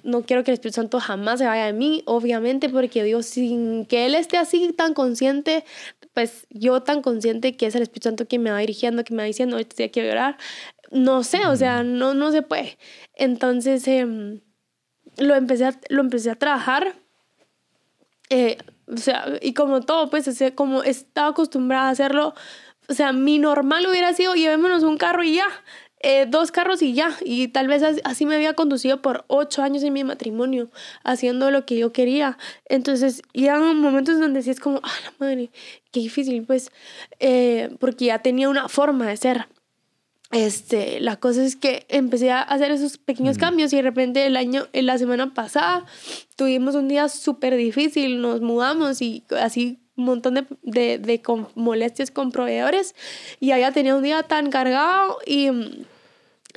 no 0.02 0.22
quiero 0.22 0.42
que 0.42 0.50
el 0.50 0.54
Espíritu 0.54 0.76
Santo 0.76 0.98
jamás 0.98 1.38
se 1.38 1.46
vaya 1.46 1.66
de 1.66 1.72
mí, 1.72 2.02
obviamente, 2.06 2.68
porque 2.68 3.04
Dios, 3.04 3.26
sin 3.26 3.86
que 3.86 4.06
Él 4.06 4.16
esté 4.16 4.36
así 4.36 4.72
tan 4.72 4.94
consciente, 4.94 5.64
pues 6.12 6.46
yo 6.50 6.82
tan 6.82 7.02
consciente 7.02 7.56
que 7.56 7.66
es 7.66 7.74
el 7.74 7.82
Espíritu 7.82 8.08
Santo 8.08 8.26
quien 8.26 8.42
me 8.42 8.50
va 8.50 8.58
dirigiendo, 8.58 9.04
que 9.04 9.14
me 9.14 9.22
va 9.22 9.26
diciendo, 9.26 9.58
estoy 9.58 9.86
aquí 9.86 10.00
a 10.00 10.04
llorar, 10.04 10.38
no 10.94 11.24
sé, 11.24 11.46
o 11.46 11.56
sea, 11.56 11.82
no, 11.82 12.14
no 12.14 12.30
se 12.30 12.42
puede. 12.42 12.78
Entonces, 13.14 13.86
em, 13.88 14.40
lo, 15.18 15.34
empecé 15.34 15.66
a, 15.66 15.80
lo 15.88 16.00
empecé 16.00 16.30
a 16.30 16.36
trabajar. 16.36 16.94
Eh, 18.30 18.58
o 18.86 18.96
sea, 18.96 19.26
y 19.42 19.54
como 19.54 19.80
todo, 19.82 20.08
pues, 20.08 20.28
o 20.28 20.54
como 20.54 20.82
estaba 20.82 21.28
acostumbrada 21.28 21.88
a 21.88 21.90
hacerlo, 21.90 22.34
o 22.88 22.94
sea, 22.94 23.12
mi 23.12 23.38
normal 23.38 23.86
hubiera 23.86 24.12
sido 24.14 24.34
llevémonos 24.34 24.82
un 24.84 24.96
carro 24.96 25.24
y 25.24 25.34
ya, 25.34 25.46
eh, 26.00 26.26
dos 26.28 26.52
carros 26.52 26.80
y 26.82 26.94
ya. 26.94 27.16
Y 27.24 27.48
tal 27.48 27.66
vez 27.66 27.82
así 28.04 28.24
me 28.24 28.36
había 28.36 28.54
conducido 28.54 29.02
por 29.02 29.24
ocho 29.26 29.62
años 29.62 29.82
en 29.82 29.94
mi 29.94 30.04
matrimonio, 30.04 30.70
haciendo 31.02 31.50
lo 31.50 31.66
que 31.66 31.76
yo 31.76 31.92
quería. 31.92 32.38
Entonces, 32.66 33.22
ya 33.32 33.56
en 33.56 33.78
momentos 33.80 34.20
donde 34.20 34.42
sí 34.42 34.50
es 34.50 34.60
como, 34.60 34.80
ah, 34.84 34.92
la 35.04 35.12
madre, 35.18 35.50
qué 35.90 36.00
difícil, 36.00 36.44
pues, 36.44 36.70
eh, 37.18 37.74
porque 37.80 38.06
ya 38.06 38.20
tenía 38.20 38.48
una 38.48 38.68
forma 38.68 39.08
de 39.08 39.16
ser. 39.16 39.48
Este, 40.34 40.98
la 40.98 41.14
cosa 41.14 41.44
es 41.44 41.54
que 41.54 41.86
empecé 41.88 42.32
a 42.32 42.42
hacer 42.42 42.72
esos 42.72 42.98
pequeños 42.98 43.38
cambios 43.38 43.72
y 43.72 43.76
de 43.76 43.82
repente 43.82 44.26
el 44.26 44.36
año, 44.36 44.66
la 44.72 44.98
semana 44.98 45.32
pasada 45.32 45.86
tuvimos 46.34 46.74
un 46.74 46.88
día 46.88 47.08
súper 47.08 47.54
difícil, 47.54 48.20
nos 48.20 48.40
mudamos 48.40 49.00
y 49.00 49.22
así 49.40 49.78
un 49.94 50.06
montón 50.06 50.34
de, 50.34 50.46
de, 50.62 50.98
de 50.98 51.22
molestias 51.54 52.10
con 52.10 52.32
proveedores 52.32 52.96
y 53.38 53.52
allá 53.52 53.70
tenía 53.70 53.94
un 53.94 54.02
día 54.02 54.24
tan 54.24 54.50
cargado 54.50 55.18
y 55.24 55.52
mm, 55.52 55.84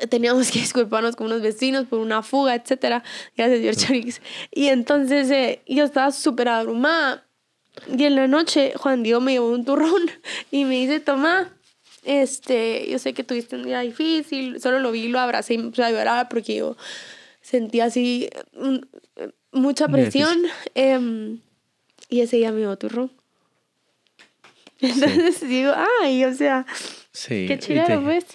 teníamos 0.10 0.50
que 0.50 0.58
disculparnos 0.62 1.16
con 1.16 1.28
unos 1.28 1.44
vecinos 1.44 1.86
por 1.86 2.00
una 2.00 2.24
fuga, 2.24 2.56
etcétera, 2.56 3.04
gracias 3.36 3.88
Dios 3.90 4.22
Y 4.50 4.70
entonces 4.70 5.30
eh, 5.30 5.62
yo 5.68 5.84
estaba 5.84 6.12
súper 6.12 6.50
abrumada 6.50 7.28
y 7.96 8.06
en 8.06 8.16
la 8.16 8.28
noche 8.28 8.74
Juan 8.76 9.04
Diego 9.04 9.22
me 9.22 9.34
llevó 9.34 9.50
un 9.50 9.66
turrón 9.66 10.02
y 10.50 10.66
me 10.66 10.78
dice, 10.78 11.00
toma, 11.00 11.54
este, 12.08 12.88
yo 12.89 13.00
sé 13.00 13.13
que 13.13 13.26
tuviste 13.26 13.58
un 13.58 13.63
día 13.63 13.82
difícil, 13.82 14.62
solo 14.62 14.80
lo 14.80 14.91
vi, 14.91 15.10
lo 15.10 15.20
abracé 15.20 15.56
y 15.56 15.58
me 15.58 15.70
puse 15.70 15.84
a 15.84 15.91
llorar 15.91 16.30
porque 16.30 16.56
yo 16.56 16.78
sentía 17.41 17.86
así 17.86 18.30
mm, 18.54 18.78
mucha 19.52 19.89
presión. 19.89 20.41
Em, 20.74 21.41
y 22.10 22.22
ese 22.22 22.38
día 22.38 22.54
me 22.54 22.60
dio 22.60 22.78
turrón. 22.78 23.12
Entonces 24.80 25.50
digo, 25.50 25.74
ay, 26.02 26.24
o 26.24 26.34
sea, 26.34 26.65
qué 27.28 27.60
chido, 27.60 27.84
pues. 28.04 28.26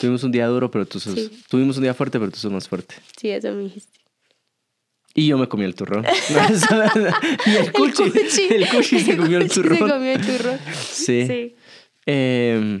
Tuvimos 0.00 0.24
un 0.24 0.32
día 0.32 0.46
duro, 0.46 0.70
pero 0.70 0.86
tú 0.86 0.98
sos, 0.98 1.30
tuvimos 1.50 1.76
un 1.76 1.82
día 1.82 1.92
fuerte, 1.92 2.18
pero 2.18 2.30
tú 2.30 2.38
sos 2.38 2.50
más 2.50 2.68
fuerte. 2.68 2.94
Sí, 3.20 3.28
eso 3.28 3.52
me 3.52 3.64
dijiste. 3.64 4.00
Y 5.14 5.26
yo 5.26 5.36
me 5.36 5.46
comí 5.46 5.64
el 5.64 5.74
turrón. 5.74 6.06
y 7.46 7.50
el 7.50 7.72
cuchi, 7.72 8.04
el 8.50 8.68
cuchi, 8.68 9.00
se 9.00 9.16
comió 9.18 9.38
el 9.38 9.50
turrón. 9.50 9.78
Se 9.78 9.84
comió 9.84 10.12
el 10.12 10.26
turrón. 10.26 10.58
Sí. 10.72 11.26
sí. 11.26 11.56
Eh, 12.06 12.80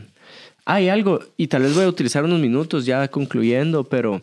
hay 0.72 0.88
algo, 0.88 1.20
y 1.36 1.48
tal 1.48 1.62
vez 1.62 1.74
voy 1.74 1.84
a 1.84 1.88
utilizar 1.88 2.24
unos 2.24 2.38
minutos 2.38 2.86
ya 2.86 3.08
concluyendo, 3.08 3.84
pero 3.84 4.22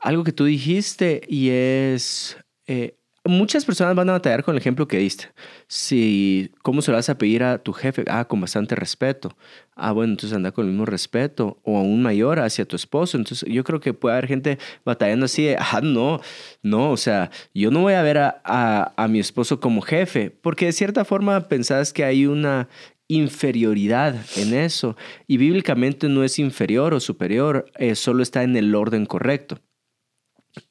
algo 0.00 0.24
que 0.24 0.32
tú 0.32 0.44
dijiste 0.44 1.22
y 1.28 1.50
es, 1.50 2.36
eh, 2.66 2.96
muchas 3.24 3.64
personas 3.64 3.94
van 3.94 4.08
a 4.10 4.12
batallar 4.12 4.42
con 4.42 4.54
el 4.54 4.60
ejemplo 4.60 4.86
que 4.86 4.98
diste. 4.98 5.30
Si, 5.68 6.50
¿cómo 6.62 6.82
se 6.82 6.90
lo 6.90 6.98
vas 6.98 7.08
a 7.08 7.16
pedir 7.16 7.42
a 7.42 7.58
tu 7.58 7.72
jefe? 7.72 8.04
Ah, 8.08 8.26
con 8.26 8.40
bastante 8.40 8.74
respeto. 8.74 9.36
Ah, 9.76 9.92
bueno, 9.92 10.12
entonces 10.12 10.36
anda 10.36 10.52
con 10.52 10.66
el 10.66 10.72
mismo 10.72 10.84
respeto 10.84 11.58
o 11.62 11.78
aún 11.78 12.02
mayor 12.02 12.40
hacia 12.40 12.64
tu 12.66 12.76
esposo. 12.76 13.16
Entonces 13.16 13.48
yo 13.50 13.64
creo 13.64 13.80
que 13.80 13.94
puede 13.94 14.16
haber 14.16 14.28
gente 14.28 14.58
batallando 14.84 15.26
así 15.26 15.44
de, 15.44 15.56
ah, 15.58 15.80
no, 15.82 16.20
no, 16.62 16.90
o 16.90 16.96
sea, 16.96 17.30
yo 17.54 17.70
no 17.70 17.80
voy 17.80 17.94
a 17.94 18.02
ver 18.02 18.18
a, 18.18 18.42
a, 18.44 18.92
a 18.96 19.08
mi 19.08 19.20
esposo 19.20 19.60
como 19.60 19.80
jefe, 19.80 20.30
porque 20.30 20.66
de 20.66 20.72
cierta 20.72 21.04
forma 21.04 21.48
pensás 21.48 21.92
que 21.92 22.04
hay 22.04 22.26
una 22.26 22.68
inferioridad 23.08 24.16
en 24.36 24.54
eso. 24.54 24.96
Y 25.26 25.36
bíblicamente 25.36 26.08
no 26.08 26.24
es 26.24 26.38
inferior 26.38 26.94
o 26.94 27.00
superior, 27.00 27.66
eh, 27.76 27.94
solo 27.94 28.22
está 28.22 28.42
en 28.42 28.56
el 28.56 28.74
orden 28.74 29.06
correcto. 29.06 29.60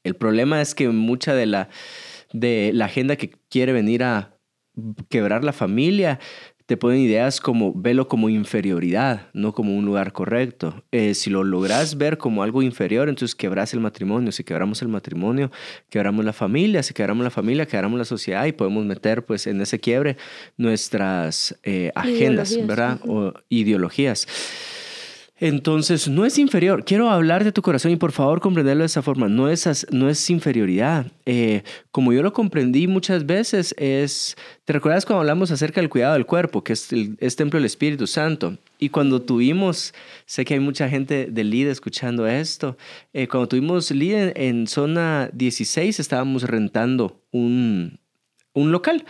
El 0.04 0.16
problema 0.16 0.62
es 0.62 0.76
que 0.76 0.90
mucha 0.90 1.34
de 1.34 1.46
la, 1.46 1.70
de 2.32 2.72
la 2.74 2.86
agenda 2.86 3.16
que 3.16 3.32
quiere 3.50 3.74
venir 3.74 4.04
a 4.04 4.40
quebrar 5.10 5.44
la 5.44 5.54
familia 5.54 6.20
te 6.66 6.78
ponen 6.78 7.00
ideas 7.00 7.42
como 7.42 7.74
velo 7.74 8.08
como 8.08 8.30
inferioridad, 8.30 9.28
no 9.34 9.54
como 9.54 9.76
un 9.76 9.86
lugar 9.86 10.14
correcto. 10.14 10.84
Eh, 10.92 11.14
si 11.14 11.30
lo 11.30 11.44
logras 11.44 11.98
ver 11.98 12.18
como 12.18 12.42
algo 12.42 12.62
inferior, 12.62 13.10
entonces 13.10 13.36
quebras 13.36 13.74
el 13.74 13.82
matrimonio. 13.82 14.32
Si 14.32 14.44
quebramos 14.44 14.82
el 14.82 14.88
matrimonio, 14.88 15.52
quebramos 15.90 16.24
la 16.24 16.34
familia. 16.34 16.82
Si 16.82 16.94
quebramos 16.94 17.24
la 17.24 17.30
familia, 17.30 17.66
quebramos 17.66 18.00
la 18.00 18.06
sociedad 18.06 18.46
y 18.46 18.54
podemos 18.54 18.86
meter 18.86 19.26
pues 19.26 19.46
en 19.48 19.60
ese 19.62 19.80
quiebre 19.80 20.16
nuestras 20.56 21.60
eh, 21.64 21.92
agendas, 21.96 22.58
¿verdad? 22.66 23.00
O 23.06 23.34
ideologías. 23.50 24.28
Entonces, 25.40 26.08
no 26.08 26.26
es 26.26 26.38
inferior. 26.38 26.86
Quiero 26.86 27.10
hablar 27.10 27.44
de 27.44 27.52
tu 27.52 27.62
corazón 27.64 27.92
y 27.92 27.96
por 27.96 28.12
favor 28.12 28.40
comprenderlo 28.40 28.84
de 28.84 28.88
esa 28.88 29.02
forma. 29.02 29.28
No 29.28 29.50
es, 29.50 29.88
no 29.92 30.08
es 30.08 30.30
inferioridad. 30.30 31.08
Eh, 31.26 31.64
como 31.92 32.14
yo 32.14 32.22
lo 32.22 32.34
comprendí 32.34 32.88
muchas 32.88 33.26
veces, 33.26 33.74
es, 33.78 34.38
¿te 34.64 34.74
recuerdas 34.74 35.06
cuando 35.06 35.22
hablamos 35.22 35.50
acerca 35.50 35.82
del 35.82 35.90
cuidado 35.90 36.14
del 36.14 36.28
cuerpo, 36.28 36.64
que 36.64 36.74
es, 36.74 36.94
el, 36.94 37.18
templo 37.36 37.58
del 37.58 37.66
Espíritu 37.66 38.06
Santo? 38.06 38.58
Y 38.78 38.90
cuando 38.90 39.22
tuvimos, 39.22 39.94
sé 40.26 40.46
que 40.46 40.54
hay 40.54 40.60
mucha 40.60 40.88
gente 40.88 41.28
del 41.32 41.50
LID 41.50 41.70
escuchando 41.70 42.28
esto, 42.28 42.78
eh, 43.12 43.28
cuando 43.28 43.48
tuvimos 43.48 43.90
LID 43.90 44.14
en, 44.14 44.34
en 44.36 44.68
zona 44.68 45.30
16 45.34 46.00
estábamos 46.00 46.44
rentando 46.44 47.24
un, 47.32 48.00
un 48.54 48.72
local. 48.72 49.06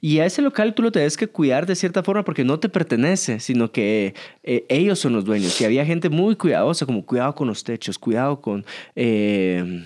Y 0.00 0.18
a 0.20 0.26
ese 0.26 0.42
local 0.42 0.74
tú 0.74 0.82
lo 0.82 0.92
tienes 0.92 1.16
que 1.16 1.26
cuidar 1.26 1.66
de 1.66 1.76
cierta 1.76 2.02
forma 2.02 2.24
porque 2.24 2.44
no 2.44 2.60
te 2.60 2.68
pertenece, 2.68 3.40
sino 3.40 3.72
que 3.72 4.14
eh, 4.42 4.64
ellos 4.68 4.98
son 4.98 5.12
los 5.12 5.24
dueños. 5.24 5.60
Y 5.60 5.64
había 5.64 5.84
gente 5.84 6.08
muy 6.08 6.36
cuidadosa, 6.36 6.86
como 6.86 7.04
cuidado 7.04 7.34
con 7.34 7.48
los 7.48 7.64
techos, 7.64 7.98
cuidado 7.98 8.40
con... 8.40 8.64
Eh, 8.94 9.84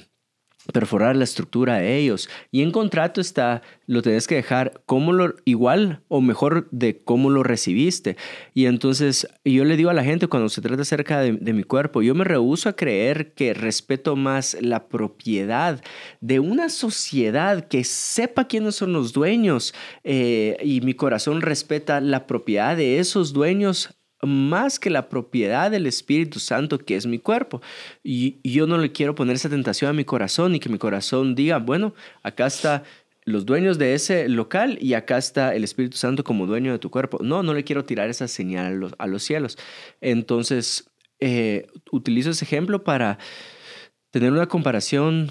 perforar 0.73 1.17
la 1.17 1.25
estructura 1.25 1.77
de 1.77 1.97
ellos. 1.97 2.29
Y 2.51 2.63
en 2.63 2.71
contrato 2.71 3.21
está, 3.21 3.63
lo 3.87 4.03
tenés 4.03 4.27
que 4.27 4.35
dejar 4.35 4.83
como 4.87 5.13
lo, 5.13 5.35
igual 5.45 6.03
o 6.09 6.21
mejor 6.21 6.69
de 6.71 7.03
cómo 7.03 7.31
lo 7.31 7.43
recibiste. 7.43 8.17
Y 8.55 8.67
entonces 8.67 9.27
yo 9.45 9.65
le 9.65 9.77
digo 9.77 9.91
a 9.91 9.95
la 9.95 10.05
gente 10.05 10.27
cuando 10.27 10.49
se 10.49 10.61
trata 10.61 10.83
acerca 10.83 11.21
de, 11.21 11.53
mi 11.53 11.63
cuerpo, 11.63 12.03
yo 12.03 12.15
me 12.15 12.25
rehuso 12.25 12.69
a 12.69 12.77
creer 12.77 13.33
que 13.33 13.55
respeto 13.55 14.17
más 14.17 14.57
la 14.61 14.89
propiedad 14.89 15.83
de 16.21 16.41
una 16.41 16.69
sociedad 16.69 17.67
que 17.69 17.85
sepa 17.85 18.47
quiénes 18.47 18.77
son 18.77 18.93
los 18.93 19.13
dueños 19.13 19.75
eh, 20.05 20.59
y 20.63 20.83
mi 20.83 20.95
corazón 20.95 21.41
respeta 21.41 22.01
la 22.01 22.27
propiedad 22.27 22.77
de 22.77 22.99
esos 22.99 23.33
dueños 23.33 23.98
más 24.23 24.79
que 24.79 24.91
la 24.91 25.09
propiedad 25.09 25.71
del 25.71 25.87
Espíritu 25.87 26.41
Santo 26.41 26.79
que 26.79 26.97
es 26.97 27.07
mi 27.07 27.19
cuerpo. 27.19 27.61
Y, 28.03 28.39
yo 28.43 28.67
no 28.67 28.79
le 28.79 28.93
quiero 28.93 29.15
poner 29.15 29.37
esa 29.37 29.49
tentación 29.49 29.91
a 29.91 29.95
mi 29.95 30.05
corazón 30.05 30.55
y 30.55 30.61
que 30.61 30.69
mi 30.69 30.79
corazón 30.79 31.35
diga, 31.35 31.59
bueno, 31.59 31.95
acá 32.23 32.47
está 32.47 32.83
los 33.25 33.45
dueños 33.45 33.79
de 33.79 33.95
ese 33.95 34.29
local 34.29 34.79
y 34.81 34.95
acá 34.95 35.19
está 35.19 35.55
el 35.55 35.63
Espíritu 35.63 35.99
Santo 35.99 36.25
como 36.25 36.47
dueño 36.47 36.73
de 36.73 36.79
tu 36.79 36.91
cuerpo. 36.91 37.19
No, 37.23 37.43
no 37.43 37.55
le 37.55 37.65
quiero 37.65 37.85
tirar 37.85 38.09
esa 38.09 38.27
señal 38.27 38.95
a 38.99 39.07
los, 39.07 39.23
cielos. 39.23 39.59
Entonces, 40.01 40.91
eh, 41.21 41.67
utilizo 41.93 42.31
ese 42.31 42.45
ejemplo 42.45 42.85
para 42.85 43.19
tener 44.11 44.33
una 44.33 44.47
comparación 44.47 45.31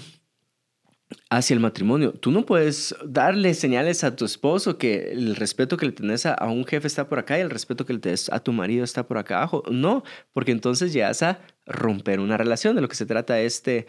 hacia 1.30 1.54
el 1.54 1.60
matrimonio. 1.60 2.12
Tú 2.12 2.30
no 2.30 2.44
puedes 2.44 2.94
darle 3.04 3.54
señales 3.54 4.04
a 4.04 4.16
tu 4.16 4.24
esposo 4.24 4.78
que 4.78 5.12
el 5.12 5.36
respeto 5.36 5.76
que 5.76 5.86
le 5.86 5.92
tenés 5.92 6.26
a, 6.26 6.36
un 6.46 6.64
jefe 6.64 6.86
está 6.86 7.08
por 7.08 7.18
acá 7.18 7.38
y 7.38 7.42
el 7.42 7.50
respeto 7.50 7.86
que 7.86 7.92
le 7.92 7.98
tenés 7.98 8.30
a 8.30 8.40
tu 8.40 8.52
marido 8.52 8.84
está 8.84 9.06
por 9.06 9.18
acá 9.18 9.38
abajo. 9.38 9.62
No, 9.70 10.04
porque 10.32 10.52
entonces 10.52 10.92
llegas 10.92 11.22
a 11.22 11.40
romper 11.66 12.20
una 12.20 12.36
relación 12.36 12.74
de 12.74 12.82
lo 12.82 12.88
que 12.88 12.96
se 12.96 13.06
trata 13.06 13.40
este, 13.40 13.86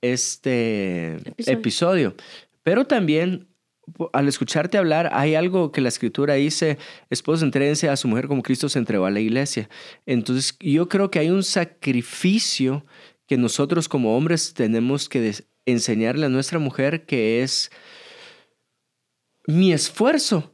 este 0.00 1.18
episodio. 1.46 2.14
Pero 2.62 2.86
también 2.86 3.48
al 4.12 4.28
escucharte 4.28 4.78
hablar, 4.78 5.10
hay 5.12 5.34
algo 5.34 5.72
que 5.72 5.80
la 5.80 5.88
escritura 5.88 6.34
dice, 6.34 6.78
esposo 7.10 7.44
entréguense 7.44 7.88
a 7.88 7.96
su 7.96 8.08
mujer 8.08 8.28
como 8.28 8.42
Cristo 8.42 8.68
se 8.68 8.78
entregó 8.78 9.06
a 9.06 9.10
la 9.10 9.20
iglesia. 9.20 9.68
Entonces 10.06 10.56
yo 10.60 10.88
creo 10.88 11.10
que 11.10 11.18
hay 11.18 11.30
un 11.30 11.42
sacrificio 11.42 12.86
que 13.26 13.36
nosotros 13.36 13.88
como 13.88 14.16
hombres 14.16 14.54
tenemos 14.54 15.08
que 15.08 15.20
enseñarle 15.66 16.26
a 16.26 16.28
nuestra 16.28 16.58
mujer 16.58 17.06
que 17.06 17.42
es 17.42 17.70
mi 19.46 19.72
esfuerzo. 19.72 20.52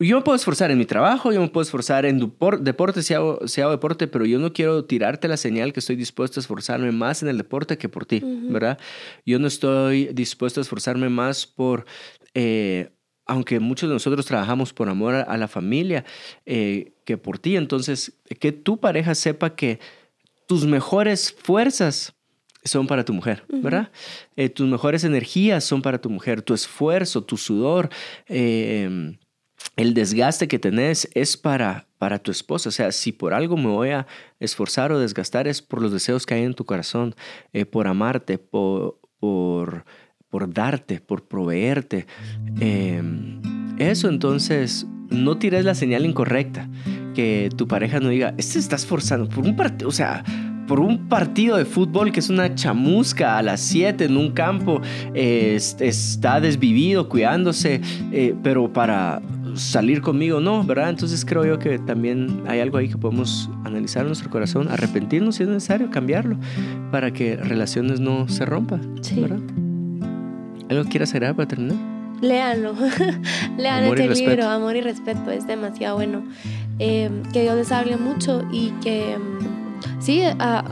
Yo 0.00 0.16
me 0.16 0.22
puedo 0.22 0.36
esforzar 0.36 0.70
en 0.70 0.78
mi 0.78 0.86
trabajo, 0.86 1.32
yo 1.32 1.40
me 1.40 1.48
puedo 1.48 1.62
esforzar 1.62 2.06
en 2.06 2.20
deporte 2.60 3.02
si 3.02 3.14
hago, 3.14 3.40
deporte, 3.40 4.06
pero 4.06 4.24
yo 4.26 4.38
no 4.38 4.52
quiero 4.52 4.84
tirarte 4.84 5.26
la 5.26 5.36
señal 5.36 5.72
que 5.72 5.80
estoy 5.80 5.96
dispuesto 5.96 6.38
a 6.38 6.42
esforzarme 6.42 6.92
más 6.92 7.22
en 7.22 7.28
el 7.28 7.36
deporte 7.36 7.78
que 7.78 7.88
por 7.88 8.06
ti, 8.06 8.22
¿verdad? 8.22 8.78
Yo 9.26 9.40
no 9.40 9.48
estoy 9.48 10.10
dispuesto 10.12 10.60
a 10.60 10.62
esforzarme 10.62 11.08
más 11.08 11.46
por, 11.46 11.84
eh, 12.34 12.92
aunque 13.26 13.58
muchos 13.58 13.88
de 13.88 13.94
nosotros 13.94 14.24
trabajamos 14.24 14.72
por 14.72 14.88
amor 14.88 15.16
a, 15.16 15.36
la 15.36 15.48
familia, 15.48 16.04
eh, 16.46 16.92
que 17.04 17.18
por 17.18 17.40
ti. 17.40 17.56
Entonces, 17.56 18.20
que 18.38 18.52
tu 18.52 18.78
pareja 18.78 19.16
sepa 19.16 19.56
que 19.56 19.80
tus 20.46 20.64
mejores 20.64 21.32
fuerzas 21.32 22.14
son 22.68 22.86
para 22.86 23.04
tu 23.04 23.12
mujer, 23.12 23.44
¿verdad? 23.48 23.90
Eh, 24.36 24.48
tus 24.48 24.68
mejores 24.68 25.04
energías 25.04 25.64
son 25.64 25.82
para 25.82 26.00
tu 26.00 26.10
mujer, 26.10 26.42
tu 26.42 26.54
esfuerzo, 26.54 27.24
tu 27.24 27.36
sudor, 27.36 27.88
em, 28.26 29.18
el 29.76 29.94
desgaste 29.94 30.48
que 30.48 30.58
tenés 30.58 31.08
es 31.14 31.36
para, 31.36 31.88
para 31.98 32.18
tu 32.18 32.30
esposa. 32.30 32.68
O 32.68 32.72
sea, 32.72 32.92
si 32.92 33.12
por 33.12 33.34
algo 33.34 33.56
me 33.56 33.68
voy 33.68 33.90
a 33.90 34.06
esforzar 34.40 34.92
o 34.92 34.98
desgastar 34.98 35.48
es 35.48 35.62
por 35.62 35.82
los 35.82 35.92
deseos 35.92 36.26
que 36.26 36.34
hay 36.34 36.42
en 36.42 36.54
tu 36.54 36.64
corazón, 36.64 37.14
eh, 37.52 37.64
por 37.64 37.86
amarte, 37.86 38.38
por, 38.38 39.00
por, 39.18 39.84
por, 40.28 40.52
darte, 40.52 41.00
por 41.00 41.26
proveerte. 41.26 42.06
Em, 42.60 43.40
eso 43.78 44.08
entonces, 44.08 44.86
no 45.10 45.38
tires 45.38 45.64
la 45.64 45.74
señal 45.74 46.04
incorrecta. 46.04 46.68
Que 47.14 47.48
tu 47.56 47.66
pareja 47.66 47.98
no 47.98 48.10
diga, 48.10 48.34
este 48.38 48.58
está 48.60 48.76
esforzando 48.76 49.28
por 49.28 49.44
un 49.44 49.56
partido, 49.56 49.88
o 49.88 49.92
sea, 49.92 50.22
por 50.68 50.80
un 50.80 51.08
partido 51.08 51.56
de 51.56 51.64
fútbol 51.64 52.12
que 52.12 52.20
es 52.20 52.28
una 52.28 52.54
chamusca 52.54 53.38
a 53.38 53.42
las 53.42 53.60
7 53.60 54.04
en 54.04 54.16
un 54.16 54.32
campo, 54.32 54.80
está 55.14 56.40
desvivido, 56.40 57.08
cuidándose, 57.08 57.80
eh, 58.12 58.34
pero 58.42 58.72
para 58.72 59.20
salir 59.54 60.02
conmigo 60.02 60.40
no, 60.40 60.62
¿verdad? 60.62 60.90
Entonces 60.90 61.24
creo 61.24 61.44
yo 61.44 61.58
que 61.58 61.78
también 61.78 62.44
hay 62.46 62.60
algo 62.60 62.76
ahí 62.76 62.88
que 62.88 62.98
podemos 62.98 63.50
analizar 63.64 64.02
en 64.02 64.08
nuestro 64.08 64.30
corazón, 64.30 64.68
arrepentirnos 64.68 65.36
si 65.36 65.44
es 65.44 65.48
necesario, 65.48 65.90
cambiarlo, 65.90 66.36
para 66.92 67.12
que 67.12 67.36
relaciones 67.36 67.98
no 67.98 68.28
se 68.28 68.44
rompan, 68.44 68.98
sí. 69.00 69.20
¿verdad? 69.20 69.40
¿Algo 70.68 70.84
quieras 70.88 71.10
agregar 71.14 71.34
para 71.34 71.48
terminar? 71.48 71.76
Léanlo, 72.20 72.74
lean 73.56 73.84
este 73.98 74.14
libro, 74.14 74.44
Amor 74.48 74.76
y 74.76 74.82
Respeto, 74.82 75.30
es 75.30 75.46
demasiado 75.46 75.96
bueno. 75.96 76.24
Eh, 76.80 77.10
que 77.32 77.42
Dios 77.42 77.56
les 77.56 77.72
hable 77.72 77.96
mucho 77.96 78.44
y 78.52 78.70
que 78.82 79.16
sí, 79.98 80.22
a, 80.22 80.64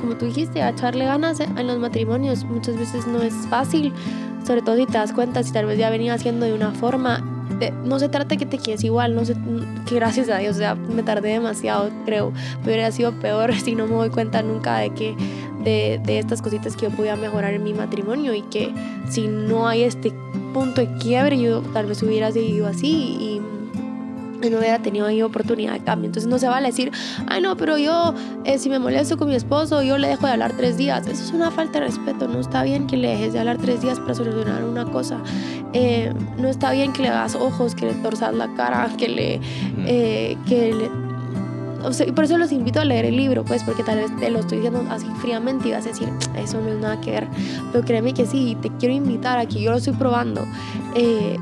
como 0.00 0.16
tú 0.16 0.26
dijiste, 0.26 0.62
a 0.62 0.70
echarle 0.70 1.04
ganas 1.04 1.40
en 1.40 1.66
los 1.66 1.78
matrimonios. 1.78 2.44
Muchas 2.44 2.76
veces 2.76 3.06
no 3.06 3.22
es 3.22 3.34
fácil, 3.48 3.92
sobre 4.46 4.62
todo 4.62 4.76
si 4.76 4.86
te 4.86 4.94
das 4.94 5.12
cuenta, 5.12 5.42
si 5.42 5.52
tal 5.52 5.66
vez 5.66 5.78
ya 5.78 5.90
venía 5.90 6.14
haciendo 6.14 6.46
de 6.46 6.52
una 6.52 6.72
forma. 6.72 7.18
no 7.84 7.98
se 7.98 8.08
trata 8.08 8.30
de 8.30 8.36
que 8.38 8.46
te 8.46 8.58
quieres 8.58 8.84
igual, 8.84 9.14
no 9.14 9.24
sé, 9.24 9.36
que 9.86 9.94
gracias 9.94 10.28
a 10.28 10.38
Dios, 10.38 10.58
me 10.88 11.02
tardé 11.02 11.30
demasiado, 11.30 11.90
creo. 12.04 12.32
Hubiera 12.64 12.90
sido 12.92 13.12
peor 13.12 13.54
si 13.64 13.74
no 13.74 13.86
me 13.86 13.94
doy 13.94 14.10
cuenta 14.10 14.42
nunca 14.42 14.78
de 14.78 14.90
que 14.90 15.14
de, 15.64 16.00
de 16.04 16.18
estas 16.18 16.40
cositas 16.40 16.74
que 16.74 16.86
yo 16.86 16.90
podía 16.90 17.16
mejorar 17.16 17.52
en 17.52 17.62
mi 17.62 17.74
matrimonio 17.74 18.32
y 18.34 18.42
que 18.42 18.72
si 19.08 19.28
no 19.28 19.68
hay 19.68 19.82
este 19.82 20.12
punto 20.54 20.80
de 20.80 20.92
quiebre, 20.98 21.38
yo 21.38 21.60
tal 21.60 21.86
vez 21.86 22.02
hubiera 22.02 22.32
seguido 22.32 22.66
así 22.66 22.88
y 22.88 23.42
no 24.48 24.58
hubiera 24.58 24.78
tenido 24.78 25.06
ahí 25.06 25.20
oportunidad 25.22 25.74
de 25.74 25.80
cambio. 25.80 26.06
Entonces 26.06 26.30
no 26.30 26.38
se 26.38 26.48
vale 26.48 26.68
decir, 26.68 26.90
ay 27.26 27.42
no, 27.42 27.56
pero 27.56 27.76
yo 27.76 28.14
eh, 28.44 28.58
si 28.58 28.70
me 28.70 28.78
molesto 28.78 29.18
con 29.18 29.28
mi 29.28 29.34
esposo, 29.34 29.82
yo 29.82 29.98
le 29.98 30.08
dejo 30.08 30.26
de 30.26 30.32
hablar 30.32 30.56
tres 30.56 30.78
días. 30.78 31.06
Eso 31.06 31.24
es 31.24 31.32
una 31.32 31.50
falta 31.50 31.80
de 31.80 31.86
respeto. 31.86 32.28
No 32.28 32.40
está 32.40 32.62
bien 32.62 32.86
que 32.86 32.96
le 32.96 33.08
dejes 33.08 33.32
de 33.32 33.40
hablar 33.40 33.58
tres 33.58 33.82
días 33.82 34.00
para 34.00 34.14
solucionar 34.14 34.64
una 34.64 34.84
cosa. 34.86 35.18
Eh, 35.72 36.12
no 36.38 36.48
está 36.48 36.72
bien 36.72 36.92
que 36.92 37.02
le 37.02 37.08
hagas 37.08 37.34
ojos, 37.34 37.74
que 37.74 37.86
le 37.86 37.94
torzas 37.94 38.34
la 38.34 38.48
cara, 38.54 38.88
que 38.96 39.08
le... 39.08 39.40
Eh, 39.86 40.36
que 40.46 40.72
le 40.72 41.10
o 41.82 41.92
sea, 41.92 42.06
y 42.06 42.12
por 42.12 42.24
eso 42.24 42.36
los 42.36 42.52
invito 42.52 42.80
a 42.80 42.84
leer 42.84 43.06
el 43.06 43.16
libro, 43.16 43.44
pues, 43.44 43.64
porque 43.64 43.82
tal 43.82 43.98
vez 43.98 44.14
te 44.18 44.30
lo 44.30 44.40
estoy 44.40 44.58
diciendo 44.58 44.84
así 44.90 45.06
fríamente 45.20 45.68
y 45.68 45.72
vas 45.72 45.86
a 45.86 45.88
decir, 45.88 46.08
eso 46.36 46.60
no 46.60 46.68
es 46.68 46.78
nada 46.78 47.00
que 47.00 47.10
ver. 47.12 47.28
Pero 47.72 47.84
créeme 47.84 48.12
que 48.12 48.26
sí, 48.26 48.56
te 48.60 48.70
quiero 48.78 48.94
invitar 48.94 49.38
a 49.38 49.46
que 49.46 49.60
yo 49.60 49.70
lo 49.70 49.78
estoy 49.78 49.94
probando. 49.94 50.46
Eh, 50.94 51.38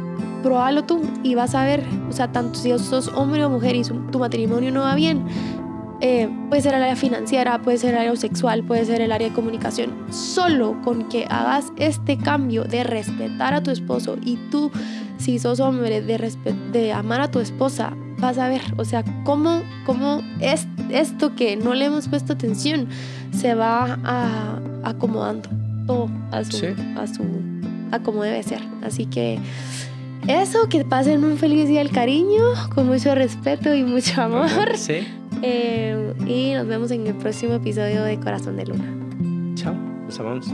probalo 0.49 0.82
tú 0.84 1.03
y 1.22 1.34
vas 1.34 1.55
a 1.55 1.62
ver, 1.62 1.84
o 2.09 2.12
sea, 2.12 2.32
tanto 2.32 2.59
si 2.59 2.70
sos 2.78 3.09
hombre 3.09 3.44
o 3.44 3.51
mujer 3.51 3.76
y 3.76 3.82
tu 3.82 4.18
matrimonio 4.18 4.72
no 4.72 4.80
va 4.80 4.94
bien, 4.94 5.26
eh, 6.01 6.26
puede 6.49 6.62
ser 6.62 6.72
el 6.72 6.82
área 6.82 6.96
financiera, 6.96 7.61
puede 7.61 7.76
ser 7.76 7.92
el 7.92 8.01
área 8.01 8.16
sexual, 8.16 8.64
puede 8.64 8.86
ser 8.86 9.03
el 9.03 9.12
área 9.12 9.28
de 9.28 9.34
comunicación. 9.34 9.92
Solo 10.11 10.80
con 10.82 11.11
que 11.11 11.26
hagas 11.28 11.70
este 11.76 12.16
cambio 12.16 12.64
de 12.64 12.82
respetar 12.82 13.53
a 13.53 13.62
tu 13.62 13.70
esposo 13.70 14.16
y 14.24 14.36
tú, 14.51 14.70
si 15.18 15.38
sos 15.38 15.61
hombre, 15.61 16.01
de, 16.01 16.32
de 16.72 16.92
amar 16.94 17.20
a 17.20 17.30
tu 17.30 17.40
esposa, 17.40 17.92
vas 18.18 18.38
a 18.38 18.49
ver, 18.49 18.62
o 18.78 18.86
sea, 18.86 19.05
cómo, 19.24 19.61
cómo 19.84 20.22
es 20.40 20.66
esto 20.88 21.36
que 21.36 21.57
no 21.57 21.74
le 21.74 21.84
hemos 21.84 22.09
puesto 22.09 22.32
atención 22.32 22.88
se 23.32 23.55
va 23.55 23.99
a, 24.03 24.61
acomodando 24.82 25.51
todo 25.86 26.09
a 26.30 26.42
su, 26.42 26.66
a 26.96 27.07
su, 27.07 27.22
a 27.90 27.99
como 27.99 28.22
debe 28.22 28.42
ser. 28.42 28.62
Así 28.82 29.05
que 29.05 29.38
eso, 30.29 30.68
que 30.68 30.85
pasen 30.85 31.24
un 31.24 31.37
feliz 31.39 31.68
día 31.68 31.81
del 31.81 31.91
cariño, 31.91 32.43
con 32.74 32.87
mucho 32.87 33.14
respeto 33.14 33.74
y 33.74 33.83
mucho 33.83 34.20
amor. 34.22 34.76
Sí. 34.76 35.07
Eh, 35.43 36.14
y 36.26 36.53
nos 36.53 36.66
vemos 36.66 36.91
en 36.91 37.07
el 37.07 37.14
próximo 37.14 37.55
episodio 37.55 38.03
de 38.05 38.18
Corazón 38.20 38.57
de 38.57 38.66
Luna. 38.66 39.55
Chao. 39.55 39.74
Los 40.07 40.20
amamos. 40.20 40.49